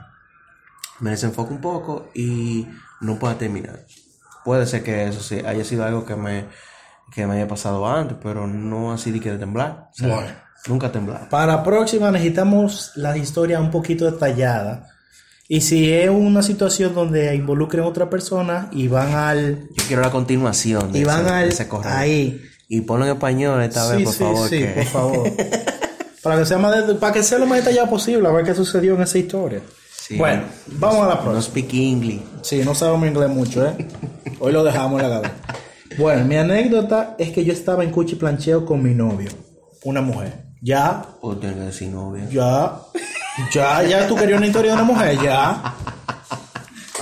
me 1.01 1.11
desenfoco 1.11 1.53
un 1.53 1.61
poco 1.61 2.09
y 2.15 2.67
no 2.99 3.19
pueda 3.19 3.37
terminar. 3.37 3.85
Puede 4.43 4.65
ser 4.65 4.83
que 4.83 5.05
eso 5.05 5.21
sí 5.21 5.39
haya 5.45 5.63
sido 5.63 5.85
algo 5.85 6.03
que 6.03 6.15
me, 6.15 6.45
que 7.13 7.27
me 7.27 7.35
haya 7.35 7.47
pasado 7.47 7.87
antes, 7.87 8.17
pero 8.23 8.47
no 8.47 8.91
así 8.91 9.11
de 9.11 9.19
que 9.19 9.31
de 9.31 9.37
temblar. 9.37 9.89
O 9.91 9.93
sea, 9.93 10.15
Bueno. 10.15 10.33
Nunca 10.67 10.91
temblar. 10.91 11.29
Para 11.29 11.57
la 11.57 11.63
próxima 11.63 12.09
necesitamos 12.09 12.93
la 12.95 13.15
historia 13.15 13.59
un 13.59 13.69
poquito 13.69 14.09
detallada. 14.09 14.87
Y 15.47 15.61
si 15.61 15.91
es 15.91 16.09
una 16.09 16.41
situación 16.41 16.95
donde 16.95 17.35
involucren 17.35 17.83
a 17.83 17.87
otra 17.87 18.09
persona 18.09 18.69
y 18.71 18.87
van 18.87 19.13
al... 19.13 19.67
Yo 19.75 19.83
quiero 19.85 20.01
la 20.01 20.09
continuación 20.09 20.91
de, 20.91 20.99
Y 20.99 21.03
van 21.03 21.25
ese, 21.25 21.33
al... 21.33 21.49
ese. 21.49 21.67
Ahí. 21.83 22.41
Y 22.75 22.81
ponlo 22.81 23.05
en 23.05 23.11
español 23.13 23.61
esta 23.61 23.87
Sí, 23.89 23.95
vez, 23.97 24.03
por 24.05 24.13
sí, 24.13 24.19
favor. 24.23 24.49
sí, 24.49 24.57
que... 24.59 24.65
por 24.67 24.83
favor. 24.85 25.31
para, 26.23 26.39
que 26.39 26.45
sea 26.45 26.57
más 26.57 26.87
de- 26.87 26.95
para 26.95 27.13
que 27.13 27.21
sea 27.23 27.37
lo 27.37 27.45
más 27.45 27.59
detallado 27.59 27.89
posible, 27.89 28.27
a 28.27 28.31
ver 28.31 28.45
qué 28.45 28.55
sucedió 28.55 28.95
en 28.95 29.01
esa 29.03 29.17
historia. 29.17 29.61
Sí. 29.95 30.17
Bueno, 30.17 30.43
vamos 30.67 31.01
a 31.05 31.07
la 31.09 31.15
No 31.15 31.21
próxima. 31.21 31.41
speak 31.43 31.73
English. 31.73 32.21
Sí, 32.41 32.61
no 32.65 32.73
sabemos 32.75 33.07
inglés 33.07 33.29
mucho, 33.29 33.65
¿eh? 33.65 33.87
Hoy 34.39 34.51
lo 34.51 34.63
dejamos 34.63 35.01
en 35.01 35.09
la 35.09 35.15
cabeza. 35.21 35.33
Bueno, 35.97 36.25
mi 36.25 36.35
anécdota 36.35 37.15
es 37.19 37.29
que 37.31 37.45
yo 37.45 37.53
estaba 37.53 37.83
en 37.83 37.91
cuchi 37.91 38.15
plancheo 38.15 38.65
con 38.65 38.81
mi 38.81 38.95
novio, 38.95 39.29
una 39.83 40.01
mujer. 40.01 40.45
Ya, 40.61 41.05
O 41.21 41.35
tengo 41.37 41.53
que 41.55 41.59
decir 41.61 41.89
novia. 41.89 42.27
ya, 42.31 42.73
ya, 43.53 43.83
ya 43.83 44.07
tú 44.07 44.15
querías 44.15 44.37
una 44.37 44.47
historia 44.47 44.71
de 44.71 44.77
una 44.81 44.85
mujer, 44.85 45.17
ya. 45.23 45.51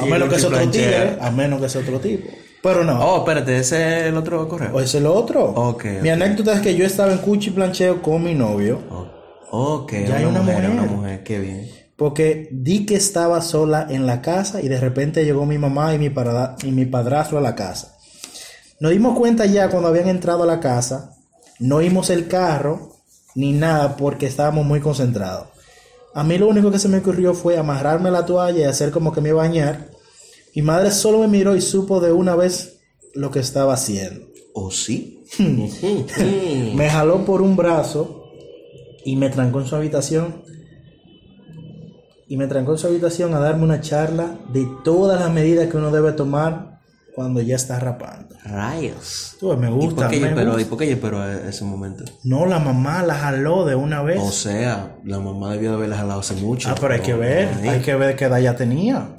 A 0.01 0.05
Y 0.05 0.09
menos 0.09 0.29
que 0.29 0.39
sea 0.39 0.49
otro 0.49 0.69
tigre, 0.69 1.17
a 1.21 1.31
menos 1.31 1.61
que 1.61 1.69
sea 1.69 1.81
otro 1.81 1.99
tipo. 1.99 2.27
Pero 2.63 2.83
no. 2.83 2.99
Oh, 3.03 3.17
espérate, 3.19 3.57
ese 3.57 4.01
es 4.01 4.05
el 4.07 4.17
otro 4.17 4.47
correo. 4.47 4.71
¿O 4.73 4.79
ese 4.81 4.97
es 4.97 5.03
lo 5.03 5.13
otro? 5.15 5.43
Ok, 5.45 5.85
Mi 6.01 6.09
anécdota 6.09 6.53
es 6.53 6.61
que 6.61 6.75
yo 6.75 6.85
estaba 6.85 7.11
en 7.11 7.17
cuchi 7.19 7.49
plancheo 7.51 8.01
con 8.01 8.23
mi 8.23 8.35
novio. 8.35 8.79
Oh, 9.51 9.79
ok, 9.79 9.93
Ya 10.07 10.17
hay 10.17 10.25
una 10.25 10.41
mujer. 10.41 10.69
una 10.69 10.83
mujer, 10.83 11.23
qué 11.23 11.39
bien. 11.39 11.69
Porque 11.95 12.49
di 12.51 12.85
que 12.85 12.95
estaba 12.95 13.41
sola 13.41 13.87
en 13.89 14.05
la 14.05 14.21
casa 14.21 14.61
y 14.61 14.67
de 14.67 14.79
repente 14.79 15.23
llegó 15.25 15.45
mi 15.45 15.57
mamá 15.57 15.93
y 15.93 15.99
mi, 15.99 16.09
parada- 16.09 16.55
y 16.63 16.71
mi 16.71 16.85
padrastro 16.85 17.37
a 17.37 17.41
la 17.41 17.55
casa. 17.55 17.95
Nos 18.79 18.91
dimos 18.91 19.17
cuenta 19.17 19.45
ya 19.45 19.69
cuando 19.69 19.89
habían 19.89 20.07
entrado 20.09 20.43
a 20.43 20.47
la 20.47 20.59
casa, 20.59 21.15
no 21.59 21.77
vimos 21.77 22.09
el 22.09 22.27
carro 22.27 22.93
ni 23.35 23.51
nada 23.53 23.95
porque 23.97 24.25
estábamos 24.25 24.65
muy 24.65 24.79
concentrados. 24.79 25.47
A 26.15 26.23
mí 26.23 26.37
lo 26.39 26.47
único 26.47 26.71
que 26.71 26.79
se 26.79 26.89
me 26.89 26.97
ocurrió 26.97 27.33
fue 27.35 27.57
amarrarme 27.57 28.09
la 28.11 28.25
toalla 28.25 28.59
y 28.59 28.63
hacer 28.63 28.89
como 28.91 29.13
que 29.13 29.21
me 29.21 29.29
iba 29.29 29.43
a 29.43 29.47
bañar. 29.47 29.90
Mi 30.55 30.61
madre 30.61 30.91
solo 30.91 31.19
me 31.19 31.27
miró 31.27 31.55
y 31.55 31.61
supo 31.61 31.99
de 31.99 32.11
una 32.11 32.35
vez 32.35 32.81
lo 33.13 33.31
que 33.31 33.39
estaba 33.39 33.73
haciendo. 33.73 34.27
¿O 34.53 34.71
sí? 34.71 35.23
Me 36.75 36.89
jaló 36.89 37.23
por 37.25 37.41
un 37.41 37.55
brazo 37.55 38.25
y 39.05 39.15
me 39.15 39.29
trancó 39.29 39.61
en 39.61 39.67
su 39.67 39.75
habitación. 39.75 40.43
Y 42.27 42.37
me 42.37 42.47
trancó 42.47 42.73
en 42.73 42.77
su 42.77 42.87
habitación 42.87 43.33
a 43.33 43.39
darme 43.39 43.63
una 43.63 43.81
charla 43.81 44.39
de 44.53 44.67
todas 44.83 45.19
las 45.19 45.31
medidas 45.31 45.69
que 45.69 45.77
uno 45.77 45.91
debe 45.91 46.13
tomar 46.13 46.79
cuando 47.15 47.41
ya 47.41 47.55
está 47.55 47.79
rapando. 47.79 48.35
Rayos. 48.43 49.35
Tú, 49.39 49.55
me 49.57 49.69
¿Y 49.69 49.71
gusta, 49.73 50.03
por 50.03 50.09
qué 50.09 50.25
esperó? 50.25 50.59
¿Y 50.59 50.65
por 50.65 50.77
qué 50.77 50.87
yo 50.87 50.93
esperó 50.93 51.29
ese 51.29 51.65
momento? 51.65 52.05
No, 52.23 52.45
la 52.45 52.59
mamá 52.59 53.03
la 53.03 53.15
jaló 53.15 53.65
de 53.65 53.75
una 53.75 54.01
vez. 54.01 54.19
O 54.21 54.31
sea, 54.31 54.95
la 55.03 55.19
mamá 55.19 55.53
debió 55.53 55.71
de 55.71 55.75
haberla 55.77 55.97
jalado 55.97 56.21
hace 56.21 56.35
mucho. 56.35 56.69
ah, 56.69 56.75
pero 56.79 56.93
hay 56.93 57.01
que 57.01 57.13
ver, 57.13 57.49
hay 57.67 57.81
que 57.81 57.95
ver 57.95 58.15
qué 58.15 58.25
edad 58.25 58.39
ya 58.39 58.55
tenía. 58.55 59.15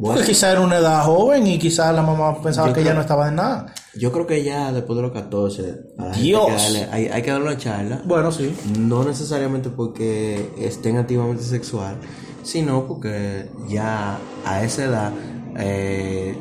Bueno, 0.00 0.14
Porque 0.16 0.32
quizá 0.32 0.50
era 0.52 0.62
una 0.62 0.78
edad 0.78 1.04
joven 1.04 1.46
y 1.46 1.58
quizás 1.58 1.94
la 1.94 2.02
mamá 2.02 2.40
pensaba 2.42 2.72
que 2.72 2.80
ella 2.80 2.90
creo- 2.90 2.94
no 2.94 3.00
estaba 3.02 3.28
en 3.28 3.34
nada. 3.36 3.74
yo 3.94 4.10
creo 4.12 4.26
que 4.26 4.42
ya 4.42 4.72
después 4.72 4.96
de 4.96 5.02
los 5.02 5.12
14, 5.12 5.62
a 5.98 6.04
la 6.06 6.14
gente 6.14 6.20
Dios. 6.26 6.46
hay 6.48 6.56
que 6.56 6.62
darle- 6.62 6.88
hay, 6.90 7.06
hay 7.08 7.22
que 7.22 7.30
darle 7.30 7.46
una 7.46 7.58
charla. 7.58 8.02
Bueno, 8.06 8.32
sí. 8.32 8.54
No 8.78 9.04
necesariamente 9.04 9.68
porque 9.68 10.50
estén 10.58 10.96
activamente 10.96 11.42
sexual, 11.42 11.96
sino 12.42 12.86
porque 12.86 13.50
ya 13.68 14.18
a 14.46 14.64
esa 14.64 14.84
edad, 14.84 15.12
eh, 15.58 16.34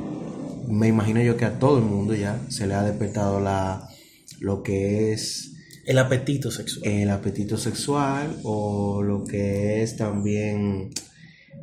me 0.67 0.87
imagino 0.87 1.21
yo 1.21 1.35
que 1.35 1.45
a 1.45 1.59
todo 1.59 1.79
el 1.79 1.83
mundo 1.83 2.13
ya 2.15 2.39
se 2.49 2.65
le 2.65 2.75
ha 2.75 2.83
despertado 2.83 3.41
la, 3.41 3.89
lo 4.39 4.63
que 4.63 5.11
es 5.11 5.51
El 5.85 5.97
apetito 5.97 6.49
sexual. 6.51 6.87
el 6.89 7.09
apetito 7.09 7.57
sexual 7.57 8.37
o 8.43 9.01
lo 9.03 9.25
que 9.25 9.81
es 9.83 9.97
también 9.97 10.91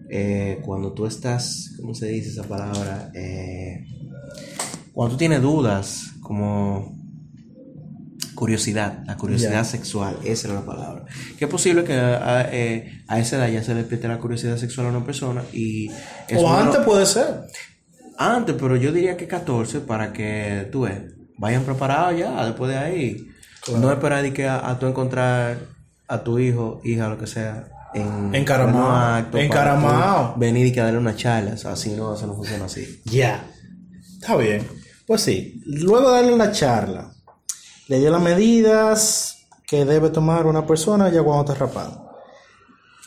eh, 0.09 0.61
cuando 0.65 0.93
tú 0.93 1.07
estás, 1.07 1.75
¿cómo 1.81 1.95
se 1.95 2.07
dice 2.07 2.31
esa 2.31 2.45
palabra? 2.45 3.11
Eh, 3.15 3.85
cuando 4.93 5.15
tú 5.15 5.19
tienes 5.19 5.43
dudas, 5.43 6.13
como 6.21 6.97
curiosidad, 8.35 9.03
la 9.07 9.17
curiosidad 9.17 9.65
sexual, 9.65 10.19
esa 10.25 10.49
era 10.49 10.61
la 10.61 10.67
palabra. 10.67 11.05
Que 11.39 11.47
es 11.47 11.51
posible 11.51 11.85
que 11.85 11.95
a, 11.95 12.49
eh, 12.53 13.03
a 13.09 13.19
esa 13.19 13.37
edad 13.37 13.49
ya 13.49 13.63
se 13.63 13.75
despierte 13.75 14.09
la 14.09 14.19
curiosidad 14.19 14.57
sexual 14.57 14.89
a 14.89 14.91
una 14.91 15.05
persona 15.05 15.43
y... 15.53 15.91
o 16.37 16.53
antes 16.53 16.81
puede 16.81 17.07
ser. 17.07 17.47
antes, 18.19 18.55
pero 18.59 18.77
yo 18.77 18.93
diría 18.93 19.17
que 19.17 19.27
14 19.27 19.81
para 19.81 20.13
que 20.13 20.69
tú 20.71 20.83
ves, 20.83 21.01
vayan 21.39 21.65
preparados 21.65 22.19
ya 22.19 22.45
después 22.45 22.71
de 22.71 22.79
ahí. 22.79 23.27
No 23.81 23.91
esperar 23.91 24.23
de 24.23 24.33
que 24.33 24.47
a, 24.47 24.69
a 24.71 24.79
tú 24.79 24.87
encontrar 24.87 25.59
a 26.07 26.23
tu 26.23 26.39
hijo, 26.39 26.81
hija, 26.85 27.09
lo 27.09 27.19
que 27.19 27.27
sea, 27.27 27.69
en 27.97 28.35
Encaramado, 28.35 29.17
acto 29.17 29.39
encaramado. 29.39 30.35
Venir 30.37 30.67
y 30.67 30.73
que 30.73 30.81
darle 30.81 30.99
una 30.99 31.17
charla, 31.17 31.55
o 31.55 31.57
sea, 31.57 31.73
así 31.73 31.91
no, 31.91 32.15
eso 32.15 32.27
no 32.27 32.35
funciona 32.35 32.67
así. 32.67 33.01
Ya. 33.05 33.45
Está 34.21 34.37
bien. 34.37 34.67
Pues 35.07 35.23
sí. 35.23 35.63
Luego 35.67 36.11
de 36.11 36.17
darle 36.17 36.37
la 36.37 36.53
charla, 36.53 37.13
le 37.89 37.99
dio 37.99 38.11
las 38.11 38.23
medidas 38.23 39.47
que 39.67 39.85
debe 39.85 40.11
tomar 40.11 40.47
una 40.47 40.67
persona 40.67 41.09
ya 41.11 41.23
cuando 41.23 41.53
está 41.53 41.67
rapado. 41.67 42.11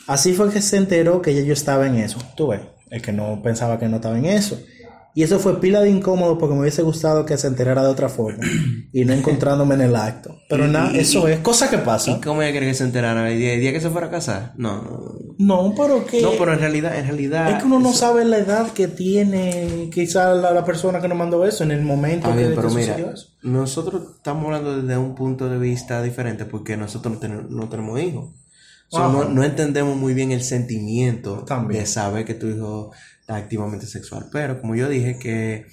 Así 0.07 0.33
fue 0.33 0.51
que 0.51 0.61
se 0.61 0.77
enteró 0.77 1.21
que 1.21 1.35
ya 1.35 1.41
yo 1.41 1.53
estaba 1.53 1.85
en 1.85 1.95
eso. 1.95 2.17
Tú 2.35 2.47
ves, 2.47 2.61
el 2.89 3.01
que 3.01 3.11
no 3.11 3.41
pensaba 3.43 3.77
que 3.77 3.87
no 3.87 3.97
estaba 3.97 4.17
en 4.17 4.25
eso. 4.25 4.59
Y 5.15 5.23
eso 5.23 5.39
fue 5.39 5.59
pila 5.59 5.81
de 5.81 5.89
incómodo 5.89 6.37
porque 6.37 6.53
me 6.55 6.61
hubiese 6.61 6.81
gustado 6.83 7.25
que 7.25 7.35
se 7.37 7.47
enterara 7.47 7.81
de 7.83 7.89
otra 7.89 8.09
forma 8.09 8.43
y 8.93 9.05
no 9.05 9.13
encontrándome 9.13 9.75
en 9.75 9.81
el 9.81 9.95
acto. 9.95 10.37
Pero 10.47 10.67
nada, 10.67 10.91
eso 10.95 11.27
es 11.27 11.39
cosa 11.39 11.69
que 11.69 11.77
¿Y 11.77 11.79
pasa. 11.79 12.21
cómo 12.23 12.41
ella 12.41 12.53
quería 12.53 12.69
que 12.69 12.75
se 12.75 12.83
enterara? 12.83 13.29
¿El 13.31 13.37
día, 13.39 13.53
el 13.53 13.59
día 13.59 13.73
que 13.73 13.81
se 13.81 13.89
fuera 13.89 14.07
a 14.07 14.11
casar? 14.11 14.53
No, 14.57 15.15
no, 15.39 15.73
pero 15.75 16.05
que... 16.05 16.21
no, 16.21 16.31
pero 16.37 16.53
en 16.53 16.59
realidad, 16.59 16.97
en 16.97 17.05
realidad... 17.07 17.49
Es 17.49 17.57
que 17.57 17.65
uno 17.65 17.79
no 17.79 17.91
sabe 17.91 18.23
la 18.23 18.37
edad 18.37 18.71
que 18.71 18.87
tiene 18.87 19.89
quizá 19.93 20.33
la, 20.35 20.51
la 20.51 20.63
persona 20.63 21.01
que 21.01 21.07
nos 21.07 21.17
mandó 21.17 21.45
eso 21.45 21.63
en 21.63 21.71
el 21.71 21.81
momento 21.81 22.29
que, 22.31 22.37
bien, 22.37 22.49
que 22.51 22.55
pero 22.55 22.69
mira, 22.69 22.95
eso. 22.97 23.27
nosotros 23.41 24.03
estamos 24.17 24.45
hablando 24.45 24.81
desde 24.81 24.97
un 24.97 25.15
punto 25.15 25.49
de 25.49 25.57
vista 25.57 26.01
diferente 26.03 26.45
porque 26.45 26.77
nosotros 26.77 27.15
no, 27.15 27.19
tenemos- 27.19 27.49
no 27.49 27.67
tenemos 27.69 27.99
hijos. 27.99 28.29
Ajá. 28.91 29.07
no, 29.11 29.25
no 29.25 29.43
entendemos 29.43 29.95
muy 29.97 30.13
bien 30.15 30.31
el 30.31 30.41
sentimiento 30.41 31.43
También. 31.45 31.81
de 31.81 31.85
saber 31.85 32.25
que 32.25 32.33
tu 32.33 32.47
hijo 32.47 32.91
activamente 33.37 33.85
sexual. 33.87 34.27
Pero 34.31 34.59
como 34.61 34.75
yo 34.75 34.89
dije 34.89 35.17
que 35.19 35.65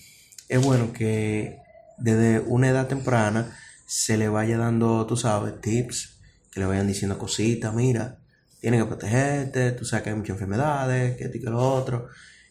es 0.49 0.63
bueno 0.65 0.93
que 0.93 1.59
desde 1.99 2.41
una 2.41 2.69
edad 2.69 2.87
temprana 2.89 3.57
se 3.87 4.17
le 4.17 4.29
vaya 4.29 4.59
dando, 4.59 5.07
tú 5.07 5.17
sabes, 5.17 5.61
tips, 5.61 6.19
que 6.51 6.61
le 6.61 6.67
vayan 6.67 6.87
diciendo 6.87 7.19
cositas, 7.19 7.75
mira, 7.75 8.19
tienes 8.61 8.81
que 8.83 8.87
protegerte, 8.87 9.73
tú 9.73 9.85
sabes 9.85 10.03
que 10.05 10.11
hay 10.11 10.17
muchas 10.17 10.35
enfermedades, 10.35 11.17
que 11.17 11.25
esto 11.25 11.37
y 11.39 11.41
que 11.41 11.51
lo 11.51 11.59
otro. 11.61 12.09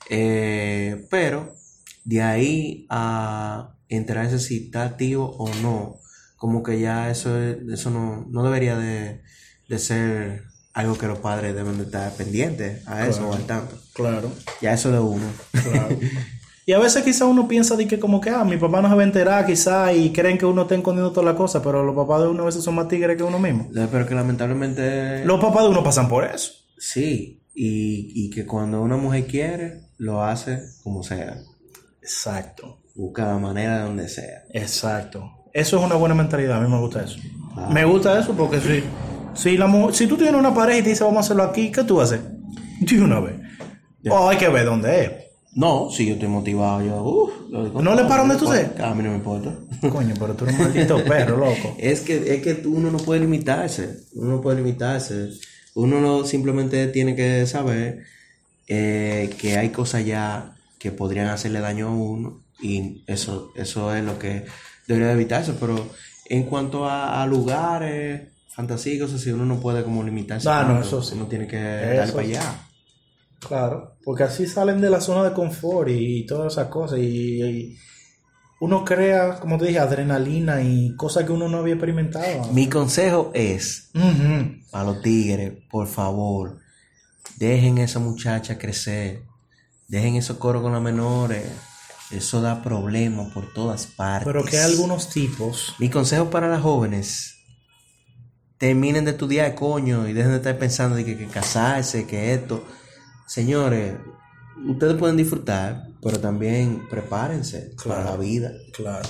Eh, 0.10 1.08
pero 1.10 1.56
de 2.04 2.22
ahí 2.22 2.86
a 2.90 3.76
enterarse 3.90 4.40
si 4.40 4.66
está 4.66 4.84
activo 4.84 5.36
o 5.38 5.50
no, 5.62 6.00
como 6.38 6.64
que 6.64 6.80
ya 6.80 7.10
eso, 7.10 7.42
es- 7.42 7.58
eso 7.72 7.90
no, 7.90 8.26
no 8.30 8.44
debería 8.44 8.78
de, 8.78 9.22
de 9.68 9.80
ser 9.80 10.44
algo 10.74 10.98
que 10.98 11.08
los 11.08 11.20
padres 11.20 11.56
deben 11.56 11.78
de 11.78 11.84
estar 11.86 12.12
pendientes 12.14 12.88
a 12.88 13.08
eso 13.08 13.28
o 13.30 13.34
al 13.34 13.46
tanto. 13.46 13.80
Claro. 13.96 14.32
Ya 14.62 14.74
eso 14.74 14.92
de 14.92 15.00
uno. 15.00 15.26
Claro. 15.52 15.98
Y 16.68 16.74
a 16.74 16.80
veces 16.80 17.04
quizá 17.04 17.26
uno 17.26 17.48
piensa 17.48 17.76
de 17.76 17.88
que 17.88 18.00
como 18.00 18.20
que, 18.20 18.32
ah, 18.32 18.44
mi 18.44 18.58
papá 18.58 18.82
no 18.82 18.90
se 18.90 18.96
va 18.96 19.02
a 19.02 19.06
enterar 19.06 19.46
quizá 19.46 19.94
y 19.94 20.12
creen 20.12 20.36
que 20.40 20.48
uno 20.48 20.64
está 20.64 20.74
escondiendo 20.74 21.12
toda 21.12 21.32
la 21.32 21.38
cosa, 21.38 21.62
pero 21.62 21.84
los 21.84 21.96
papás 21.96 22.22
de 22.24 22.28
uno 22.30 22.42
a 22.42 22.48
veces 22.48 22.64
son 22.64 22.74
más 22.74 22.88
tigres 22.88 23.16
que 23.18 23.22
uno 23.22 23.38
mismo. 23.38 23.70
Pero 23.72 24.08
que 24.08 24.16
lamentablemente 24.16 25.24
Los 25.26 25.40
papás 25.40 25.62
de 25.62 25.70
uno 25.70 25.84
pasan 25.84 26.08
por 26.10 26.26
eso. 26.26 26.54
sí, 26.80 27.40
y, 27.54 28.12
y 28.26 28.32
que 28.32 28.48
cuando 28.48 28.82
una 28.82 28.98
mujer 28.98 29.28
quiere, 29.28 29.82
lo 30.00 30.24
hace 30.24 30.60
como 30.84 31.04
sea. 31.04 31.38
Exacto, 32.02 32.80
Busca 32.96 33.28
la 33.28 33.38
manera 33.38 33.78
de 33.78 33.84
donde 33.84 34.10
sea. 34.10 34.44
exacto. 34.52 35.32
Eso 35.54 35.78
es 35.78 35.86
una 35.86 35.96
buena 35.96 36.16
mentalidad, 36.16 36.58
a 36.58 36.62
mí 36.62 36.68
me 36.70 36.80
gusta 36.80 37.04
eso. 37.04 37.18
Me 37.70 37.86
gusta 37.86 38.20
eso 38.20 38.34
porque 38.36 38.60
si, 38.60 38.84
si, 39.36 39.56
la 39.56 39.72
si 39.94 40.08
tú 40.08 40.18
tienes 40.18 40.34
una 40.34 40.54
pareja 40.54 40.80
y 40.80 40.82
te 40.82 40.90
dice 40.90 41.04
vamos 41.04 41.18
a 41.18 41.20
hacerlo 41.22 41.44
aquí, 41.44 41.72
¿qué 41.72 41.84
tú 41.84 42.02
haces? 42.02 42.22
De 42.82 43.02
una 43.02 43.20
vez. 43.20 43.36
O 44.10 44.30
hay 44.30 44.38
que 44.38 44.50
ver 44.50 44.66
dónde 44.66 45.04
es. 45.04 45.12
No, 45.54 45.90
si 45.90 46.06
yo 46.06 46.16
estoy 46.16 46.28
motivado, 46.28 46.82
yo, 46.82 47.32
lo 47.50 47.64
digo 47.64 47.82
¿No 47.82 47.96
le 47.96 48.04
paro 48.04 48.24
donde 48.24 48.36
tú 48.36 48.46
seas? 48.52 48.78
A 48.82 48.94
mí 48.94 49.02
no 49.02 49.12
me 49.12 49.16
importa. 49.16 49.54
Coño, 49.90 50.14
pero 50.20 50.34
tú 50.36 50.44
eres 50.44 50.60
un 50.60 50.66
maldito 50.66 51.04
perro, 51.08 51.38
loco. 51.38 51.76
Es 51.78 52.02
que, 52.02 52.34
es 52.36 52.42
que 52.42 52.68
uno 52.68 52.92
no 52.92 52.98
puede 52.98 53.22
limitarse, 53.22 54.02
uno 54.16 54.32
no 54.32 54.42
puede 54.42 54.58
limitarse. 54.58 55.30
Uno 55.74 56.02
no 56.02 56.26
simplemente 56.26 56.88
tiene 56.88 57.16
que 57.16 57.46
saber 57.48 58.04
eh, 58.68 59.34
que 59.38 59.58
hay 59.58 59.70
cosas 59.70 60.06
ya 60.06 60.56
que 60.78 60.92
podrían 60.92 61.28
hacerle 61.28 61.62
daño 61.62 61.88
a 61.88 61.92
uno 61.92 62.44
y 62.62 63.04
eso, 63.08 63.52
eso 63.56 63.96
es 63.96 64.04
lo 64.04 64.20
que 64.20 64.46
debería 64.88 65.14
evitarse. 65.14 65.54
Pero 65.54 65.90
en 66.26 66.44
cuanto 66.44 66.86
a, 66.86 67.24
a 67.24 67.26
lugares, 67.28 68.24
fantasía 68.50 68.94
y 68.96 69.00
cosas 69.00 69.22
así, 69.22 69.32
uno 69.32 69.46
no 69.46 69.62
puede 69.62 69.84
como 69.84 70.04
limitarse. 70.04 70.50
Ah, 70.50 70.64
no, 70.64 70.74
tanto. 70.74 70.88
eso 70.88 71.02
sí. 71.02 71.16
Uno 71.16 71.28
tiene 71.28 71.48
que 71.48 71.58
darle 71.62 72.04
Eso 72.04 72.14
para 72.14 72.26
sí. 72.28 72.36
allá. 72.36 72.68
Claro, 73.40 73.95
porque 74.06 74.24
así 74.24 74.46
salen 74.46 74.80
de 74.80 74.90
la 74.90 75.02
zona 75.02 75.24
de 75.28 75.34
confort 75.34 75.90
y, 75.90 76.20
y 76.20 76.26
todas 76.26 76.54
esas 76.54 76.68
cosas. 76.70 77.00
Y, 77.00 77.42
y 77.44 77.78
uno 78.62 78.86
crea, 78.86 79.40
como 79.40 79.58
te 79.58 79.66
dije, 79.66 79.80
adrenalina 79.80 80.62
y 80.62 80.96
cosas 80.96 81.26
que 81.26 81.32
uno 81.32 81.50
no 81.50 81.58
había 81.58 81.74
experimentado. 81.74 82.54
Mi 82.54 82.70
consejo 82.70 83.32
es 83.34 83.90
Ujú. 83.96 84.62
a 84.72 84.84
los 84.84 85.02
tigres, 85.02 85.54
por 85.70 85.88
favor, 85.88 86.60
dejen 87.38 87.80
a 87.80 87.84
esa 87.84 88.00
muchacha 88.00 88.58
crecer, 88.58 89.24
dejen 89.88 90.16
esos 90.16 90.38
coros 90.38 90.62
con 90.62 90.72
las 90.72 90.82
menores, 90.82 91.44
eso 92.12 92.42
da 92.42 92.62
problemas 92.62 93.34
por 93.34 93.52
todas 93.54 93.88
partes. 93.88 94.28
Pero 94.28 94.46
que 94.46 94.58
hay 94.58 94.72
algunos 94.72 95.10
tipos. 95.10 95.74
Mi 95.80 95.90
consejo 95.90 96.30
para 96.30 96.48
las 96.48 96.62
jóvenes, 96.62 97.34
terminen 98.58 99.04
de 99.04 99.12
estudiar, 99.12 99.54
coño, 99.56 100.08
y 100.08 100.14
dejen 100.14 100.32
de 100.32 100.38
estar 100.38 100.58
pensando 100.58 100.96
de 100.96 101.04
que, 101.04 101.18
que 101.18 101.28
casarse, 101.28 102.06
que 102.06 102.34
esto. 102.34 102.64
Señores, 103.26 103.96
ustedes 104.68 104.96
pueden 104.96 105.18
disfrutar, 105.18 105.88
pero 106.02 106.20
también 106.20 106.88
prepárense 106.90 107.72
para 107.86 108.04
la 108.04 108.18
vida. 108.18 108.52
Claro. 108.72 109.08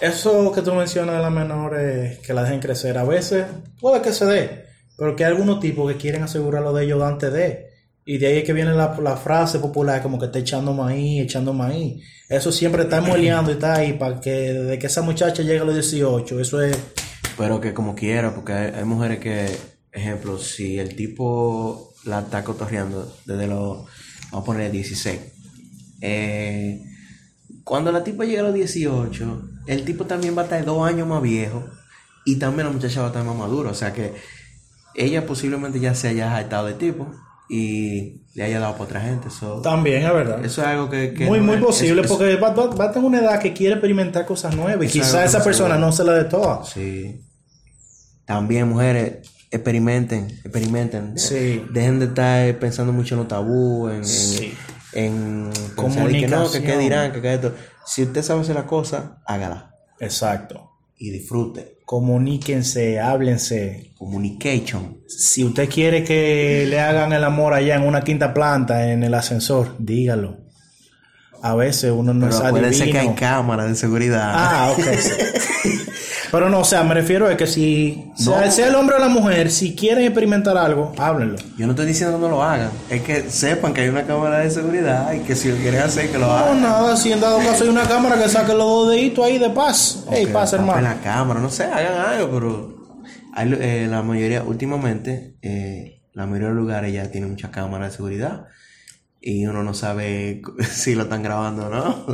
Eso 0.00 0.52
que 0.52 0.62
tú 0.62 0.72
mencionas 0.74 1.16
de 1.16 1.22
las 1.22 1.32
menores, 1.32 2.18
que 2.20 2.32
la 2.32 2.42
dejen 2.42 2.60
crecer, 2.60 2.96
a 2.96 3.04
veces 3.04 3.46
puede 3.80 4.00
que 4.00 4.12
se 4.12 4.24
dé, 4.24 4.64
pero 4.96 5.14
que 5.14 5.24
hay 5.24 5.32
algunos 5.32 5.60
tipos 5.60 5.90
que 5.90 5.98
quieren 5.98 6.22
asegurarlo 6.22 6.72
de 6.72 6.84
ellos 6.84 7.02
antes 7.02 7.32
de. 7.32 7.70
Y 8.06 8.18
de 8.18 8.26
ahí 8.26 8.38
es 8.38 8.44
que 8.44 8.54
viene 8.54 8.72
la, 8.72 8.98
la 9.00 9.16
frase 9.16 9.58
popular, 9.58 10.02
como 10.02 10.18
que 10.18 10.26
está 10.26 10.38
echando 10.38 10.72
maíz, 10.72 11.22
echando 11.22 11.52
maíz. 11.52 12.02
Eso 12.28 12.50
siempre 12.50 12.84
está 12.84 13.00
moleando 13.00 13.50
y 13.50 13.54
está 13.54 13.74
ahí 13.74 13.92
para 13.92 14.20
que 14.20 14.30
desde 14.30 14.78
que 14.78 14.86
esa 14.86 15.02
muchacha 15.02 15.42
llegue 15.42 15.60
a 15.60 15.64
los 15.64 15.74
18, 15.74 16.40
eso 16.40 16.62
es. 16.62 16.78
Pero 17.36 17.60
que 17.60 17.74
como 17.74 17.94
quiera, 17.94 18.34
porque 18.34 18.52
hay, 18.52 18.72
hay 18.74 18.84
mujeres 18.84 19.18
que, 19.18 19.54
ejemplo, 19.92 20.38
si 20.38 20.78
el 20.78 20.96
tipo 20.96 21.89
la 22.04 22.20
está 22.20 22.42
cotorreando 22.44 23.14
desde 23.26 23.46
los, 23.46 23.86
vamos 24.30 24.42
a 24.42 24.44
poner 24.44 24.70
16, 24.72 25.18
eh, 26.00 26.82
cuando 27.64 27.92
la 27.92 28.02
tipa 28.04 28.24
llega 28.24 28.40
a 28.40 28.44
los 28.44 28.54
18, 28.54 29.42
el 29.66 29.84
tipo 29.84 30.04
también 30.06 30.36
va 30.36 30.42
a 30.42 30.44
estar 30.44 30.64
dos 30.64 30.86
años 30.88 31.06
más 31.06 31.22
viejo 31.22 31.64
y 32.24 32.36
también 32.38 32.66
la 32.66 32.72
muchacha 32.72 33.00
va 33.00 33.06
a 33.06 33.10
estar 33.10 33.24
más 33.24 33.36
madura, 33.36 33.70
o 33.70 33.74
sea 33.74 33.92
que 33.92 34.14
ella 34.94 35.26
posiblemente 35.26 35.78
ya 35.80 35.94
se 35.94 36.08
haya 36.08 36.34
hartado 36.36 36.66
de 36.66 36.74
tipo 36.74 37.10
y 37.48 38.22
le 38.34 38.44
haya 38.44 38.60
dado 38.60 38.76
por 38.76 38.86
otra 38.86 39.00
gente, 39.00 39.28
so, 39.28 39.60
También 39.60 40.04
es 40.04 40.12
verdad. 40.12 40.44
eso 40.44 40.62
es 40.62 40.66
algo 40.68 40.88
que... 40.88 41.12
que 41.14 41.26
muy, 41.26 41.38
no 41.40 41.46
muy 41.46 41.56
es- 41.56 41.62
posible, 41.62 42.02
es- 42.02 42.08
porque 42.08 42.36
va, 42.36 42.50
va- 42.50 42.74
va 42.74 42.84
a 42.86 42.92
tener 42.92 43.06
una 43.06 43.18
edad 43.20 43.40
que 43.40 43.52
quiere 43.52 43.74
experimentar 43.74 44.24
cosas 44.24 44.54
nuevas 44.56 44.82
y 44.82 44.86
Eso 44.86 44.98
es 44.98 45.04
quizá 45.04 45.18
algo 45.18 45.20
que 45.22 45.36
esa 45.36 45.44
persona 45.44 45.76
no 45.76 45.90
se 45.92 46.04
la 46.04 46.12
de 46.14 46.24
todas. 46.24 46.68
Sí. 46.70 47.20
También, 48.24 48.68
mujeres, 48.68 49.28
experimenten, 49.50 50.26
experimenten. 50.26 51.18
Sí. 51.18 51.64
Dejen 51.72 51.98
de 51.98 52.06
estar 52.06 52.58
pensando 52.58 52.92
mucho 52.92 53.14
en 53.14 53.18
los 53.20 53.28
tabúes, 53.28 53.96
en, 53.96 54.04
Sí. 54.04 54.54
en, 54.92 55.50
en 55.76 56.08
que 56.20 56.28
no, 56.28 56.50
que 56.50 56.62
qué 56.62 56.78
dirán, 56.78 57.12
que 57.12 57.20
qué 57.20 57.34
esto. 57.34 57.54
Si 57.86 58.02
usted 58.02 58.22
sabe 58.22 58.42
hacer 58.42 58.54
la 58.54 58.66
cosa, 58.66 59.20
hágala 59.26 59.74
Exacto. 59.98 60.70
y 60.96 61.10
disfrute. 61.10 61.78
Comuníquense, 61.84 63.00
háblense. 63.00 63.92
Communication. 63.98 64.98
Si 65.08 65.42
usted 65.42 65.68
quiere 65.68 66.04
que 66.04 66.64
le 66.68 66.78
hagan 66.78 67.12
el 67.12 67.24
amor 67.24 67.52
allá 67.52 67.74
en 67.74 67.82
una 67.82 68.02
quinta 68.02 68.32
planta, 68.32 68.92
en 68.92 69.02
el 69.02 69.12
ascensor, 69.14 69.74
dígalo. 69.78 70.38
A 71.42 71.54
veces 71.56 71.90
uno 71.90 72.12
no 72.14 72.28
Pero 72.28 72.46
acuérdense 72.46 72.90
que 72.90 72.98
hay 72.98 73.14
cámaras 73.14 73.68
de 73.68 73.74
seguridad. 73.74 74.30
Ah, 74.34 74.72
ok. 74.76 74.84
Pero 76.30 76.48
no, 76.48 76.60
o 76.60 76.64
sea, 76.64 76.84
me 76.84 76.94
refiero 76.94 77.26
a 77.26 77.36
que 77.36 77.46
si, 77.46 78.10
sea, 78.14 78.44
No. 78.44 78.50
sea 78.52 78.68
el 78.68 78.74
hombre 78.76 78.96
o 78.96 78.98
la 79.00 79.08
mujer, 79.08 79.50
si 79.50 79.74
quieren 79.74 80.04
experimentar 80.04 80.56
algo, 80.56 80.92
háblenlo. 80.96 81.36
Yo 81.56 81.66
no 81.66 81.72
estoy 81.72 81.86
diciendo 81.86 82.16
que 82.16 82.22
no 82.22 82.28
lo 82.28 82.42
hagan. 82.42 82.70
Es 82.88 83.02
que 83.02 83.28
sepan 83.30 83.74
que 83.74 83.80
hay 83.82 83.88
una 83.88 84.04
cámara 84.04 84.38
de 84.38 84.50
seguridad 84.50 85.12
y 85.12 85.20
que 85.20 85.34
si 85.34 85.50
lo 85.50 85.56
quieren 85.56 85.80
hacer, 85.82 86.10
que 86.10 86.18
lo 86.18 86.26
No, 86.26 86.32
hagan. 86.32 86.62
nada, 86.62 86.96
si 86.96 87.10
en 87.12 87.20
dado 87.20 87.38
caso 87.38 87.64
hay 87.64 87.70
una 87.70 87.82
cámara 87.88 88.16
que 88.22 88.28
saque 88.28 88.52
los 88.52 88.64
dos 88.64 88.90
deditos 88.90 89.24
ahí 89.24 89.38
de 89.38 89.50
paz. 89.50 90.04
Ey, 90.12 90.26
que 90.26 90.32
paz, 90.32 90.52
hermano. 90.52 90.80
la 90.82 91.00
cámara, 91.00 91.40
no 91.40 91.50
sé, 91.50 91.64
hagan 91.64 91.94
algo, 91.98 92.30
pero 92.30 92.74
hay, 93.34 93.52
eh, 93.60 93.86
la 93.90 94.02
mayoría, 94.02 94.42
últimamente, 94.44 95.34
eh, 95.42 96.02
la 96.12 96.26
mayoría 96.26 96.48
de 96.48 96.54
los 96.54 96.62
lugares 96.62 96.92
ya 96.92 97.10
tienen 97.10 97.30
muchas 97.30 97.50
cámaras 97.50 97.90
de 97.90 97.96
seguridad 97.96 98.46
y 99.20 99.46
uno 99.46 99.62
no 99.62 99.74
sabe 99.74 100.42
si 100.70 100.94
lo 100.94 101.02
están 101.04 101.22
grabando 101.22 101.66
o 101.66 101.70
no. 101.70 102.06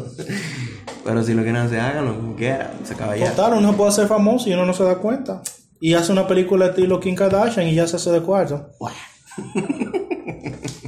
pero 1.04 1.22
si 1.22 1.34
lo 1.34 1.42
quieren 1.42 1.62
hacer, 1.62 1.80
háganlo 1.80 2.16
como 2.16 2.36
quieran, 2.36 2.70
se 2.84 2.94
acaba 2.94 3.16
ya. 3.16 3.30
Total, 3.30 3.54
uno 3.54 3.76
puede 3.76 3.92
ser 3.92 4.08
famoso 4.08 4.48
y 4.48 4.52
uno 4.54 4.66
no 4.66 4.72
se 4.74 4.84
da 4.84 4.96
cuenta. 4.98 5.42
Y 5.80 5.94
hace 5.94 6.10
una 6.12 6.26
película 6.26 6.66
estilo 6.66 6.98
Kim 7.00 7.14
Kardashian 7.14 7.68
y 7.68 7.74
ya 7.74 7.86
se 7.86 7.96
hace 7.96 8.10
de 8.10 8.20
cuarto. 8.22 8.70
Bueno, 8.80 8.96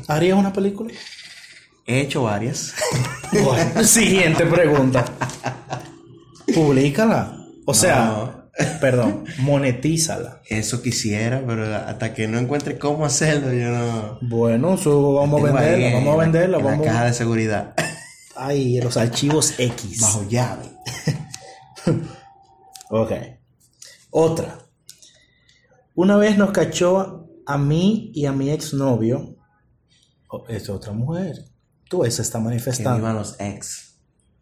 ¿Harías 0.09 0.39
una 0.39 0.53
película? 0.53 0.93
he 1.87 2.01
hecho 2.01 2.25
varias. 2.25 2.75
Bueno, 3.31 3.85
siguiente 3.85 4.47
pregunta. 4.47 5.05
Publícala. 6.55 7.37
O 7.67 7.75
sea, 7.75 8.38
perdón, 8.81 9.25
monetízala. 9.39 10.41
Eso 10.49 10.83
quisiera, 10.83 11.43
pero 11.47 11.75
hasta 11.77 12.15
que 12.15 12.27
no 12.29 12.39
encuentre 12.39 12.79
cómo 12.79 13.05
hacerlo, 13.07 13.53
yo 13.53 13.71
no... 13.71 14.19
Bueno, 14.23 14.75
eso 14.75 15.15
vamos 15.15 15.41
a 15.43 15.45
Tengo 15.47 15.59
ahí 15.59 15.85
en 15.85 15.93
vamos 15.95 16.15
a 16.15 16.17
la- 16.17 16.23
venderla, 16.25 16.57
en 16.59 16.65
la 16.65 16.71
vamos. 16.71 16.87
caja 16.87 17.05
de 17.07 17.13
seguridad. 17.13 17.75
Ay, 18.37 18.81
los 18.81 18.97
archivos 18.97 19.55
X. 19.59 20.01
Bajo 20.01 20.29
llave. 20.29 20.65
Ok. 22.91 23.13
Otra. 24.11 24.59
Una 25.95 26.17
vez 26.17 26.39
nos 26.39 26.53
cachó 26.53 27.29
a 27.47 27.59
mí 27.59 28.11
y 28.15 28.25
a 28.27 28.33
mi 28.33 28.51
exnovio. 28.51 29.37
Oh, 30.29 30.45
es 30.49 30.69
otra 30.69 30.93
mujer. 30.93 31.37
Tú 31.89 32.05
esa 32.05 32.23
está 32.23 32.39
Que 32.39 32.45
manifestando. 32.45 32.97
vivan 32.99 33.17
los 33.17 33.37
ex. 33.41 33.88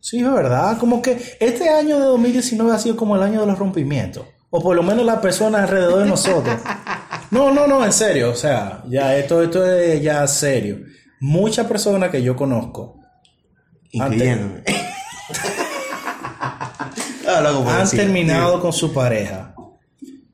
Sí, 0.07 0.20
es 0.20 0.32
verdad. 0.32 0.78
Como 0.78 1.02
que 1.02 1.36
este 1.40 1.68
año 1.68 1.98
de 1.98 2.04
2019 2.04 2.72
ha 2.72 2.78
sido 2.78 2.96
como 2.96 3.16
el 3.16 3.24
año 3.24 3.40
de 3.40 3.46
los 3.48 3.59
rompimientos. 3.59 4.24
O 4.50 4.62
por 4.62 4.76
lo 4.76 4.84
menos 4.84 5.04
las 5.04 5.18
personas 5.18 5.62
alrededor 5.62 6.04
de 6.04 6.07
nosotros. 6.07 6.57
No, 7.28 7.52
no, 7.52 7.66
no, 7.66 7.84
en 7.84 7.92
serio. 7.92 8.30
O 8.30 8.36
sea, 8.36 8.84
ya 8.88 9.16
esto, 9.16 9.42
esto 9.42 9.66
es 9.66 10.00
ya 10.00 10.24
serio. 10.28 10.78
Muchas 11.18 11.66
personas 11.66 12.11
que 12.11 12.22
yo 12.22 12.36
conozco 12.36 13.00
Incluyéndome. 13.90 14.62
Han 17.26 17.80
decir, 17.80 17.98
terminado 17.98 18.61
con 18.61 18.72
su 18.72 18.94
pareja. 18.94 19.57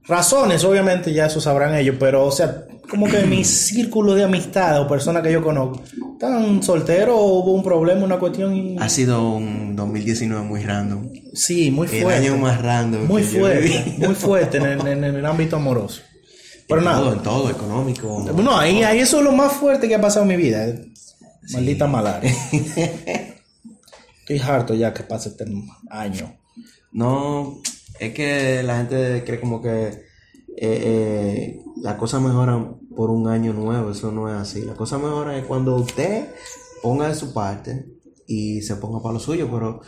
Razones, 0.05 0.63
obviamente, 0.65 1.15
ya 1.15 1.27
eso 1.27 1.41
sabrán 1.41 1.75
ellos, 1.75 1.97
pero, 1.99 2.27
o 2.27 2.31
sea, 2.31 2.67
como 2.93 3.07
que 3.07 3.23
mi 3.25 3.43
círculo 3.43 4.15
de 4.15 4.23
amistad 4.25 4.83
o 4.83 4.87
personas 4.87 5.23
que 5.23 5.33
yo 5.33 5.43
conozco 5.43 5.83
están 6.13 6.63
solteros 6.63 7.17
o 7.19 7.39
hubo 7.41 7.53
un 7.53 7.63
problema, 7.63 8.05
una 8.05 8.19
cuestión. 8.19 8.55
Y... 8.55 8.77
Ha 8.79 8.91
sido 8.91 9.31
un 9.33 9.75
2019 9.75 10.45
muy 10.45 10.63
random. 10.63 11.09
Sí, 11.33 11.71
muy 11.71 11.89
El 11.91 12.03
fuerte. 12.03 12.27
año 12.29 12.37
más 12.37 12.61
random. 12.61 13.07
Muy 13.07 13.23
fuerte, 13.23 13.95
muy 13.99 14.15
fuerte 14.15 14.59
en, 14.59 14.65
el- 14.67 14.87
en 14.87 15.05
el 15.05 15.25
ámbito 15.25 15.57
amoroso. 15.57 16.03
Pero 16.69 16.81
en 16.81 16.85
nada. 16.85 17.01
Todo, 17.01 17.13
en 17.15 17.23
todo, 17.23 17.51
económico. 17.51 18.31
No, 18.37 18.59
ahí, 18.59 18.83
ahí 18.83 18.99
eso 18.99 19.21
es 19.21 19.25
lo 19.25 19.33
más 19.33 19.55
fuerte 19.55 19.89
que 19.89 19.95
ha 19.95 20.01
pasado 20.01 20.25
en 20.25 20.29
mi 20.29 20.37
vida. 20.37 20.67
Maldita 21.55 21.87
malaria. 21.87 22.31
Estoy 24.21 24.39
harto 24.39 24.75
ya 24.75 24.93
que 24.93 25.03
pase 25.03 25.31
este 25.31 25.47
año. 25.89 26.35
No, 26.93 27.59
es 27.99 28.13
que 28.13 28.63
la 28.63 28.77
gente 28.77 29.25
cree 29.25 29.41
como 29.41 29.63
que 29.63 29.87
eh, 29.89 29.97
eh, 30.59 31.61
las 31.83 31.95
cosas 31.97 32.21
mejoran 32.21 32.77
por 32.97 33.11
un 33.11 33.29
año 33.29 33.53
nuevo, 33.53 33.91
eso 33.91 34.13
no 34.13 34.29
es 34.29 34.35
así. 34.37 34.63
La 34.63 34.75
cosa 34.75 34.99
mejora 34.99 35.37
es 35.37 35.45
cuando 35.45 35.77
usted 35.77 36.29
ponga 36.83 37.09
de 37.09 37.15
su 37.15 37.33
parte 37.33 37.87
y 38.27 38.63
se 38.63 38.77
ponga 38.77 39.01
para 39.03 39.15
lo 39.15 39.21
suyo, 39.21 39.49
pero 39.51 39.81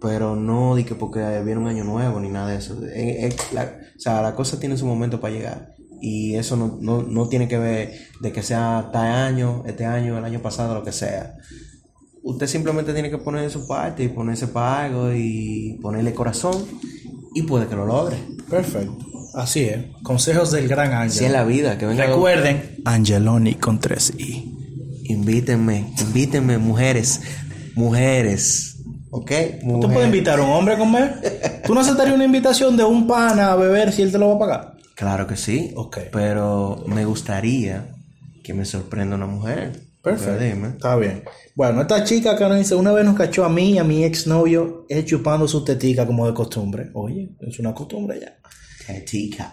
pero 0.00 0.36
no 0.36 0.74
di 0.76 0.84
que 0.84 0.94
porque 0.94 1.20
viene 1.44 1.60
un 1.60 1.66
año 1.66 1.82
nuevo 1.84 2.20
ni 2.20 2.28
nada 2.28 2.48
de 2.50 2.56
eso. 2.58 2.76
Eh, 2.84 3.34
la- 3.54 3.78
o 3.96 3.98
sea, 4.00 4.20
la 4.20 4.34
cosa 4.34 4.60
tiene 4.60 4.76
su 4.76 4.84
momento 4.84 5.18
para 5.20 5.32
llegar. 5.32 5.74
Y 6.02 6.34
eso 6.34 6.56
no, 6.56 6.76
no, 6.82 7.02
no 7.02 7.28
tiene 7.28 7.48
que 7.48 7.56
ver 7.56 7.94
de 8.20 8.30
que 8.30 8.42
sea 8.42 8.90
tal 8.92 9.06
año, 9.06 9.62
este 9.64 9.86
año, 9.86 10.18
el 10.18 10.24
año 10.24 10.40
pasado, 10.42 10.74
lo 10.74 10.82
que 10.84 10.92
sea. 10.92 11.32
Usted 12.22 12.46
simplemente 12.46 12.92
tiene 12.92 13.08
que 13.08 13.16
poner 13.16 13.42
de 13.42 13.50
su 13.50 13.66
parte 13.66 14.04
y 14.04 14.08
ponerse 14.08 14.46
para 14.48 14.84
algo 14.84 15.10
y 15.14 15.78
ponerle 15.80 16.12
corazón 16.12 16.66
y 17.34 17.42
puede 17.42 17.66
que 17.66 17.76
lo 17.76 17.86
logre. 17.86 18.18
Perfecto. 18.50 18.98
Así 19.34 19.64
es. 19.64 19.78
Consejos 20.02 20.50
del 20.52 20.68
gran 20.68 20.92
Ángel. 20.92 21.10
Si 21.10 21.24
es 21.24 21.30
la 21.32 21.44
vida, 21.44 21.76
que 21.78 21.86
venga. 21.86 22.06
Recuerden, 22.06 22.76
Angeloni 22.84 23.54
con 23.54 23.78
3 23.80 24.14
I. 24.18 24.50
Invítenme, 25.06 25.92
invítenme, 26.00 26.58
mujeres, 26.58 27.20
mujeres, 27.74 28.76
¿ok? 29.10 29.30
¿Tú 29.60 29.66
Mujeres. 29.66 29.92
puedes 29.92 30.06
invitar 30.06 30.38
a 30.38 30.42
un 30.42 30.50
hombre 30.50 30.74
a 30.74 30.78
comer? 30.78 31.62
¿Tú 31.66 31.74
no 31.74 31.80
aceptarías 31.80 32.14
una 32.14 32.24
invitación 32.24 32.76
de 32.76 32.84
un 32.84 33.06
pana 33.06 33.52
a 33.52 33.56
beber 33.56 33.92
si 33.92 34.02
él 34.02 34.12
te 34.12 34.18
lo 34.18 34.28
va 34.28 34.34
a 34.36 34.38
pagar? 34.38 34.74
Claro 34.94 35.26
que 35.26 35.36
sí. 35.36 35.72
Ok. 35.76 35.98
Pero 36.12 36.84
me 36.86 37.04
gustaría 37.04 37.90
que 38.42 38.54
me 38.54 38.64
sorprenda 38.64 39.16
una 39.16 39.26
mujer. 39.26 39.72
Perfecto. 40.02 40.66
Está 40.66 40.96
bien. 40.96 41.24
Bueno, 41.54 41.80
esta 41.80 42.04
chica 42.04 42.36
que 42.36 42.44
nos 42.44 42.58
dice, 42.58 42.74
una 42.74 42.92
vez 42.92 43.04
nos 43.04 43.16
cachó 43.16 43.44
a 43.44 43.48
mí 43.48 43.72
y 43.72 43.78
a 43.78 43.84
mi 43.84 44.04
exnovio, 44.04 44.84
él 44.88 45.04
chupando 45.04 45.48
su 45.48 45.64
tetica 45.64 46.06
como 46.06 46.26
de 46.26 46.34
costumbre. 46.34 46.90
Oye, 46.92 47.30
es 47.40 47.58
una 47.58 47.72
costumbre 47.74 48.20
ya. 48.20 48.34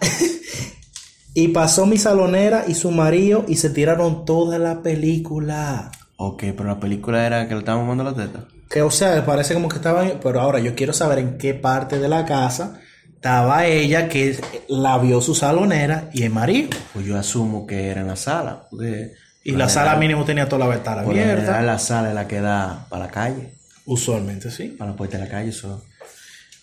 Y 1.34 1.48
pasó 1.48 1.86
mi 1.86 1.96
salonera 1.96 2.64
y 2.68 2.74
su 2.74 2.90
marido 2.90 3.46
y 3.48 3.56
se 3.56 3.70
tiraron 3.70 4.26
toda 4.26 4.58
la 4.58 4.82
película. 4.82 5.90
ok, 6.16 6.42
pero 6.54 6.64
la 6.64 6.78
película 6.78 7.26
era 7.26 7.48
que 7.48 7.54
le 7.54 7.60
estábamos 7.60 7.88
mandando 7.88 8.12
la 8.12 8.26
teta. 8.26 8.44
Que 8.68 8.82
o 8.82 8.90
sea, 8.90 9.24
parece 9.24 9.54
como 9.54 9.68
que 9.68 9.76
estaban, 9.76 10.20
pero 10.22 10.40
ahora 10.40 10.58
yo 10.60 10.74
quiero 10.74 10.92
saber 10.92 11.20
en 11.20 11.38
qué 11.38 11.54
parte 11.54 11.98
de 11.98 12.08
la 12.08 12.26
casa 12.26 12.80
estaba 13.14 13.66
ella 13.66 14.08
que 14.10 14.38
la 14.68 14.98
vio 14.98 15.22
su 15.22 15.34
salonera 15.34 16.10
y 16.12 16.24
el 16.24 16.30
marido. 16.32 16.70
Pues 16.92 17.06
yo 17.06 17.16
asumo 17.18 17.66
que 17.66 17.88
era 17.88 18.02
en 18.02 18.08
la 18.08 18.16
sala. 18.16 18.66
Porque 18.70 19.12
Y 19.42 19.52
la 19.52 19.70
sala 19.70 19.96
mínimo 19.96 20.24
tenía 20.24 20.48
toda 20.48 20.66
la 20.66 20.74
ventana 20.74 21.00
abierta. 21.00 21.36
general, 21.36 21.66
la 21.66 21.78
sala 21.78 22.08
es 22.10 22.14
la 22.14 22.28
que 22.28 22.40
da 22.40 22.86
para 22.90 23.06
la 23.06 23.10
calle. 23.10 23.54
Usualmente, 23.86 24.50
sí. 24.50 24.68
Para 24.68 24.90
la 24.90 24.96
puerta 24.96 25.16
de 25.16 25.24
la 25.24 25.30
calle. 25.30 25.48
Eso 25.48 25.82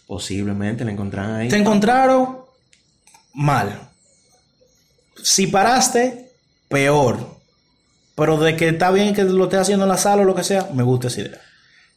posiblemente 0.05 0.85
la 0.85 0.91
encontraron 0.91 1.35
ahí. 1.35 1.49
Te 1.49 1.57
encontraron 1.57 2.38
mal. 3.39 3.89
Si 5.23 5.47
paraste, 5.47 6.31
peor. 6.67 7.39
Pero 8.15 8.37
de 8.37 8.57
que 8.57 8.67
está 8.67 8.91
bien 8.91 9.15
que 9.15 9.23
lo 9.23 9.45
estés 9.45 9.61
haciendo 9.61 9.85
en 9.85 9.89
la 9.89 9.97
sala 9.97 10.23
o 10.23 10.25
lo 10.25 10.35
que 10.35 10.43
sea, 10.43 10.69
me 10.73 10.83
gusta 10.83 11.07
esa 11.07 11.21
idea. 11.21 11.41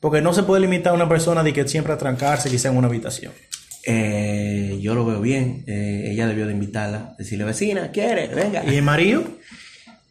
Porque 0.00 0.20
no 0.20 0.32
se 0.32 0.44
puede 0.44 0.62
limitar 0.62 0.92
a 0.92 0.94
una 0.94 1.08
persona 1.08 1.42
de 1.42 1.52
que 1.52 1.66
siempre 1.66 1.92
a 1.92 1.98
trancarse 1.98 2.48
quizá 2.48 2.68
en 2.68 2.76
una 2.76 2.86
habitación. 2.86 3.32
Eh, 3.84 4.78
yo 4.80 4.94
lo 4.94 5.04
veo 5.04 5.20
bien. 5.20 5.64
Eh, 5.66 6.10
ella 6.12 6.28
debió 6.28 6.46
de 6.46 6.52
invitarla. 6.52 7.16
Decirle, 7.18 7.44
vecina, 7.44 7.90
¿quiere? 7.90 8.28
Venga. 8.28 8.64
¿Y 8.64 8.76
el 8.76 8.82
marido? 8.82 9.24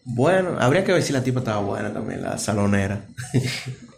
Bueno, 0.03 0.57
habría 0.59 0.83
que 0.83 0.91
ver 0.91 1.03
si 1.03 1.13
la 1.13 1.23
tipa 1.23 1.39
estaba 1.39 1.61
buena 1.61 1.93
también, 1.93 2.21
la 2.21 2.37
salonera. 2.37 3.05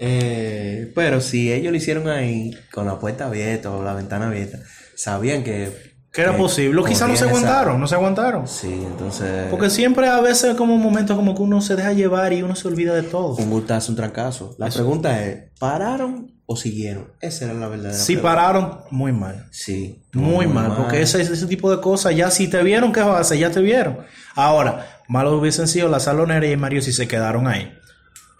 Eh, 0.06 0.92
pero 0.94 1.22
si 1.22 1.54
ellos 1.54 1.72
lo 1.72 1.78
hicieron 1.78 2.10
ahí, 2.10 2.54
con 2.74 2.86
la 2.86 3.00
puerta 3.00 3.28
abierta 3.28 3.72
o 3.72 3.82
la 3.82 3.94
ventana 3.94 4.28
abierta, 4.28 4.60
sabían 4.96 5.46
que... 5.46 5.93
Que 6.14 6.22
era 6.22 6.32
que 6.34 6.38
posible. 6.38 6.80
O 6.80 6.84
quizá 6.86 7.08
no 7.08 7.16
se 7.16 7.26
esa- 7.26 7.30
aguantaron, 7.30 7.80
no 7.82 7.88
se 7.88 7.96
aguantaron. 7.96 8.48
Sí, 8.48 8.72
entonces... 8.86 9.48
Porque 9.50 9.70
siempre 9.72 10.08
a 10.08 10.22
veces 10.22 10.54
como 10.56 10.76
un 10.76 10.82
momento 10.82 11.16
como 11.16 11.34
que 11.36 11.42
uno 11.42 11.60
se 11.60 11.76
deja 11.76 11.92
llevar 11.92 12.32
y 12.34 12.44
uno 12.44 12.56
se 12.56 12.68
olvida 12.68 12.94
de 12.94 13.02
todo. 13.04 13.36
Un 13.36 13.50
gustazo, 13.50 13.92
un 13.92 13.96
trancazo. 13.96 14.56
La 14.60 14.70
pregunta 14.70 15.22
es, 15.26 15.50
¿pararon 15.60 16.32
o 16.46 16.56
siguieron? 16.56 17.08
Esa 17.20 17.46
era 17.46 17.56
la 17.56 17.68
verdadera 17.68 17.98
Si 17.98 18.14
pregunta. 18.14 18.36
pararon, 18.36 18.80
muy 18.92 19.12
mal. 19.12 19.48
Sí. 19.50 20.04
Muy, 20.14 20.46
mal, 20.46 20.76
porque 20.78 21.02
ese, 21.02 21.20
ese 21.22 21.48
tipo 21.48 21.72
de 21.72 21.82
cosas, 21.82 22.16
ya 22.16 22.30
si 22.30 22.48
te 22.48 22.62
vieron, 22.62 22.94
¿qué 22.94 23.02
vas 23.02 23.16
a 23.18 23.20
hacer? 23.22 23.40
Ya 23.40 23.50
te 23.50 23.62
vieron. 23.62 23.98
Ahora, 24.36 24.86
malo 25.08 25.36
hubiesen 25.38 25.68
sido 25.68 25.90
la 25.90 26.00
salonera 26.00 26.46
y 26.46 26.52
el 26.52 26.60
marido 26.60 26.84
si 26.84 26.94
se 26.94 27.08
quedaron 27.08 27.48
ahí. 27.48 27.74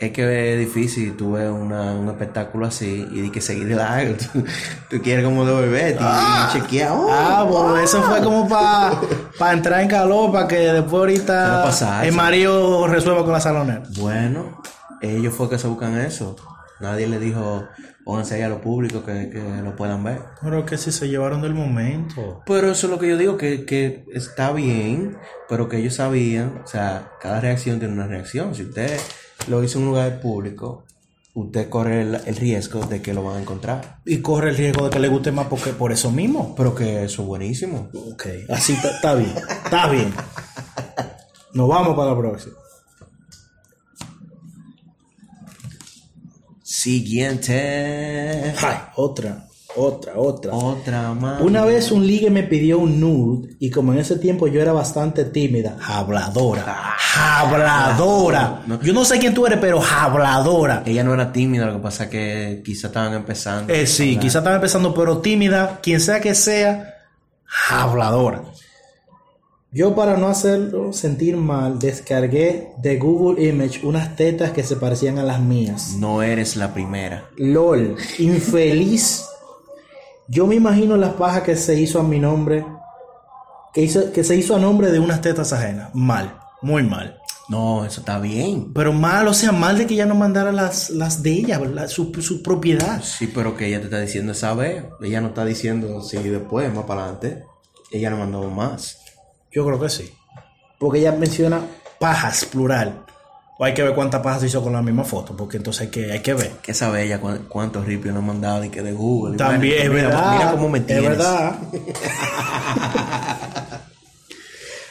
Es 0.06 0.12
que 0.12 0.54
es 0.54 0.60
difícil, 0.60 1.16
tú 1.16 1.34
ves 1.34 1.50
una- 1.50 1.94
un 1.94 2.10
espectáculo 2.10 2.66
así 2.68 3.08
y 3.12 3.22
di 3.22 3.30
que 3.30 3.42
seguir 3.42 3.68
de 3.68 3.76
largo. 3.76 4.16
Tú, 4.34 4.44
tú 4.90 5.02
quieres 5.02 5.24
como 5.24 5.46
devolverte 5.46 6.04
y 6.04 6.54
chequear. 6.54 6.92
oh, 6.92 7.08
Ah, 7.12 7.46
pues 7.50 7.84
eso 7.90 8.02
fue 8.04 8.22
como 8.22 8.48
para 8.50 9.54
entrar 9.54 9.82
en 9.82 9.88
calor, 9.88 10.32
para 10.32 10.48
que 10.48 10.58
después 10.58 10.90
¿Qué 10.92 10.98
ahorita 10.98 11.64
pasar? 11.64 12.06
el 12.06 12.14
marido 12.14 12.88
resuelva 12.88 13.24
con 13.24 13.34
la 13.34 13.40
salonera. 13.40 13.84
Bueno, 13.98 14.62
ellos 15.02 15.34
fue 15.34 15.50
que 15.50 15.58
se 15.58 15.68
buscan 15.68 15.98
eso. 16.00 16.36
Nadie 16.80 17.08
le 17.08 17.18
dijo, 17.20 17.64
pónganse 18.04 18.36
ahí 18.36 18.42
a 18.42 18.50
lo 18.50 18.60
público 18.60 19.06
que, 19.06 19.30
que 19.30 19.40
lo 19.64 19.74
puedan 19.76 20.04
ver. 20.04 20.20
Pero 20.42 20.66
que 20.66 20.78
si 20.78 20.92
se 20.92 21.08
llevaron 21.08 21.42
del 21.42 21.54
momento. 21.54 22.42
Pero 22.46 22.70
eso 22.72 22.88
es 22.88 22.92
lo 22.92 23.00
que 23.00 23.08
yo 23.08 23.18
digo, 23.18 23.38
que, 23.38 23.64
que 23.66 24.04
está 24.14 24.52
bien, 24.52 25.18
pero 25.48 25.70
que 25.70 25.78
ellos 25.78 25.96
sabían, 25.96 26.62
o 26.64 26.68
sea, 26.68 27.12
cada 27.22 27.40
reacción 27.40 27.80
tiene 27.80 27.94
una 27.94 28.08
reacción. 28.08 28.54
Si 28.54 28.64
usted 28.64 29.00
lo 29.48 29.64
hizo 29.64 29.78
en 29.78 29.86
un 29.86 29.92
lugar 29.92 30.22
público, 30.22 30.84
usted 31.34 31.70
corre 31.70 32.02
el, 32.02 32.16
el 32.26 32.36
riesgo 32.36 32.86
de 32.86 33.02
que 33.02 33.14
lo 33.14 33.24
van 33.24 33.38
a 33.38 33.42
encontrar. 33.42 34.00
Y 34.06 34.20
corre 34.22 34.50
el 34.52 34.58
riesgo 34.58 34.86
de 34.86 34.92
que 34.92 35.00
le 35.00 35.08
guste 35.08 35.32
más 35.32 35.48
porque 35.48 35.72
por 35.72 35.92
eso 35.92 36.12
mismo. 36.12 36.54
Pero 36.56 36.76
que 36.76 37.04
eso 37.04 37.22
es 37.22 37.28
buenísimo. 37.28 37.90
Ok, 37.94 38.26
así 38.50 38.74
está, 38.74 38.92
está 38.92 39.16
bien, 39.16 39.34
está 39.66 39.90
bien. 39.90 40.14
Nos 41.54 41.68
vamos 41.68 41.96
para 41.96 42.12
la 42.12 42.18
próxima. 42.18 42.56
Siguiente. 46.64 48.54
Ay, 48.62 48.78
otra, 48.96 49.48
otra, 49.76 50.14
otra. 50.18 50.54
Otra 50.54 51.14
más. 51.14 51.42
Una 51.42 51.66
vez 51.66 51.92
un 51.92 52.06
ligue 52.06 52.30
me 52.30 52.44
pidió 52.44 52.80
un 52.80 53.00
nude 53.00 53.56
y 53.60 53.70
como 53.70 53.94
en 53.94 54.00
ese 54.00 54.18
tiempo 54.18 54.48
yo 54.48 54.62
era 54.62 54.74
bastante 54.74 55.26
tímida, 55.26 55.78
habladora, 55.86 56.96
habladora. 57.18 58.64
Yo 58.82 58.94
no 58.94 59.06
sé 59.06 59.20
quién 59.20 59.34
tú 59.34 59.46
eres, 59.46 59.60
pero 59.60 59.82
habladora. 59.82 60.84
Ella 60.86 61.04
no 61.04 61.14
era 61.14 61.32
tímida, 61.32 61.66
lo 61.66 61.74
que 61.74 61.80
pasa 61.80 62.06
es 62.06 62.10
que 62.10 62.62
quizá 62.64 62.88
estaban 62.88 63.14
empezando. 63.14 63.74
Eh, 63.74 63.88
sí, 63.88 64.18
quizá 64.18 64.40
estaba 64.40 64.56
empezando, 64.56 64.94
pero 64.94 65.20
tímida, 65.20 65.80
quien 65.82 66.00
sea 66.00 66.22
que 66.22 66.36
sea, 66.36 66.96
habladora. 67.70 68.44
Yo 69.76 69.96
para 69.96 70.18
no 70.18 70.28
hacerlo 70.28 70.94
sentir 70.94 71.36
mal, 71.36 71.80
descargué 71.80 72.70
de 72.78 72.98
Google 73.00 73.44
Image 73.44 73.84
unas 73.84 74.16
tetas 74.16 74.52
que 74.52 74.62
se 74.62 74.76
parecían 74.76 75.18
a 75.18 75.24
las 75.24 75.40
mías. 75.40 75.96
No 75.98 76.22
eres 76.22 76.56
la 76.56 76.76
primera. 76.76 77.28
LOL, 77.38 77.96
infeliz. 78.20 79.26
Yo 80.28 80.48
me 80.48 80.56
imagino 80.56 80.96
las 80.98 81.14
pajas 81.14 81.44
que 81.44 81.56
se 81.56 81.80
hizo 81.80 82.00
a 82.00 82.04
mi 82.04 82.20
nombre, 82.20 82.66
que, 83.74 83.82
hizo, 83.82 84.12
que 84.12 84.24
se 84.24 84.36
hizo 84.36 84.56
a 84.56 84.60
nombre 84.60 84.92
de 84.92 85.00
unas 85.00 85.22
tetas 85.22 85.52
ajenas. 85.54 85.90
Mal, 85.94 86.38
muy 86.62 86.84
mal. 86.84 87.20
No, 87.50 87.84
eso 87.84 88.00
está 88.00 88.20
bien. 88.20 88.72
Pero 88.74 88.94
mal, 88.94 89.28
o 89.28 89.34
sea, 89.34 89.52
mal 89.52 89.78
de 89.78 89.86
que 89.86 89.96
ella 89.96 90.06
no 90.06 90.16
mandara 90.16 90.52
las, 90.54 90.90
las 90.92 91.22
de 91.22 91.32
ella, 91.32 91.60
la- 91.60 91.90
su, 91.90 92.14
su 92.22 92.42
propiedad. 92.42 93.02
Sí, 93.04 93.28
pero 93.28 93.58
que 93.58 93.68
ella 93.68 93.80
te 93.80 93.86
está 93.86 94.00
diciendo 94.00 94.32
esa 94.32 94.54
vez. 94.54 94.86
Ella 95.02 95.20
no 95.20 95.28
está 95.28 95.44
diciendo 95.44 96.02
si 96.02 96.18
después, 96.18 96.74
más 96.74 96.86
para 96.86 97.02
adelante. 97.04 97.44
Ella 97.92 98.10
no 98.10 98.18
mandó 98.18 98.50
más. 98.50 98.98
Yo 99.52 99.66
creo 99.66 99.80
que 99.80 99.90
sí. 99.90 100.10
Porque 100.80 101.00
ella 101.00 101.12
menciona 101.12 101.62
pajas, 102.00 102.46
plural. 102.46 103.04
O 103.58 103.64
hay 103.66 103.74
que 103.76 103.84
ver 103.84 103.94
cuántas 103.94 104.22
pajas 104.22 104.42
se 104.42 104.48
hizo 104.48 104.64
con 104.64 104.74
la 104.74 104.82
misma 104.82 105.04
foto, 105.04 105.38
porque 105.38 105.58
entonces 105.58 105.84
hay 105.84 105.88
que, 105.90 106.12
hay 106.12 106.20
que 106.22 106.34
ver. 106.34 106.52
¿Qué 106.64 106.74
sabe 106.74 107.04
ella 107.04 107.20
cu- 107.22 107.48
cuántos 107.48 107.86
ripios 107.86 108.12
nos 108.14 108.22
han 108.22 108.28
mandado 108.28 108.64
y 108.64 108.70
que 108.70 108.82
de 108.82 108.94
Google? 108.94 109.38
También, 109.38 109.84
es 109.84 109.90
mira, 109.92 110.08
verdad. 110.10 110.34
Mira 110.38 110.52
cómo 110.52 110.70
me 110.70 110.80
Es 110.80 110.86
tienes. 110.88 111.10
verdad. 111.10 111.56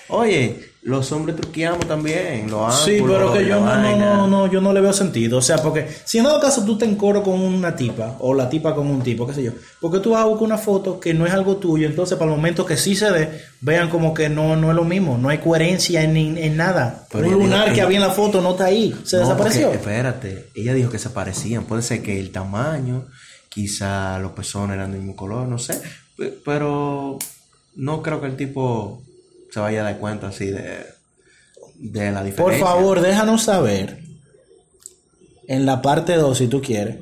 Oye, 0.08 0.71
los 0.84 1.12
hombres 1.12 1.36
truqueamos 1.36 1.86
también. 1.86 2.50
Los 2.50 2.84
Sí, 2.84 2.96
ángulos 2.96 3.16
pero 3.18 3.32
que 3.32 3.46
yo 3.46 3.60
no, 3.60 3.60
no, 3.60 3.82
vaina. 3.82 4.14
no, 4.16 4.26
no, 4.26 4.46
yo 4.50 4.60
no 4.60 4.72
le 4.72 4.80
veo 4.80 4.92
sentido. 4.92 5.38
O 5.38 5.42
sea, 5.42 5.58
porque 5.58 5.86
si 6.04 6.18
en 6.18 6.24
dado 6.24 6.40
caso 6.40 6.64
tú 6.64 6.76
te 6.76 6.84
encoro 6.84 7.22
con 7.22 7.40
una 7.40 7.76
tipa, 7.76 8.16
o 8.18 8.34
la 8.34 8.48
tipa 8.50 8.74
con 8.74 8.88
un 8.88 9.00
tipo, 9.00 9.24
qué 9.26 9.32
sé 9.34 9.44
yo, 9.44 9.52
porque 9.80 10.00
tú 10.00 10.10
vas 10.10 10.22
a 10.22 10.26
buscar 10.26 10.44
una 10.46 10.58
foto 10.58 10.98
que 10.98 11.14
no 11.14 11.24
es 11.24 11.32
algo 11.32 11.56
tuyo, 11.58 11.86
entonces 11.86 12.18
para 12.18 12.30
el 12.32 12.36
momento 12.36 12.66
que 12.66 12.76
sí 12.76 12.96
se 12.96 13.12
dé, 13.12 13.42
vean 13.60 13.90
como 13.90 14.12
que 14.12 14.28
no, 14.28 14.56
no 14.56 14.70
es 14.70 14.74
lo 14.76 14.82
mismo, 14.84 15.16
no 15.18 15.28
hay 15.28 15.38
coherencia 15.38 16.02
en, 16.02 16.16
en 16.16 16.56
nada. 16.56 17.06
Pero 17.12 17.28
un 17.28 17.34
lunar 17.34 17.68
que 17.68 17.74
que- 17.74 17.82
había 17.82 17.98
en 17.98 18.04
la 18.04 18.10
foto 18.10 18.40
no 18.40 18.50
está 18.52 18.64
ahí, 18.64 18.92
se 19.04 19.16
No, 19.18 19.22
desapareció. 19.22 19.62
porque, 19.70 19.78
espérate, 19.78 20.48
ella 20.56 20.74
dijo 20.74 20.90
que 20.90 20.98
se 20.98 21.10
parecían. 21.10 21.62
Puede 21.64 21.82
ser 21.82 22.02
que 22.02 22.18
el 22.18 22.32
tamaño, 22.32 23.04
quizá 23.48 24.18
los 24.18 24.32
pezones 24.32 24.74
eran 24.74 24.90
del 24.90 25.00
mismo 25.00 25.14
color, 25.14 25.46
no 25.46 25.58
sé. 25.58 25.80
Pe- 26.16 26.34
Pero 26.44 27.18
no 27.76 28.02
creo 28.02 28.20
que 28.20 28.26
el 28.26 28.36
tipo 28.36 29.00
se 29.52 29.60
vaya 29.60 29.80
a 29.80 29.84
dar 29.84 29.98
cuenta 29.98 30.28
así 30.28 30.46
de, 30.46 30.86
de 31.76 32.10
la 32.10 32.20
Por 32.20 32.24
diferencia. 32.26 32.66
favor, 32.66 33.00
déjanos 33.00 33.42
saber 33.42 33.98
en 35.48 35.66
la 35.66 35.82
parte 35.82 36.14
2, 36.14 36.38
si 36.38 36.48
tú 36.48 36.62
quieres, 36.62 36.96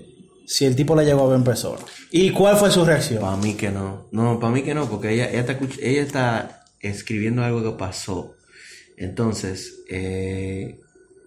si 0.47 0.65
el 0.65 0.75
tipo 0.75 0.97
la 0.97 1.05
llegó 1.05 1.23
a 1.25 1.29
ver 1.29 1.37
en 1.37 1.45
persona. 1.45 1.79
¿Y 2.11 2.31
cuál 2.31 2.57
fue 2.57 2.71
su 2.71 2.85
reacción? 2.85 3.21
Para 3.21 3.37
mí 3.37 3.55
que 3.55 3.71
no. 3.71 4.09
No, 4.11 4.41
para 4.41 4.53
mí 4.53 4.63
que 4.63 4.75
no, 4.75 4.89
porque 4.89 5.13
ella, 5.13 5.31
ella, 5.31 5.41
está, 5.41 5.59
ella 5.81 6.03
está 6.03 6.65
escribiendo 6.81 7.43
algo 7.45 7.63
que 7.63 7.79
pasó. 7.79 8.35
Entonces, 8.97 9.83
eh, 9.89 10.81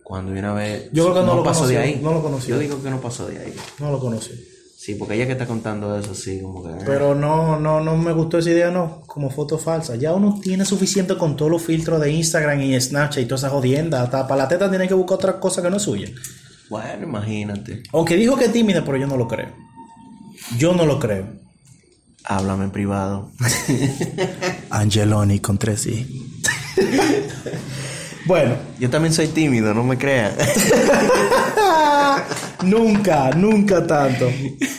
cuando 0.04 0.34
viene 0.34 0.48
a 0.50 0.54
ver... 0.54 0.90
Yo 0.92 1.06
creo 1.06 1.22
que 1.22 1.28
no 1.28 1.36
lo 1.38 1.44
pasó 1.44 1.66
de 1.68 1.76
conoció, 1.76 1.96
ahí. 1.96 2.02
no 2.04 2.14
lo 2.14 2.22
conoció. 2.22 2.56
Yo 2.56 2.62
digo 2.62 2.84
que 2.84 2.90
no 2.90 3.00
pasó 3.00 3.28
de 3.28 3.40
ahí. 3.40 3.56
No 3.80 3.92
lo 3.92 4.00
conocí. 4.00 4.32
Sí, 4.84 4.96
porque 4.96 5.16
ella 5.16 5.26
que 5.26 5.32
está 5.32 5.48
contando 5.48 5.98
eso, 5.98 6.14
sí, 6.14 6.42
como 6.42 6.62
que... 6.62 6.72
eh. 6.72 6.84
Pero 6.86 7.16
no, 7.16 7.58
no, 7.58 7.80
no 7.80 7.96
me 7.96 8.12
gustó 8.12 8.40
esa 8.40 8.50
idea, 8.50 8.70
no, 8.70 9.00
como 9.08 9.30
foto 9.30 9.58
falsa. 9.58 9.96
Ya 9.96 10.12
uno 10.12 10.42
tiene 10.44 10.66
suficiente 10.66 11.16
con 11.16 11.38
todos 11.38 11.50
los 11.50 11.62
filtros 11.62 12.02
de 12.02 12.12
Instagram 12.12 12.60
y 12.60 12.82
Snapchat 12.82 13.24
y 13.24 13.26
toda 13.26 13.38
esa 13.38 13.50
jodienda. 13.50 14.04
Hasta 14.04 14.28
para 14.28 14.44
la 14.44 14.50
teta 14.50 14.70
tiene 14.70 14.90
que 14.90 14.94
buscar 14.94 15.16
otra 15.16 15.40
cosa 15.40 15.62
que 15.62 15.70
no 15.70 15.78
es 15.78 15.84
suya. 15.84 16.10
Bueno, 16.70 17.08
imagínate. 17.08 17.82
Aunque 17.94 18.18
dijo 18.18 18.36
que 18.36 18.44
es 18.44 18.52
tímida, 18.52 18.84
pero 18.84 18.98
yo 18.98 19.08
no 19.08 19.16
lo 19.16 19.26
creo. 19.26 19.54
Yo 20.58 20.74
no 20.74 20.86
lo 20.86 21.00
creo. 21.00 21.30
Háblame 22.26 22.66
en 22.66 22.72
privado. 22.72 23.32
Angeloni 24.70 25.40
con 25.40 25.58
tres 25.58 25.88
I. 25.88 26.30
bueno, 28.26 28.56
Yo 28.80 28.90
también 28.90 29.14
soy 29.14 29.30
tímido, 29.30 29.74
no 29.74 29.86
me 29.86 29.98
crean. 29.98 30.34
nunca, 32.64 33.30
nunca 33.32 33.86
tanto. 33.86 34.30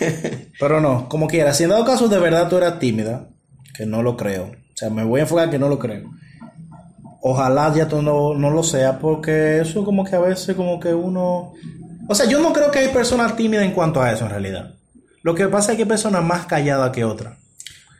Pero 0.60 0.80
no, 0.80 1.08
como 1.08 1.26
quiera, 1.26 1.54
si 1.54 1.64
en 1.64 1.70
dado 1.70 1.84
caso 1.84 2.08
de 2.08 2.18
verdad 2.18 2.48
tú 2.48 2.56
eras 2.56 2.78
tímida, 2.78 3.28
que 3.74 3.86
no 3.86 4.02
lo 4.02 4.16
creo. 4.16 4.44
O 4.44 4.76
sea, 4.76 4.90
me 4.90 5.04
voy 5.04 5.20
a 5.20 5.22
enfocar 5.24 5.50
que 5.50 5.58
no 5.58 5.68
lo 5.68 5.78
creo. 5.78 6.10
Ojalá 7.20 7.72
ya 7.74 7.88
tú 7.88 8.02
no, 8.02 8.34
no 8.34 8.50
lo 8.50 8.62
sea, 8.62 8.98
porque 8.98 9.60
eso 9.60 9.84
como 9.84 10.04
que 10.04 10.16
a 10.16 10.20
veces 10.20 10.54
como 10.56 10.78
que 10.78 10.92
uno... 10.92 11.52
O 12.06 12.14
sea, 12.14 12.26
yo 12.26 12.40
no 12.40 12.52
creo 12.52 12.70
que 12.70 12.80
hay 12.80 12.88
personas 12.88 13.34
tímidas 13.36 13.64
en 13.64 13.72
cuanto 13.72 14.02
a 14.02 14.12
eso 14.12 14.24
en 14.24 14.30
realidad. 14.30 14.74
Lo 15.22 15.34
que 15.34 15.48
pasa 15.48 15.72
es 15.72 15.76
que 15.76 15.84
hay 15.84 15.88
personas 15.88 16.22
más 16.22 16.44
calladas 16.44 16.90
que 16.90 17.04
otras. 17.04 17.38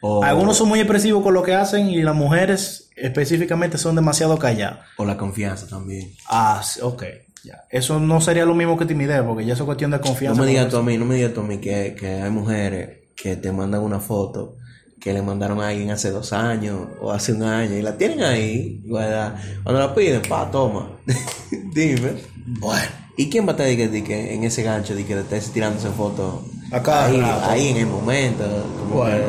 O, 0.02 0.22
Algunos 0.22 0.58
son 0.58 0.68
muy 0.68 0.80
expresivos 0.80 1.22
con 1.22 1.32
lo 1.32 1.42
que 1.42 1.54
hacen 1.54 1.88
y 1.88 2.02
las 2.02 2.14
mujeres 2.14 2.90
específicamente 2.96 3.78
son 3.78 3.94
demasiado 3.94 4.38
calladas. 4.38 4.80
o 4.98 5.06
la 5.06 5.16
confianza 5.16 5.66
también. 5.66 6.12
Ah, 6.28 6.60
sí, 6.62 6.80
ok. 6.82 7.04
Ya. 7.44 7.64
Eso 7.70 8.00
no 8.00 8.20
sería 8.20 8.44
lo 8.46 8.54
mismo 8.54 8.76
que 8.78 8.86
timidez, 8.86 9.22
porque 9.22 9.44
ya 9.44 9.52
eso 9.54 9.64
es 9.64 9.66
cuestión 9.66 9.90
de 9.90 9.98
No 9.98 10.02
confianza. 10.02 10.40
me 10.40 10.46
digas 10.48 10.68
tú 10.70 10.78
a 10.78 10.82
mí, 10.82 10.96
no 10.98 11.04
me 11.04 11.16
digas 11.16 11.32
tú 11.34 11.40
a 11.40 11.44
mí 11.44 11.58
que, 11.58 11.94
que 11.98 12.06
hay 12.22 12.30
mujeres 12.30 13.00
que 13.14 13.36
te 13.36 13.52
mandan 13.52 13.82
una 13.82 14.00
foto 14.00 14.56
que 15.00 15.12
le 15.12 15.20
mandaron 15.20 15.60
a 15.60 15.68
alguien 15.68 15.90
hace 15.90 16.10
dos 16.10 16.32
años 16.32 16.80
o 17.02 17.12
hace 17.12 17.32
un 17.34 17.42
año 17.42 17.76
y 17.76 17.82
la 17.82 17.96
tienen 17.98 18.22
ahí. 18.22 18.82
Cuando 18.88 19.78
la 19.80 19.94
piden, 19.94 20.22
pa, 20.22 20.50
toma. 20.50 20.88
Dime. 21.74 22.12
Bueno. 22.46 22.82
¿Y 23.16 23.28
quién 23.28 23.44
va 23.46 23.50
a 23.50 23.52
estar 23.52 23.66
de 23.66 23.76
que, 23.76 23.88
de 23.88 24.02
que 24.02 24.34
en 24.34 24.44
ese 24.44 24.62
gancho 24.62 24.94
de 24.94 25.04
que 25.04 25.14
te 25.14 25.20
estés 25.20 25.52
tirándose 25.52 25.88
fotos? 25.90 26.36
A 26.72 26.82
cada 26.82 27.04
ahí, 27.06 27.20
rato. 27.20 27.50
ahí 27.50 27.68
en 27.68 27.76
el 27.76 27.86
momento. 27.86 28.44
Como 28.78 28.94
Bueno. 29.02 29.24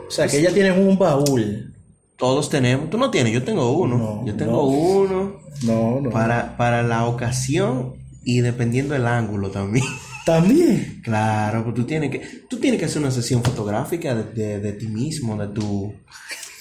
que 0.00 0.06
O 0.08 0.10
sea, 0.10 0.26
que 0.26 0.40
ella 0.40 0.52
tiene 0.52 0.72
un 0.72 0.98
baúl. 0.98 1.72
todos 2.16 2.50
tenemos. 2.50 2.90
Tú 2.90 2.98
no 2.98 3.10
tienes, 3.10 3.32
yo 3.32 3.42
tengo 3.44 3.70
uno. 3.70 3.96
No, 3.96 4.26
yo 4.26 4.34
tengo 4.36 4.52
no. 4.52 4.62
uno 4.64 5.23
No, 5.62 6.00
no. 6.00 6.10
para, 6.10 6.56
para 6.56 6.82
la 6.82 7.06
ocasión 7.06 7.94
y 8.24 8.40
dependiendo 8.40 8.94
del 8.94 9.06
ángulo 9.06 9.50
también. 9.50 9.86
También. 10.24 11.02
Claro, 11.04 11.64
pues 11.64 11.74
tú 11.74 11.84
tienes 11.84 12.10
que, 12.10 12.18
tú 12.48 12.58
tienes 12.58 12.80
que 12.80 12.86
hacer 12.86 13.02
una 13.02 13.10
sesión 13.10 13.44
fotográfica 13.44 14.14
de, 14.14 14.24
de, 14.32 14.58
de 14.58 14.72
ti 14.72 14.88
mismo, 14.88 15.36
de 15.36 15.48
tu, 15.48 15.92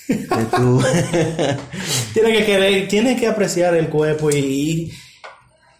de 0.09 0.45
tu, 0.57 0.81
Tiene 2.13 2.33
que 2.33 2.45
querer, 2.45 2.87
tiene 2.89 3.15
que 3.15 3.25
apreciar 3.25 3.73
el 3.75 3.87
cuerpo 3.87 4.29
y, 4.31 4.35
y, 4.35 4.91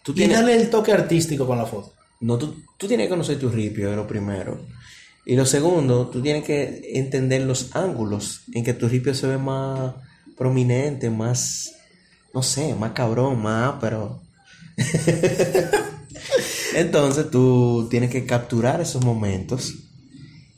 tú 0.02 0.14
y 0.14 0.16
tienes, 0.16 0.38
darle 0.38 0.56
el 0.56 0.70
toque 0.70 0.94
artístico 0.94 1.46
con 1.46 1.58
la 1.58 1.66
foto. 1.66 1.94
no, 2.22 2.38
tú, 2.38 2.56
tú 2.78 2.88
tienes 2.88 3.08
que 3.08 3.10
conocer 3.10 3.38
tu 3.38 3.50
ripio, 3.50 3.90
es 3.90 3.98
lo 3.98 4.08
primero. 4.08 4.62
Y 5.26 5.36
lo 5.36 5.46
segundo, 5.46 6.08
tú 6.08 6.22
tienes 6.22 6.44
que 6.44 6.92
entender 6.96 7.42
los 7.44 7.76
ángulos 7.76 8.44
en 8.54 8.64
que 8.64 8.74
tu 8.74 8.90
ripio 8.90 9.14
se 9.14 9.28
ve 9.28 9.38
más 9.38 9.94
prominente, 10.38 11.10
más, 11.10 11.74
no 12.34 12.44
sé, 12.44 12.74
más 12.76 12.92
cabrón, 12.92 13.42
más, 13.42 13.76
pero... 13.80 14.22
Entonces 16.76 17.30
tú 17.30 17.88
tienes 17.90 18.10
que 18.10 18.26
capturar 18.26 18.82
esos 18.82 19.04
momentos 19.06 19.74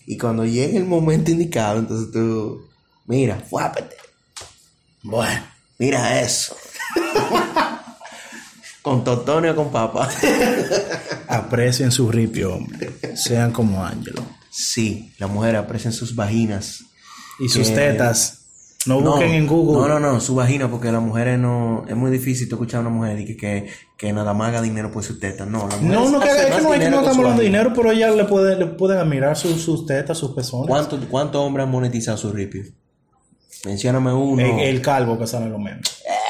y 0.07 0.17
cuando 0.17 0.45
llegue 0.45 0.77
el 0.77 0.85
momento 0.85 1.31
indicado, 1.31 1.79
entonces 1.79 2.11
tú, 2.13 2.65
mira, 3.07 3.39
fuápete. 3.49 3.95
Bueno. 5.03 5.41
Mira 5.77 6.21
eso. 6.21 6.55
con 8.81 9.03
totones 9.03 9.51
o 9.51 9.55
con 9.55 9.71
papa. 9.71 10.09
Aprecien 11.27 11.91
su 11.91 12.09
ripio, 12.11 12.53
hombre. 12.55 12.93
Sean 13.15 13.51
como 13.51 13.83
Ángelo. 13.83 14.23
sí, 14.49 15.11
las 15.17 15.29
mujeres 15.29 15.59
aprecian 15.59 15.91
sus 15.91 16.15
vaginas. 16.15 16.83
Y 17.39 17.49
sus 17.49 17.67
Que- 17.69 17.75
tetas. 17.75 18.44
No 18.85 19.01
busquen 19.01 19.31
en 19.33 19.47
Google. 19.47 19.87
No, 19.87 19.99
no, 19.99 20.11
no, 20.13 20.19
su 20.19 20.35
vagina, 20.35 20.69
porque 20.69 20.91
las 20.91 21.01
mujeres 21.01 21.39
no. 21.39 21.85
Es 21.87 21.95
muy 21.95 22.11
difícil 22.11 22.47
tú 22.47 22.55
escuchar 22.55 22.79
a 22.79 22.81
una 22.81 22.89
mujer 22.91 23.19
y 23.19 23.25
que, 23.25 23.35
que, 23.37 23.67
que 23.97 24.13
nada 24.13 24.33
más 24.33 24.49
haga 24.49 24.61
dinero 24.61 24.91
por 24.91 25.03
sus 25.03 25.19
tetas. 25.19 25.47
No, 25.47 25.67
las 25.67 25.81
mujeres 25.81 26.03
No, 26.05 26.09
no, 26.11 26.19
que, 26.19 26.29
es 26.29 26.35
que 26.35 26.61
no, 26.61 26.73
es 26.73 26.79
que 26.79 26.89
no 26.89 26.97
estamos 26.97 27.13
su 27.15 27.21
hablando 27.21 27.39
de 27.41 27.45
dinero, 27.47 27.71
pero 27.75 27.91
ella 27.91 28.11
le, 28.11 28.25
puede, 28.25 28.57
le 28.57 28.65
pueden 28.67 28.99
admirar 28.99 29.35
sus, 29.35 29.61
sus 29.61 29.85
tetas, 29.85 30.17
sus 30.17 30.31
pezones. 30.31 30.67
¿Cuántos 30.67 30.99
cuántos 31.09 31.41
hombres 31.41 31.65
han 31.65 31.71
monetizado 31.71 32.17
su 32.17 32.31
ripio? 32.31 32.63
Mencióname 33.65 34.13
uno. 34.13 34.41
El, 34.45 34.59
el 34.59 34.81
calvo 34.81 35.17
que 35.17 35.25
sale 35.25 35.49
lo 35.49 35.57
menos. 35.57 35.81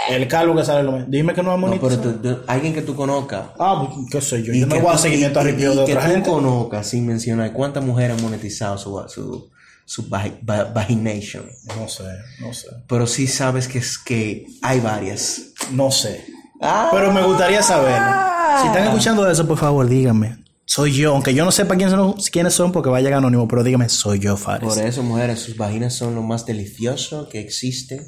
El 0.09 0.27
calvo 0.27 0.55
que 0.55 0.63
sale 0.63 0.83
lo 0.83 0.91
menos. 0.93 1.09
Dime 1.09 1.33
que 1.33 1.41
no 1.43 1.51
ha 1.51 1.57
no, 1.57 1.67
pero 1.71 1.81
monetizado. 1.81 2.13
tú- 2.15 2.35
tú- 2.35 2.41
alguien 2.47 2.73
que 2.73 2.81
tú 2.83 2.95
conozcas. 2.95 3.47
Ah, 3.59 3.85
pues, 3.93 4.07
qué 4.11 4.21
sé 4.21 4.43
yo. 4.43 4.53
Y 4.53 4.61
Yo 4.61 4.67
no 4.67 4.75
que 4.75 4.81
voy 4.81 4.91
a 4.91 4.95
tú- 4.95 5.01
seguimiento 5.01 5.39
a 5.39 5.43
ripio 5.43 5.73
y 5.73 5.75
de 5.77 5.85
que 5.85 5.91
otra 5.93 6.05
tú 6.05 6.11
gente. 6.13 6.29
conozcas 6.29 6.87
sin 6.87 7.05
mencionar 7.07 7.51
cuántas 7.53 7.83
mujeres 7.83 8.15
han 8.17 8.23
monetizado 8.23 8.77
su, 8.77 9.03
su, 9.09 9.49
su 9.85 10.09
vagi- 10.09 10.37
va- 10.47 10.65
vagination. 10.65 11.45
No 11.77 11.87
sé, 11.87 12.03
no 12.41 12.53
sé. 12.53 12.67
Pero 12.87 13.05
sí 13.07 13.27
sabes 13.27 13.67
que 13.67 13.77
es 13.79 13.97
que 13.97 14.45
hay 14.61 14.79
varias. 14.79 15.41
No 15.71 15.91
sé. 15.91 16.25
Ah. 16.61 16.89
Pero 16.91 17.11
me 17.11 17.23
gustaría 17.23 17.61
saberlo. 17.61 18.61
Si 18.61 18.67
están 18.67 18.83
escuchando 18.85 19.29
eso, 19.29 19.47
por 19.47 19.57
favor, 19.57 19.87
díganme. 19.87 20.43
Soy 20.67 20.93
yo, 20.93 21.13
aunque 21.13 21.33
yo 21.35 21.45
no 21.45 21.51
sepa 21.51 21.75
quiénes 21.75 21.93
son, 21.93 22.13
quiénes 22.31 22.53
son 22.53 22.71
porque 22.71 22.89
va 22.89 22.97
a 22.97 23.01
llegar 23.01 23.19
anónimo, 23.19 23.47
pero 23.47 23.63
dígame, 23.63 23.87
soy 23.87 24.17
yo, 24.19 24.35
Fares. 24.35 24.67
Por 24.67 24.83
eso, 24.83 25.03
mujeres, 25.03 25.39
sus 25.39 25.57
vaginas 25.57 25.93
son 25.93 26.15
lo 26.15 26.23
más 26.23 26.45
delicioso 26.47 27.29
que 27.29 27.39
existe. 27.39 28.07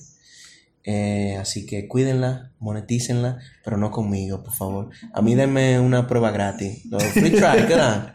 Eh, 0.84 1.38
así 1.40 1.66
que 1.66 1.88
cuídenla, 1.88 2.52
monetícenla, 2.60 3.38
pero 3.64 3.78
no 3.78 3.92
conmigo, 3.92 4.42
por 4.44 4.54
favor. 4.54 4.90
A 5.14 5.22
mí 5.22 5.36
denme 5.36 5.80
una 5.80 6.08
prueba 6.08 6.32
gratis. 6.32 6.82
Free 7.14 7.32
trial, 7.32 7.68
¿qué 7.68 7.76
dan? 7.76 8.14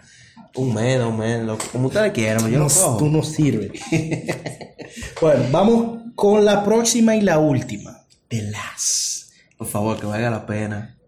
Un 0.55 0.74
mes, 0.74 0.98
dos 0.98 1.16
meses, 1.16 1.44
lo- 1.46 1.59
como 1.72 1.88
ustedes 1.88 2.12
quieran, 2.12 2.42
yo 2.50 2.59
No, 2.59 2.64
lo 2.64 2.70
cojo. 2.70 2.96
tú 2.98 3.09
no 3.09 3.22
sirves. 3.22 3.72
bueno, 5.20 5.44
vamos 5.50 6.03
con 6.14 6.44
la 6.44 6.64
próxima 6.64 7.16
y 7.16 7.20
la 7.22 7.38
última. 7.38 8.05
De 8.28 8.42
las. 8.42 9.30
Por 9.57 9.66
favor, 9.66 9.98
que 9.98 10.07
valga 10.07 10.30
la 10.30 10.44
pena. 10.46 10.98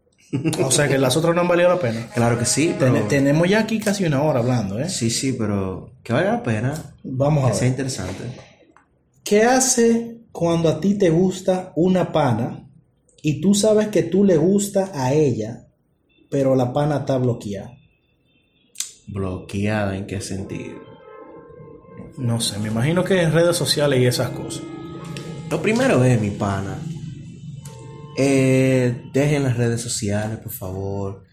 O 0.64 0.70
sea 0.70 0.88
que 0.88 0.98
las 0.98 1.16
otras 1.16 1.34
no 1.34 1.42
han 1.42 1.48
valido 1.48 1.68
la 1.68 1.78
pena. 1.78 2.08
Claro 2.14 2.38
que 2.38 2.44
sí, 2.44 2.74
pero... 2.78 2.92
Ten- 2.94 3.08
tenemos 3.08 3.48
ya 3.48 3.60
aquí 3.60 3.78
casi 3.78 4.04
una 4.04 4.22
hora 4.22 4.40
hablando, 4.40 4.78
¿eh? 4.80 4.88
Sí, 4.88 5.10
sí, 5.10 5.32
pero 5.32 5.92
que 6.02 6.12
valga 6.12 6.32
la 6.32 6.42
pena. 6.42 6.94
Vamos 7.04 7.44
Que 7.46 7.50
a 7.50 7.54
sea 7.54 7.60
ver. 7.62 7.70
interesante. 7.70 8.24
¿Qué 9.22 9.42
hace 9.44 10.18
cuando 10.32 10.68
a 10.68 10.80
ti 10.80 10.94
te 10.94 11.10
gusta 11.10 11.72
una 11.76 12.10
pana 12.12 12.68
y 13.22 13.40
tú 13.40 13.54
sabes 13.54 13.88
que 13.88 14.02
tú 14.02 14.24
le 14.24 14.36
gusta 14.36 14.90
a 14.94 15.12
ella, 15.12 15.66
pero 16.30 16.56
la 16.56 16.72
pana 16.72 16.98
está 16.98 17.16
bloqueada? 17.18 17.72
¿Bloqueada 19.06 19.96
en 19.96 20.06
qué 20.06 20.20
sentido? 20.20 20.78
No 22.18 22.40
sé, 22.40 22.58
me 22.58 22.68
imagino 22.68 23.04
que 23.04 23.22
en 23.22 23.32
redes 23.32 23.56
sociales 23.56 24.00
y 24.00 24.06
esas 24.06 24.30
cosas. 24.30 24.62
Lo 25.50 25.60
primero 25.60 26.02
es, 26.04 26.20
mi 26.20 26.30
pana, 26.30 26.78
eh, 28.16 29.02
dejen 29.12 29.42
las 29.42 29.56
redes 29.56 29.80
sociales, 29.80 30.38
por 30.38 30.52
favor. 30.52 31.24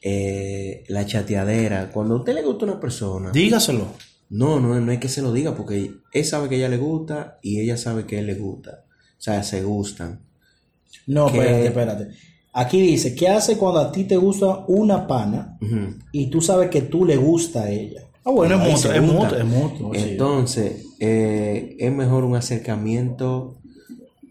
Eh, 0.00 0.84
la 0.88 1.06
chateadera. 1.06 1.90
Cuando 1.90 2.14
a 2.14 2.18
usted 2.18 2.34
le 2.34 2.42
gusta 2.42 2.66
una 2.66 2.78
persona, 2.78 3.30
Dígaselo. 3.32 3.86
no, 4.30 4.60
no, 4.60 4.78
no 4.78 4.92
es 4.92 4.98
que 4.98 5.08
se 5.08 5.22
lo 5.22 5.32
diga, 5.32 5.56
porque 5.56 5.92
él 6.12 6.24
sabe 6.24 6.48
que 6.48 6.56
ella 6.56 6.68
le 6.68 6.76
gusta 6.76 7.38
y 7.42 7.60
ella 7.60 7.76
sabe 7.78 8.04
que 8.04 8.18
él 8.18 8.26
le 8.26 8.34
gusta. 8.34 8.84
O 9.18 9.22
sea, 9.24 9.42
se 9.42 9.62
gustan. 9.62 10.20
No, 11.06 11.26
espérate, 11.28 11.66
espérate. 11.66 12.08
Aquí 12.56 12.80
dice, 12.80 13.16
¿qué 13.16 13.28
hace 13.28 13.58
cuando 13.58 13.80
a 13.80 13.90
ti 13.90 14.04
te 14.04 14.16
gusta 14.16 14.64
una 14.68 15.08
pana 15.08 15.58
y 16.12 16.28
tú 16.28 16.40
sabes 16.40 16.70
que 16.70 16.82
tú 16.82 17.04
le 17.04 17.16
gusta 17.16 17.64
a 17.64 17.70
ella? 17.70 18.02
Ah, 18.24 18.30
bueno, 18.30 18.54
es 18.54 18.72
mutuo, 18.72 18.92
es 18.92 19.02
mutuo, 19.02 19.36
es 19.36 19.44
mutuo. 19.44 19.92
sí. 19.92 20.00
Entonces, 20.00 20.86
eh, 21.00 21.76
es 21.78 21.92
mejor 21.92 22.22
un 22.22 22.36
acercamiento 22.36 23.56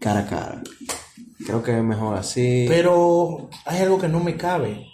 cara 0.00 0.20
a 0.20 0.26
cara. 0.26 0.62
Creo 1.46 1.62
que 1.62 1.76
es 1.76 1.84
mejor 1.84 2.16
así. 2.16 2.64
Pero 2.66 3.50
hay 3.66 3.82
algo 3.82 3.98
que 3.98 4.08
no 4.08 4.20
me 4.20 4.38
cabe. 4.38 4.86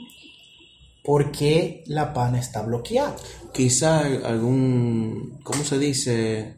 ¿Por 1.04 1.30
qué 1.30 1.84
la 1.86 2.12
pana 2.12 2.40
está 2.40 2.62
bloqueada? 2.62 3.14
Quizá 3.54 4.00
algún, 4.00 5.38
¿cómo 5.44 5.62
se 5.62 5.78
dice? 5.78 6.56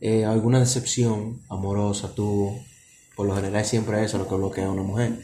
Eh, 0.00 0.24
alguna 0.24 0.60
decepción 0.60 1.42
amorosa, 1.50 2.14
tú, 2.14 2.58
por 3.14 3.26
lo 3.26 3.36
general 3.36 3.66
siempre 3.66 4.02
eso 4.02 4.16
es 4.16 4.22
lo 4.22 4.28
que 4.28 4.34
bloquea 4.34 4.66
a 4.66 4.70
una 4.72 4.82
mujer. 4.82 5.20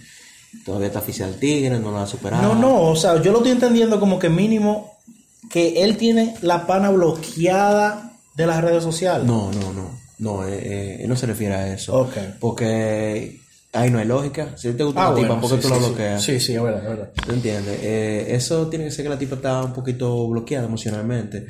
Todavía 0.64 0.88
está 0.88 0.98
oficial 1.00 1.34
tigre, 1.38 1.78
no 1.78 1.90
lo 1.90 1.98
ha 1.98 2.06
superado. 2.06 2.42
No, 2.42 2.60
no, 2.60 2.82
o 2.90 2.96
sea, 2.96 3.20
yo 3.22 3.32
lo 3.32 3.38
estoy 3.38 3.52
entendiendo 3.52 4.00
como 4.00 4.18
que 4.18 4.28
mínimo 4.28 4.92
que 5.50 5.82
él 5.84 5.96
tiene 5.96 6.34
la 6.42 6.66
pana 6.66 6.90
bloqueada 6.90 8.12
de 8.36 8.46
las 8.46 8.62
redes 8.62 8.82
sociales. 8.82 9.26
No, 9.26 9.50
no, 9.52 9.72
no. 9.72 9.90
No, 10.18 10.46
eh, 10.48 11.02
eh, 11.02 11.06
no 11.06 11.14
se 11.16 11.26
refiere 11.26 11.54
a 11.54 11.72
eso. 11.74 11.94
Ok. 12.00 12.16
Porque 12.40 13.38
ahí 13.72 13.90
no 13.90 13.98
hay 13.98 14.06
lógica. 14.06 14.56
Si 14.56 14.72
te 14.72 14.82
gusta 14.82 15.06
Ah, 15.06 15.10
la 15.10 15.14
tipa, 15.16 15.26
bueno, 15.34 15.40
¿por 15.42 15.50
qué 15.50 15.56
sí, 15.56 15.62
tú 15.62 15.68
sí, 15.68 15.74
la 15.80 15.86
bloqueas? 15.86 16.22
Sí, 16.22 16.40
sí, 16.40 16.54
es 16.54 16.62
verdad, 16.62 16.82
es 16.82 16.88
verdad. 16.88 17.10
¿Tú 17.26 17.32
entiendes? 17.32 17.78
Eh, 17.82 18.26
eso 18.30 18.66
tiene 18.68 18.86
que 18.86 18.90
ser 18.90 19.04
que 19.04 19.08
la 19.10 19.18
tipa 19.18 19.36
está 19.36 19.62
un 19.62 19.72
poquito 19.74 20.26
bloqueada 20.28 20.66
emocionalmente. 20.66 21.46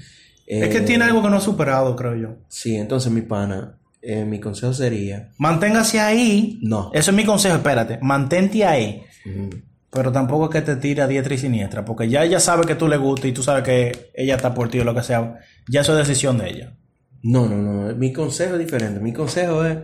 Es 0.47 0.69
que 0.69 0.79
Eh, 0.79 0.81
tiene 0.83 1.05
algo 1.05 1.23
que 1.23 1.29
no 1.31 1.37
ha 1.37 1.41
superado, 1.41 1.95
creo 1.97 2.17
yo. 2.17 2.29
Sí, 2.49 2.77
entonces 2.77 3.11
mi 3.13 3.23
pana, 3.23 3.79
eh, 4.09 4.25
mi 4.25 4.39
consejo 4.39 4.73
sería... 4.73 5.33
Manténgase 5.37 5.99
ahí. 5.99 6.61
No. 6.63 6.93
Eso 6.95 7.11
es 7.11 7.17
mi 7.17 7.25
consejo, 7.25 7.57
espérate. 7.57 7.99
Mantente 8.01 8.65
ahí. 8.65 9.03
Ujú. 9.25 9.51
Pero 9.91 10.13
tampoco 10.13 10.45
es 10.45 10.51
que 10.53 10.63
te 10.63 10.77
tire 10.77 11.03
a 11.03 11.09
diestra 11.09 11.35
y 11.35 11.39
siniestra. 11.39 11.85
Porque 11.85 12.09
ya 12.09 12.23
ella 12.23 12.39
sabe 12.39 12.67
que 12.67 12.77
tú 12.77 12.87
le 12.87 12.99
gusta 12.99 13.27
y 13.27 13.33
tú 13.33 13.43
sabes 13.43 13.65
que 13.65 14.11
ella 14.15 14.37
está 14.37 14.55
por 14.55 14.69
ti 14.69 14.79
o 14.79 14.85
lo 14.85 14.95
que 14.95 15.03
sea. 15.03 15.41
Ya 15.69 15.81
eso 15.81 15.99
es 15.99 16.07
decisión 16.07 16.39
de 16.39 16.51
ella. 16.51 16.77
No, 17.25 17.49
no, 17.49 17.57
no. 17.57 17.97
Mi 17.97 18.13
consejo 18.13 18.55
es 18.55 18.61
diferente. 18.61 19.01
Mi 19.01 19.13
consejo 19.13 19.65
es 19.65 19.79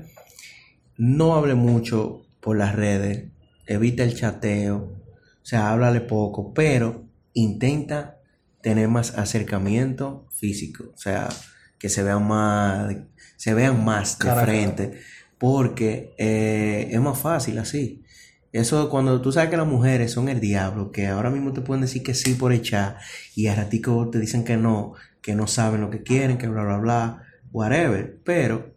no 0.97 1.35
hable 1.35 1.57
mucho 1.57 2.23
por 2.39 2.57
las 2.57 2.77
redes. 2.77 3.25
Evita 3.67 4.05
el 4.05 4.15
chateo. 4.15 4.77
O 4.77 5.45
sea, 5.45 5.73
háblale 5.73 6.01
poco. 6.01 6.55
Pero 6.55 7.09
intenta 7.33 8.19
tener 8.61 8.87
más 8.87 9.19
acercamiento 9.19 10.29
físico. 10.31 10.93
O 10.95 10.99
sea, 10.99 11.29
que 11.77 11.89
se 11.89 12.05
vean 12.05 12.25
más, 12.29 12.95
se 13.43 13.55
vean 13.55 13.85
más 13.85 14.21
de 14.21 14.31
frente. 14.31 15.01
Porque 15.37 16.15
eh, 16.17 16.91
es 16.93 17.01
más 17.01 17.19
fácil 17.19 17.59
así. 17.59 18.05
Eso 18.53 18.89
cuando 18.89 19.21
tú 19.21 19.33
sabes 19.33 19.51
que 19.51 19.57
las 19.57 19.67
mujeres 19.67 20.13
son 20.13 20.29
el 20.29 20.39
diablo, 20.39 20.93
que 20.93 21.09
ahora 21.09 21.29
mismo 21.29 21.53
te 21.53 21.61
pueden 21.61 21.81
decir 21.81 22.05
que 22.05 22.15
sí 22.15 22.35
por 22.35 22.53
echar 22.53 22.99
y 23.35 23.49
a 23.49 23.57
ratico 23.57 24.09
te 24.11 24.21
dicen 24.21 24.45
que 24.45 24.57
no, 24.57 24.93
que 25.21 25.35
no 25.35 25.49
saben 25.49 25.81
lo 25.81 25.91
que 25.91 26.05
quieren, 26.05 26.39
que 26.39 26.47
bla, 26.47 26.63
bla, 26.63 26.79
bla, 26.79 27.23
whatever. 27.51 28.17
Pero 28.23 28.75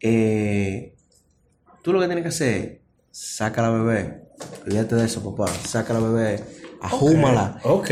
eh, 0.00 0.96
tú 1.82 1.92
lo 1.92 2.00
que 2.00 2.06
tienes 2.06 2.22
que 2.24 2.30
hacer 2.30 2.56
es 2.56 2.78
saca 3.12 3.62
la 3.62 3.70
bebé, 3.70 4.22
olvídate 4.66 4.96
de 4.96 5.04
eso, 5.04 5.22
papá, 5.22 5.52
saca 5.68 5.92
la 5.92 6.00
bebé, 6.00 6.42
ajúmala, 6.80 7.60
Ok. 7.62 7.90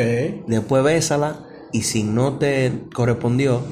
después 0.48 0.82
bésala 0.82 1.46
y 1.72 1.82
si 1.82 2.02
no 2.02 2.38
te 2.38 2.72
correspondió, 2.92 3.62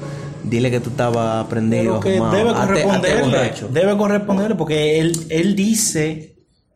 dile 0.43 0.71
que 0.71 0.79
tú 0.79 0.89
estabas 0.89 1.45
prendido, 1.47 1.99
Pero 1.99 1.99
que 1.99 2.15
ajumado, 2.17 2.35
debe 2.37 2.53
corresponderle. 2.53 3.53
Debe 3.71 3.97
corresponderle 3.97 4.55
porque 4.55 4.99
él, 4.99 5.13
él 5.29 5.55
dice 5.55 6.35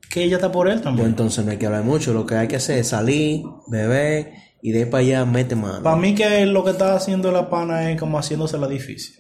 que 0.09 0.24
ella 0.24 0.36
está 0.38 0.51
por 0.51 0.68
él 0.68 0.74
Pues 0.76 0.84
también. 0.84 1.07
entonces 1.07 1.45
no 1.45 1.51
hay 1.51 1.57
que 1.57 1.66
hablar 1.66 1.84
mucho, 1.84 2.14
lo 2.14 2.26
que 2.26 2.36
hay 2.36 2.47
que 2.47 2.57
hacer 2.57 2.80
es 2.80 2.88
salir, 2.89 3.43
beber 3.68 4.34
y 4.62 4.72
de 4.72 4.80
ahí 4.80 4.86
para 4.86 5.01
allá 5.01 5.26
mete 5.26 5.55
mano. 5.55 5.82
Para 5.84 5.95
mí 5.95 6.14
que 6.16 6.45
lo 6.45 6.64
que 6.64 6.72
está 6.72 6.95
haciendo 6.95 7.32
la 7.32 7.49
pana 7.49 7.89
es 7.91 7.99
como 7.99 8.18
haciéndose 8.20 8.57
la 8.57 8.68
difícil. 8.68 9.16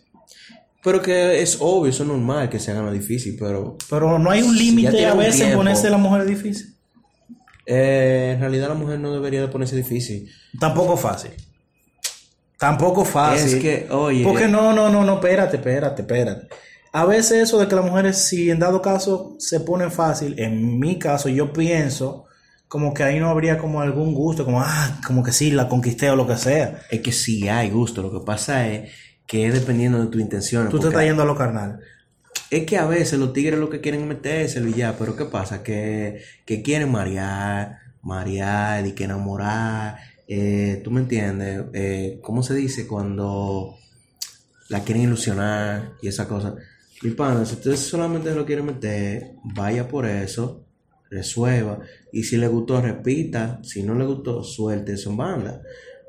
Pero 0.83 1.01
que 1.01 1.41
es 1.41 1.57
obvio, 1.59 1.89
eso 1.91 2.03
es 2.03 2.09
normal 2.09 2.49
que 2.49 2.59
se 2.59 2.71
haga 2.71 2.81
lo 2.81 2.91
difícil, 2.91 3.37
pero 3.39 3.77
Pero 3.89 4.17
no 4.19 4.31
hay 4.31 4.41
un 4.41 4.55
límite 4.57 5.05
a 5.05 5.13
veces 5.13 5.35
tiempo. 5.37 5.57
ponerse 5.57 5.89
la 5.89 5.97
mujer 5.97 6.25
difícil. 6.25 6.75
eh, 7.67 8.31
en 8.33 8.39
realidad 8.41 8.67
la 8.69 8.73
mujer 8.73 8.99
no 8.99 9.13
debería 9.13 9.41
de 9.41 9.47
ponerse 9.47 9.75
difícil. 9.75 10.27
Tampoco 10.59 10.97
fácil. 10.97 11.31
Tampoco 12.61 13.05
fácil. 13.05 13.55
Es 13.55 13.59
que, 13.59 13.87
oye, 13.89 14.23
Porque 14.23 14.47
no, 14.47 14.71
no, 14.71 14.87
no, 14.91 15.03
no, 15.03 15.15
espérate, 15.15 15.57
espérate, 15.57 16.03
espérate. 16.03 16.47
A 16.91 17.05
veces 17.05 17.41
eso 17.41 17.57
de 17.57 17.67
que 17.67 17.73
las 17.73 17.83
mujeres, 17.83 18.19
si 18.19 18.51
en 18.51 18.59
dado 18.59 18.83
caso 18.83 19.35
se 19.39 19.61
ponen 19.61 19.91
fácil, 19.91 20.35
en 20.37 20.77
mi 20.77 20.99
caso 20.99 21.27
yo 21.27 21.53
pienso 21.53 22.25
como 22.67 22.93
que 22.93 23.01
ahí 23.01 23.19
no 23.19 23.29
habría 23.29 23.57
como 23.57 23.81
algún 23.81 24.13
gusto, 24.13 24.45
como, 24.45 24.61
ah, 24.61 25.01
como 25.07 25.23
que 25.23 25.31
sí, 25.31 25.49
la 25.49 25.67
conquisté 25.67 26.11
o 26.11 26.15
lo 26.15 26.27
que 26.27 26.37
sea. 26.37 26.83
es 26.91 27.01
que 27.01 27.11
sí 27.11 27.49
hay 27.49 27.71
gusto, 27.71 28.03
lo 28.03 28.11
que 28.11 28.23
pasa 28.23 28.67
es 28.67 28.91
que 29.25 29.47
es 29.47 29.55
dependiendo 29.55 29.99
de 29.99 30.11
tu 30.11 30.19
intención. 30.19 30.69
Tú 30.69 30.79
te 30.79 30.89
estás 30.89 31.03
yendo 31.03 31.23
a 31.23 31.25
lo 31.25 31.35
carnal. 31.35 31.79
Es 32.51 32.67
que 32.67 32.77
a 32.77 32.85
veces 32.85 33.17
los 33.17 33.33
tigres 33.33 33.57
lo 33.57 33.71
que 33.71 33.81
quieren 33.81 34.01
es 34.01 34.07
metérselo 34.07 34.67
y 34.67 34.75
ya, 34.75 34.95
pero 34.99 35.15
¿qué 35.15 35.25
pasa? 35.25 35.63
Que, 35.63 36.21
que 36.45 36.61
quieren 36.61 36.91
marear, 36.91 37.79
marear 38.03 38.85
y 38.85 38.91
que 38.91 39.05
enamorar. 39.05 40.10
Eh, 40.33 40.79
¿Tú 40.81 40.91
me 40.91 41.01
entiendes? 41.01 41.65
Eh, 41.73 42.19
¿Cómo 42.21 42.41
se 42.41 42.55
dice 42.55 42.87
cuando 42.87 43.75
la 44.69 44.81
quieren 44.81 45.03
ilusionar 45.03 45.95
y 46.01 46.07
esa 46.07 46.25
cosa? 46.25 46.55
Mi 47.01 47.11
pana, 47.11 47.43
si 47.45 47.55
usted 47.55 47.75
solamente 47.75 48.33
lo 48.33 48.45
quiere 48.45 48.61
meter, 48.61 49.33
vaya 49.43 49.89
por 49.89 50.05
eso, 50.05 50.65
resuelva. 51.09 51.79
Y 52.13 52.23
si 52.23 52.37
le 52.37 52.47
gustó, 52.47 52.79
repita. 52.81 53.59
Si 53.61 53.83
no 53.83 53.93
le 53.93 54.05
gustó, 54.05 54.41
suelte 54.41 54.93
eso 54.93 55.09
en 55.09 55.17
banda. 55.17 55.63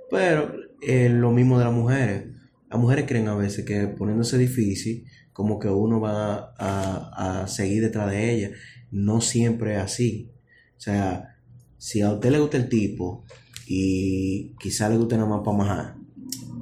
Pero 0.08 0.54
eh, 0.80 1.08
lo 1.08 1.32
mismo 1.32 1.58
de 1.58 1.64
las 1.64 1.74
mujeres. 1.74 2.26
Las 2.70 2.78
mujeres 2.78 3.06
creen 3.08 3.26
a 3.26 3.34
veces 3.34 3.64
que 3.64 3.88
poniéndose 3.88 4.38
difícil, 4.38 5.04
como 5.32 5.58
que 5.58 5.66
uno 5.66 6.00
va 6.00 6.54
a, 6.58 7.42
a 7.42 7.48
seguir 7.48 7.82
detrás 7.82 8.08
de 8.08 8.32
ella. 8.32 8.50
No 8.92 9.20
siempre 9.20 9.74
es 9.74 9.80
así. 9.80 10.30
O 10.76 10.80
sea, 10.80 11.38
si 11.76 12.02
a 12.02 12.12
usted 12.12 12.30
le 12.30 12.38
gusta 12.38 12.56
el 12.56 12.68
tipo 12.68 13.24
y 13.74 14.54
quizá 14.60 14.88
le 14.90 14.96
guste 14.98 15.16
nada 15.16 15.28
más 15.28 15.40
para 15.44 15.56
majar, 15.56 15.94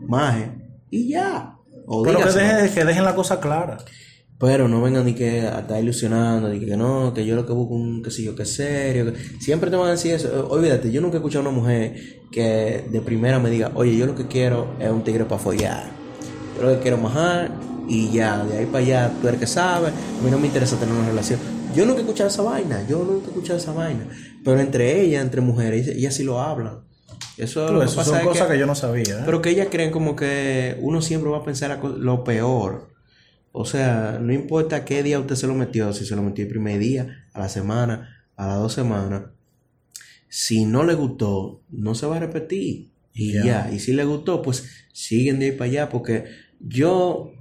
maje 0.07 0.53
y 0.91 1.09
ya. 1.09 1.57
O 1.87 2.03
Pero 2.05 2.19
que, 2.19 2.25
deje- 2.27 2.73
que 2.73 2.85
dejen 2.85 3.05
la 3.05 3.15
cosa 3.17 3.41
clara. 3.41 3.79
Pero 4.39 4.69
no 4.69 4.81
vengan 4.81 5.05
ni 5.05 5.15
que 5.15 5.41
a 5.43 5.61
estar 5.61 5.83
ilusionando, 5.83 6.49
ni 6.49 6.61
que 6.61 6.77
no, 6.77 7.13
que 7.13 7.27
yo 7.27 7.35
lo 7.37 7.45
que 7.45 7.53
busco 7.53 7.75
un 7.75 8.01
que 8.03 8.11
sé 8.11 8.23
yo 8.23 8.35
que 8.37 8.45
serio. 8.47 9.13
que- 9.13 9.19
Siempre 9.41 9.71
te 9.71 9.77
van 9.77 9.89
a 9.89 9.91
decir 9.93 10.15
eso. 10.15 10.47
Olvídate, 10.49 10.91
yo 10.93 11.01
nunca 11.01 11.17
he 11.17 11.19
escuchado 11.19 11.45
a 11.47 11.49
una 11.51 11.59
mujer 11.61 11.95
que 12.31 12.87
de 12.91 13.01
primera 13.01 13.39
me 13.41 13.51
diga, 13.51 13.73
oye, 13.75 13.97
yo 13.97 14.07
lo 14.07 14.15
que 14.15 14.27
quiero 14.29 14.75
es 14.79 14.89
un 14.91 15.03
tigre 15.03 15.25
para 15.25 15.41
follar. 15.43 15.91
Yo 16.57 16.63
lo 16.63 16.75
que 16.77 16.79
quiero 16.81 16.97
es 16.97 17.03
majar 17.03 17.51
y 17.89 18.11
ya, 18.13 18.45
de 18.45 18.59
ahí 18.59 18.67
para 18.67 18.79
allá 18.85 19.13
tú 19.21 19.27
eres 19.29 19.41
que 19.41 19.47
sabes. 19.49 19.93
A 19.93 20.25
mí 20.25 20.31
no 20.31 20.39
me 20.39 20.47
interesa 20.47 20.77
tener 20.79 20.95
una 20.95 21.09
relación. 21.09 21.41
Yo 21.75 21.85
nunca 21.85 21.99
he 21.99 22.03
escuchado 22.03 22.29
esa 22.31 22.43
vaina, 22.43 22.87
yo 22.89 22.99
nunca 23.05 23.27
he 23.27 23.29
escuchado 23.31 23.59
esa 23.59 23.73
vaina. 23.73 24.07
Pero 24.45 24.59
entre 24.61 25.03
ellas, 25.03 25.23
entre 25.23 25.41
mujeres, 25.41 25.87
ellas 25.89 26.15
sí 26.15 26.23
lo 26.25 26.41
hablan. 26.41 26.79
Eso, 27.45 27.79
que 27.79 27.85
eso 27.87 27.97
pasa 27.97 28.11
son 28.11 28.19
es 28.21 28.25
cosas 28.27 28.47
que... 28.47 28.53
que- 28.55 28.59
yo 28.61 28.67
no 28.67 28.75
sabía. 28.75 29.21
¿eh? 29.21 29.23
pero 29.25 29.41
que 29.43 29.51
ellas 29.51 29.69
creen 29.71 29.91
como 29.91 30.15
que 30.17 30.77
uno 30.81 31.01
siempre 31.03 31.31
va 31.31 31.39
a 31.39 31.45
pensar 31.45 31.79
lo 31.83 32.25
peor. 32.25 32.91
O 33.53 33.65
sea, 33.65 34.19
no 34.23 34.33
importa 34.33 34.85
qué 34.85 35.03
día 35.03 35.19
usted 35.19 35.35
se 35.35 35.47
lo 35.47 35.55
metió, 35.55 35.93
si 35.93 36.05
se 36.07 36.15
lo 36.15 36.23
metió 36.23 36.45
el 36.45 36.51
primer 36.51 36.79
día, 36.79 37.25
a 37.33 37.41
la 37.41 37.49
semana, 37.49 38.25
a 38.37 38.47
las 38.47 38.59
dos 38.59 38.73
semanas. 38.75 39.23
Si 40.29 40.65
no 40.65 40.85
le 40.85 40.95
gustó, 40.95 41.63
no 41.71 41.95
se 41.95 42.07
va 42.07 42.17
a 42.17 42.21
repetir. 42.21 42.91
Y 43.13 43.33
Ya. 43.33 43.45
ya. 43.45 43.71
Y 43.73 43.81
si 43.81 43.93
le 43.93 44.05
gustó, 44.05 44.41
pues 44.43 44.65
siguen 44.93 45.41
de 45.41 45.47
ahí 45.47 45.53
para 45.53 45.71
allá. 45.71 45.89
Porque 45.89 46.25
yo, 46.61 47.33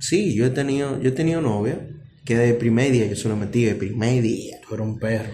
sí, 0.00 0.34
yo 0.34 0.46
he 0.46 0.50
tenido, 0.50 1.00
yo 1.00 1.10
he 1.10 1.12
tenido 1.12 1.40
novia 1.40 1.88
que 2.24 2.36
de 2.36 2.54
primer 2.54 2.90
día 2.90 3.06
yo 3.06 3.14
se 3.16 3.28
lo 3.28 3.36
metí, 3.36 3.66
el 3.66 3.76
primer 3.76 4.20
día. 4.22 4.56
Tú 4.66 4.74
eres 4.74 4.86
un 4.86 4.98
perro. 4.98 5.32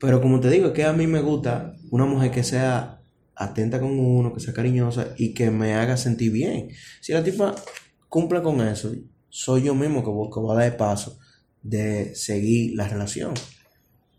Pero 0.00 0.20
como 0.20 0.40
te 0.40 0.50
digo, 0.50 0.66
es 0.68 0.72
que 0.72 0.84
a 0.84 0.92
mí 0.92 1.06
me 1.06 1.20
gusta 1.20 1.74
una 1.90 2.04
mujer 2.06 2.30
que 2.32 2.42
sea 2.42 2.97
atenta 3.38 3.80
con 3.80 3.98
uno, 3.98 4.34
que 4.34 4.40
sea 4.40 4.52
cariñosa 4.52 5.14
y 5.16 5.32
que 5.32 5.50
me 5.50 5.74
haga 5.74 5.96
sentir 5.96 6.32
bien. 6.32 6.68
Si 7.00 7.12
la 7.12 7.22
tipa 7.22 7.54
cumple 8.08 8.42
con 8.42 8.60
eso, 8.60 8.92
soy 9.28 9.62
yo 9.62 9.74
mismo 9.74 10.02
que 10.02 10.10
voy, 10.10 10.28
que 10.28 10.40
a 10.40 10.54
dar 10.54 10.72
el 10.72 10.76
paso 10.76 11.18
de 11.62 12.14
seguir 12.14 12.74
la 12.76 12.88
relación. 12.88 13.34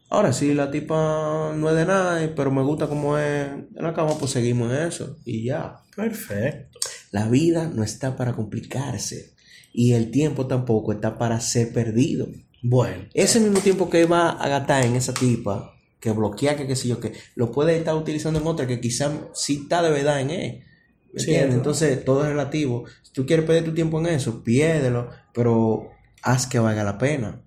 Ahora, 0.09 0.33
si 0.33 0.53
la 0.53 0.71
tipa 0.71 1.53
no 1.55 1.69
es 1.69 1.75
de 1.75 1.85
nada, 1.85 2.33
pero 2.35 2.49
me 2.49 2.63
gusta 2.63 2.87
como 2.87 3.17
es 3.17 3.47
en 3.47 3.67
la 3.75 3.93
cama, 3.93 4.17
pues 4.17 4.31
seguimos 4.31 4.71
en 4.71 4.87
eso 4.87 5.17
y 5.25 5.43
ya. 5.43 5.75
Perfecto. 5.95 6.79
La 7.11 7.27
vida 7.27 7.69
no 7.73 7.83
está 7.83 8.15
para 8.15 8.33
complicarse 8.33 9.33
y 9.73 9.93
el 9.93 10.09
tiempo 10.09 10.47
tampoco 10.47 10.93
está 10.93 11.17
para 11.17 11.39
ser 11.41 11.73
perdido. 11.73 12.27
Bueno. 12.63 13.05
Ese 13.13 13.39
mismo 13.39 13.59
tiempo 13.59 13.89
que 13.89 14.05
va 14.05 14.31
a 14.31 14.49
gastar 14.49 14.85
en 14.85 14.95
esa 14.95 15.13
tipa, 15.13 15.75
que 15.99 16.11
bloquea, 16.11 16.55
que 16.55 16.67
qué 16.67 16.75
sé 16.75 16.87
yo, 16.87 16.99
que 16.99 17.13
lo 17.35 17.51
puede 17.51 17.77
estar 17.77 17.95
utilizando 17.95 18.39
en 18.39 18.47
otra 18.47 18.67
que 18.67 18.79
quizás 18.79 19.11
sí 19.33 19.61
está 19.63 19.81
de 19.81 19.89
verdad 19.89 20.21
en 20.21 20.29
él. 20.29 20.63
¿Me 21.11 21.19
Sí, 21.19 21.31
entiendes? 21.31 21.57
Entonces 21.57 22.05
todo 22.05 22.23
es 22.23 22.29
relativo. 22.29 22.85
Si 23.01 23.11
tú 23.11 23.25
quieres 23.25 23.45
perder 23.45 23.65
tu 23.65 23.73
tiempo 23.73 23.99
en 23.99 24.07
eso, 24.07 24.43
piérdelo, 24.43 25.09
pero 25.33 25.89
haz 26.21 26.47
que 26.47 26.59
valga 26.59 26.83
la 26.83 26.97
pena. 26.97 27.41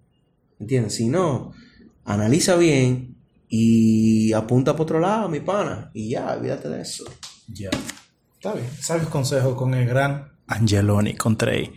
¿Entiendes? 0.59 0.95
Si 0.95 1.09
no, 1.09 1.53
analiza 2.05 2.57
bien 2.57 3.17
y 3.49 4.33
apunta 4.33 4.75
por 4.75 4.85
otro 4.85 5.01
lado, 5.01 5.29
mi 5.29 5.41
pana, 5.41 5.91
y 5.95 6.11
ya, 6.11 6.33
olvídate 6.33 6.69
de 6.69 6.83
eso. 6.83 7.05
Ya. 7.49 7.71
Está 8.35 8.55
bien. 8.55 8.69
Sabios 8.81 9.09
consejos 9.09 9.55
con 9.57 9.75
el 9.75 9.87
gran 9.87 10.33
Angeloni 10.47 11.15
Contrey. 11.15 11.73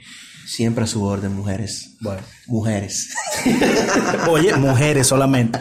Siempre 0.48 0.84
a 0.84 0.88
su 0.88 1.04
orden, 1.04 1.34
mujeres. 1.34 1.96
Bueno. 2.02 2.22
Mujeres. 2.48 3.10
Oye, 4.30 4.56
mujeres 4.56 5.08
solamente. 5.08 5.60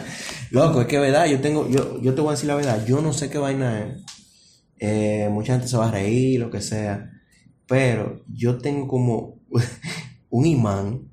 Loco, 0.55 0.79
es 0.79 0.87
que 0.87 0.99
verdad, 0.99 1.25
yo 1.25 1.41
tengo, 1.41 1.67
yo, 1.69 2.01
yo 2.01 2.15
te 2.15 2.21
voy 2.21 2.29
a 2.29 2.31
decir 2.31 2.47
la 2.47 2.55
verdad, 2.55 2.85
yo 2.85 3.01
no 3.01 3.11
sé 3.11 3.29
qué 3.29 3.37
vaina 3.37 3.81
es. 3.81 4.03
Eh, 4.79 5.27
mucha 5.29 5.51
gente 5.51 5.67
se 5.67 5.75
va 5.75 5.89
a 5.89 5.91
reír, 5.91 6.39
lo 6.39 6.49
que 6.49 6.61
sea. 6.61 7.11
Pero 7.67 8.23
yo 8.29 8.57
tengo 8.59 8.87
como 8.87 9.41
un 10.29 10.45
imán 10.45 11.09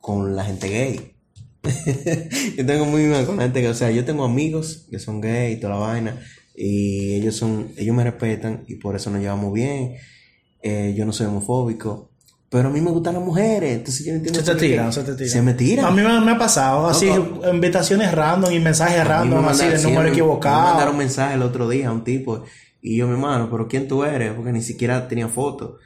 con 0.00 0.34
la 0.34 0.44
gente 0.44 0.68
gay. 0.68 1.14
yo 2.56 2.66
tengo 2.66 2.84
muy 2.84 3.04
mal 3.04 3.24
con 3.24 3.36
la 3.36 3.44
gente 3.44 3.62
que, 3.62 3.68
o 3.68 3.74
sea, 3.74 3.92
yo 3.92 4.04
tengo 4.04 4.24
amigos 4.24 4.88
que 4.90 4.98
son 4.98 5.20
gay 5.20 5.52
y 5.52 5.56
toda 5.60 5.74
la 5.74 5.78
vaina. 5.78 6.20
Y 6.56 7.14
ellos 7.14 7.36
son, 7.36 7.70
ellos 7.76 7.94
me 7.94 8.02
respetan 8.02 8.64
y 8.66 8.74
por 8.74 8.96
eso 8.96 9.10
nos 9.10 9.20
llevamos 9.20 9.52
bien. 9.52 9.94
Eh, 10.60 10.92
yo 10.96 11.06
no 11.06 11.12
soy 11.12 11.28
homofóbico. 11.28 12.10
Pero 12.52 12.68
a 12.68 12.70
mí 12.70 12.82
me 12.82 12.90
gustan 12.90 13.14
las 13.14 13.22
mujeres, 13.24 13.78
entonces 13.78 14.04
yo 14.04 14.12
no 14.12 14.18
entiendo. 14.18 14.40
Se 14.44 14.54
te 14.54 14.60
tiran, 14.60 14.92
se 14.92 15.02
te 15.02 15.14
tiran. 15.14 15.30
Se 15.32 15.40
me 15.42 15.54
tiran. 15.54 15.86
A 15.86 15.90
mí 15.90 16.02
me, 16.02 16.20
me 16.20 16.32
ha 16.32 16.38
pasado 16.38 16.86
así, 16.86 17.08
invitaciones 17.50 18.12
random 18.12 18.52
y 18.52 18.60
mensajes 18.60 18.98
A 19.00 19.02
mí 19.04 19.08
me 19.08 19.14
random, 19.14 19.48
así 19.48 19.62
mandaron- 19.62 19.72
de 19.72 19.78
sí, 19.78 19.84
número 19.84 20.02
me- 20.02 20.08
Me 20.10 20.12
equivocado. 20.12 20.62
mandaron 20.68 20.92
un 20.92 20.98
mensaje 20.98 21.34
el 21.34 21.42
otro 21.42 21.66
día 21.68 21.88
a 21.88 21.92
un 21.92 22.04
tipo 22.04 22.44
y 22.82 22.96
yo, 22.98 23.06
mi 23.06 23.14
hermano, 23.14 23.48
pero 23.50 23.66
¿quién 23.68 23.88
tú 23.88 24.04
eres? 24.04 24.34
Porque 24.34 24.52
ni 24.52 24.60
siquiera 24.60 25.08
tenía 25.08 25.28
foto. 25.28 25.78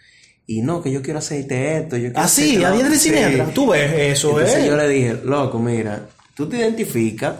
Y 0.48 0.62
no, 0.62 0.82
que 0.82 0.90
yo 0.90 1.02
quiero 1.02 1.20
hacerte 1.20 1.76
esto. 1.78 1.96
Yo 1.96 2.12
quiero 2.12 2.28
sí, 2.28 2.56
hacerte 2.56 2.66
a 2.66 2.70
diestra 2.72 2.94
y 2.94 2.98
siniestra. 2.98 3.46
Tú 3.54 3.68
ves 3.70 3.92
eso, 4.16 4.30
Entonces 4.40 4.64
¿eh? 4.64 4.66
yo 4.66 4.76
le 4.76 4.88
dije, 4.88 5.20
loco, 5.24 5.58
mira, 5.60 6.08
tú 6.34 6.48
te 6.48 6.56
identificas 6.58 7.34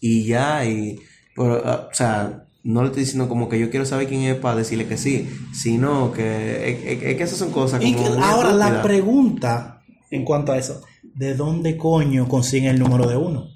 y 0.00 0.24
ya, 0.24 0.64
y, 0.64 0.98
pero, 1.36 1.62
ah, 1.64 1.88
o 1.90 1.94
sea, 1.94 2.44
no 2.64 2.82
le 2.82 2.88
estoy 2.88 3.04
diciendo 3.04 3.28
como 3.28 3.48
que 3.48 3.58
yo 3.58 3.70
quiero 3.70 3.86
saber 3.86 4.08
quién 4.08 4.22
es 4.22 4.36
para 4.36 4.56
decirle 4.56 4.86
que 4.86 4.96
sí, 4.98 5.28
sino 5.52 6.12
que 6.12 6.70
es, 6.92 7.16
que 7.16 7.22
esas 7.22 7.38
son 7.38 7.50
cosas 7.50 7.82
Y 7.82 7.92
como 7.94 8.04
que- 8.06 8.14
muy 8.16 8.22
ahora 8.22 8.52
la 8.52 8.82
pregunta 8.82 9.80
en 10.10 10.24
cuanto 10.24 10.52
a 10.52 10.58
eso, 10.58 10.82
¿de 11.14 11.34
dónde 11.34 11.76
coño 11.76 12.28
consiguen 12.28 12.70
el 12.70 12.78
número 12.78 13.06
de 13.08 13.16
uno? 13.16 13.48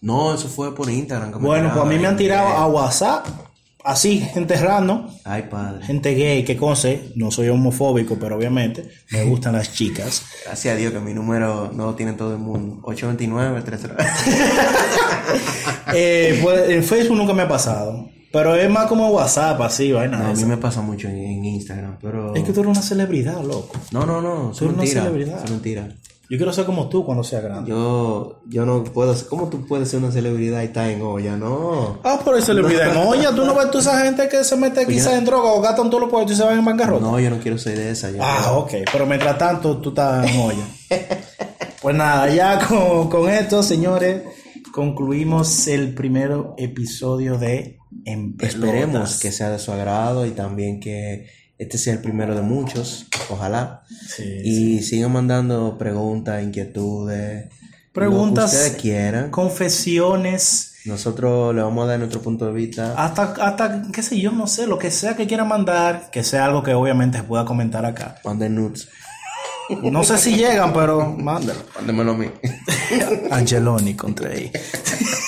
No, 0.00 0.32
eso 0.34 0.48
fue 0.48 0.74
por 0.74 0.88
Instagram. 0.90 1.32
que 1.32 1.38
Bueno, 1.38 1.70
pues 1.72 1.84
a 1.84 1.88
mí 1.88 1.98
me 1.98 2.06
han 2.06 2.16
tirado 2.16 2.48
a 2.48 2.66
WhatsApp, 2.68 3.26
así, 3.84 4.20
gente 4.20 4.54
random, 4.56 5.08
Ay, 5.24 5.44
padre. 5.50 5.84
gente 5.84 6.14
gay, 6.14 6.44
que 6.44 6.56
conce, 6.56 7.10
no 7.16 7.30
soy 7.30 7.48
homofóbico, 7.48 8.16
pero 8.18 8.36
obviamente 8.36 8.88
me 9.10 9.24
gustan 9.24 9.54
las 9.54 9.72
chicas. 9.74 10.22
Gracias 10.44 10.74
a 10.74 10.76
Dios 10.78 10.92
que 10.92 11.00
mi 11.00 11.14
número 11.14 11.70
no 11.72 11.86
lo 11.86 11.94
tiene 11.94 12.12
todo 12.12 12.32
el 12.32 12.38
mundo. 12.38 12.80
829 12.84 13.62
33 13.62 14.08
Eh, 15.94 16.38
pues, 16.42 16.70
en 16.70 16.84
Facebook 16.84 17.16
nunca 17.16 17.32
me 17.32 17.42
ha 17.42 17.48
pasado, 17.48 18.08
pero 18.32 18.54
es 18.56 18.68
más 18.70 18.86
como 18.86 19.08
WhatsApp, 19.10 19.60
así, 19.62 19.92
vaina. 19.92 20.18
No, 20.18 20.28
a 20.28 20.32
mí 20.34 20.44
me 20.44 20.56
pasa 20.56 20.80
mucho 20.82 21.08
en, 21.08 21.16
en 21.18 21.44
Instagram, 21.44 21.98
pero... 22.00 22.34
Es 22.34 22.44
que 22.44 22.52
tú 22.52 22.60
eres 22.60 22.70
una 22.72 22.82
celebridad, 22.82 23.42
loco. 23.42 23.72
No, 23.92 24.04
no, 24.06 24.20
no, 24.20 24.52
Tú 24.56 24.64
eres 24.66 24.76
es 24.90 24.94
una 24.94 25.02
celebridad. 25.04 25.44
es 25.44 25.50
mentira. 25.50 25.88
Yo 26.30 26.36
quiero 26.36 26.52
ser 26.52 26.66
como 26.66 26.90
tú 26.90 27.06
cuando 27.06 27.24
sea 27.24 27.40
grande. 27.40 27.70
Yo, 27.70 28.42
yo 28.46 28.66
no 28.66 28.84
puedo 28.84 29.14
ser... 29.14 29.28
¿Cómo 29.28 29.48
tú 29.48 29.66
puedes 29.66 29.88
ser 29.88 30.00
una 30.00 30.12
celebridad 30.12 30.60
y 30.60 30.66
estar 30.66 30.90
en 30.90 31.00
olla? 31.00 31.38
No. 31.38 32.00
Ah, 32.04 32.20
pero 32.22 32.36
hay 32.36 32.42
celebridad 32.42 32.90
en 32.90 32.98
olla. 32.98 33.34
Tú 33.34 33.46
no 33.46 33.54
ves 33.54 33.70
toda 33.70 33.80
esa 33.80 34.04
gente 34.04 34.28
que 34.28 34.44
se 34.44 34.54
mete 34.56 34.86
quizás 34.86 35.14
en 35.14 35.24
droga 35.24 35.52
o 35.52 35.62
gastan 35.62 35.88
todos 35.88 36.02
los 36.02 36.10
puestos 36.10 36.32
y 36.32 36.36
se 36.36 36.44
van 36.44 36.58
en 36.58 36.66
bancarrota. 36.66 37.00
No, 37.02 37.18
yo 37.18 37.30
no 37.30 37.38
quiero 37.38 37.56
ser 37.56 37.78
de 37.78 37.90
esa. 37.92 38.10
yo 38.10 38.18
Ah, 38.20 38.40
quiero- 38.42 38.58
ok. 38.58 38.72
Pero 38.92 39.06
mientras 39.06 39.38
tanto, 39.38 39.78
tú 39.78 39.88
estás 39.88 40.30
en 40.30 40.38
olla. 40.38 40.66
pues 41.80 41.96
nada, 41.96 42.28
ya 42.28 42.58
con, 42.66 43.08
con 43.08 43.30
esto, 43.30 43.62
señores, 43.62 44.22
concluimos 44.70 45.66
el 45.66 45.94
primer 45.94 46.30
episodio 46.58 47.38
de 47.38 47.77
En 48.04 48.36
Esperemos 48.40 48.92
Pelotas. 48.92 49.20
que 49.20 49.32
sea 49.32 49.50
de 49.50 49.58
su 49.58 49.72
agrado 49.72 50.26
y 50.26 50.30
también 50.30 50.80
que 50.80 51.28
este 51.58 51.78
sea 51.78 51.94
el 51.94 52.00
primero 52.00 52.34
de 52.34 52.42
muchos. 52.42 53.06
Ojalá. 53.30 53.82
Sí, 54.08 54.22
Y 54.44 54.82
sigan 54.82 55.12
mandando 55.12 55.76
preguntas, 55.78 56.42
inquietudes. 56.42 57.48
Preguntas. 57.92 58.44
Lo 58.44 58.50
que 58.50 58.56
ustedes 58.64 58.80
quieran. 58.82 59.30
Confesiones. 59.30 60.74
Nosotros 60.84 61.54
le 61.54 61.60
vamos 61.62 61.84
a 61.84 61.88
dar 61.88 61.98
nuestro 61.98 62.22
punto 62.22 62.46
de 62.46 62.52
vista. 62.52 62.94
Hasta, 62.96 63.34
hasta, 63.44 63.82
qué 63.92 64.02
sé 64.02 64.20
yo, 64.20 64.30
no 64.30 64.46
sé, 64.46 64.66
lo 64.66 64.78
que 64.78 64.90
sea 64.90 65.16
que 65.16 65.26
quieran 65.26 65.48
mandar, 65.48 66.08
que 66.10 66.22
sea 66.24 66.44
algo 66.46 66.62
que 66.62 66.72
obviamente 66.74 67.18
se 67.18 67.24
pueda 67.24 67.44
comentar 67.44 67.84
acá. 67.84 68.16
Manden 68.24 68.54
nudes. 68.54 68.88
No 69.82 70.02
sé 70.02 70.16
si 70.16 70.34
llegan, 70.34 70.72
pero 70.72 71.12
mándalo. 71.12 71.60
Mándemelo 71.74 72.12
a 72.12 72.16
mí. 72.16 72.30
Angeloni 73.30 73.94
contra 73.94 74.30
ahí. 74.30 74.50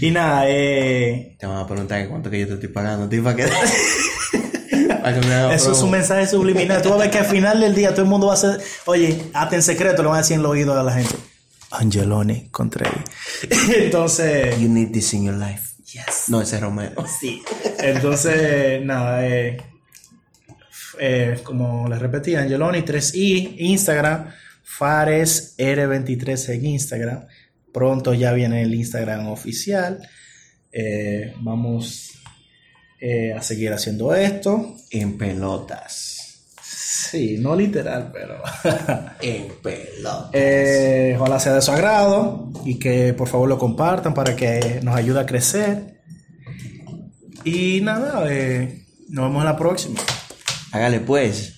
y 0.00 0.10
nada, 0.10 0.44
eh, 0.48 1.36
Te 1.38 1.46
van 1.46 1.58
a 1.58 1.66
preguntar 1.66 2.08
cuánto 2.08 2.30
que 2.30 2.40
yo 2.40 2.46
te 2.48 2.54
estoy 2.54 2.68
pagando. 2.68 3.08
¿Tú 3.08 3.22
para? 3.22 3.36
Para 5.02 5.20
que 5.20 5.26
me 5.26 5.34
haga 5.34 5.54
eso 5.54 5.72
es 5.72 5.82
un 5.82 5.90
mensaje 5.90 6.26
subliminal. 6.26 6.80
Tú 6.82 6.88
vas 6.88 6.98
a 6.98 7.02
ver 7.02 7.10
que 7.10 7.18
al 7.18 7.26
final 7.26 7.60
del 7.60 7.74
día 7.74 7.90
todo 7.90 8.02
el 8.02 8.08
mundo 8.08 8.26
va 8.28 8.32
a 8.32 8.36
hacer, 8.36 8.60
oye, 8.86 9.20
hasta 9.34 9.56
en 9.56 9.62
secreto 9.62 10.02
lo 10.02 10.08
van 10.10 10.18
a 10.18 10.22
decir 10.22 10.34
en 10.34 10.40
el 10.40 10.46
oído 10.46 10.74
de 10.76 10.82
la 10.82 10.92
gente. 10.92 11.14
Angeloni 11.70 12.48
contra 12.50 12.88
ahí. 12.88 13.04
Entonces, 13.76 14.58
You 14.58 14.68
need 14.68 14.92
this 14.92 15.12
in 15.12 15.24
your 15.24 15.34
life. 15.34 15.74
yes. 15.86 16.24
No, 16.28 16.40
ese 16.40 16.56
es 16.56 16.62
Romero. 16.62 17.04
Sí. 17.20 17.42
Entonces, 17.78 18.82
nada, 18.84 19.26
eh, 19.26 19.58
eh, 20.98 21.40
como 21.42 21.88
les 21.88 21.98
repetí, 21.98 22.34
Angeloni 22.34 22.80
3i, 22.82 23.56
Instagram, 23.58 24.30
Fares 24.62 25.54
R23 25.58 26.54
en 26.54 26.66
Instagram. 26.66 27.26
Pronto 27.74 28.14
ya 28.14 28.32
viene 28.32 28.62
el 28.62 28.72
Instagram 28.72 29.26
oficial. 29.26 30.08
Eh, 30.70 31.34
vamos 31.40 32.12
eh, 33.00 33.32
a 33.32 33.42
seguir 33.42 33.72
haciendo 33.72 34.14
esto. 34.14 34.76
En 34.92 35.18
pelotas. 35.18 36.44
Sí, 36.62 37.36
no 37.40 37.56
literal, 37.56 38.12
pero. 38.12 38.40
En 39.20 39.48
pelotas. 39.60 40.30
Eh, 40.32 41.16
ojalá 41.18 41.40
sea 41.40 41.54
de 41.54 41.62
su 41.62 41.72
agrado 41.72 42.52
y 42.64 42.78
que 42.78 43.12
por 43.12 43.26
favor 43.26 43.48
lo 43.48 43.58
compartan 43.58 44.14
para 44.14 44.36
que 44.36 44.78
nos 44.84 44.94
ayude 44.94 45.18
a 45.18 45.26
crecer. 45.26 46.00
Y 47.42 47.80
nada, 47.80 48.24
eh, 48.32 48.84
nos 49.08 49.24
vemos 49.24 49.40
en 49.40 49.46
la 49.46 49.56
próxima. 49.56 50.00
Hágale 50.70 51.00
pues. 51.00 51.53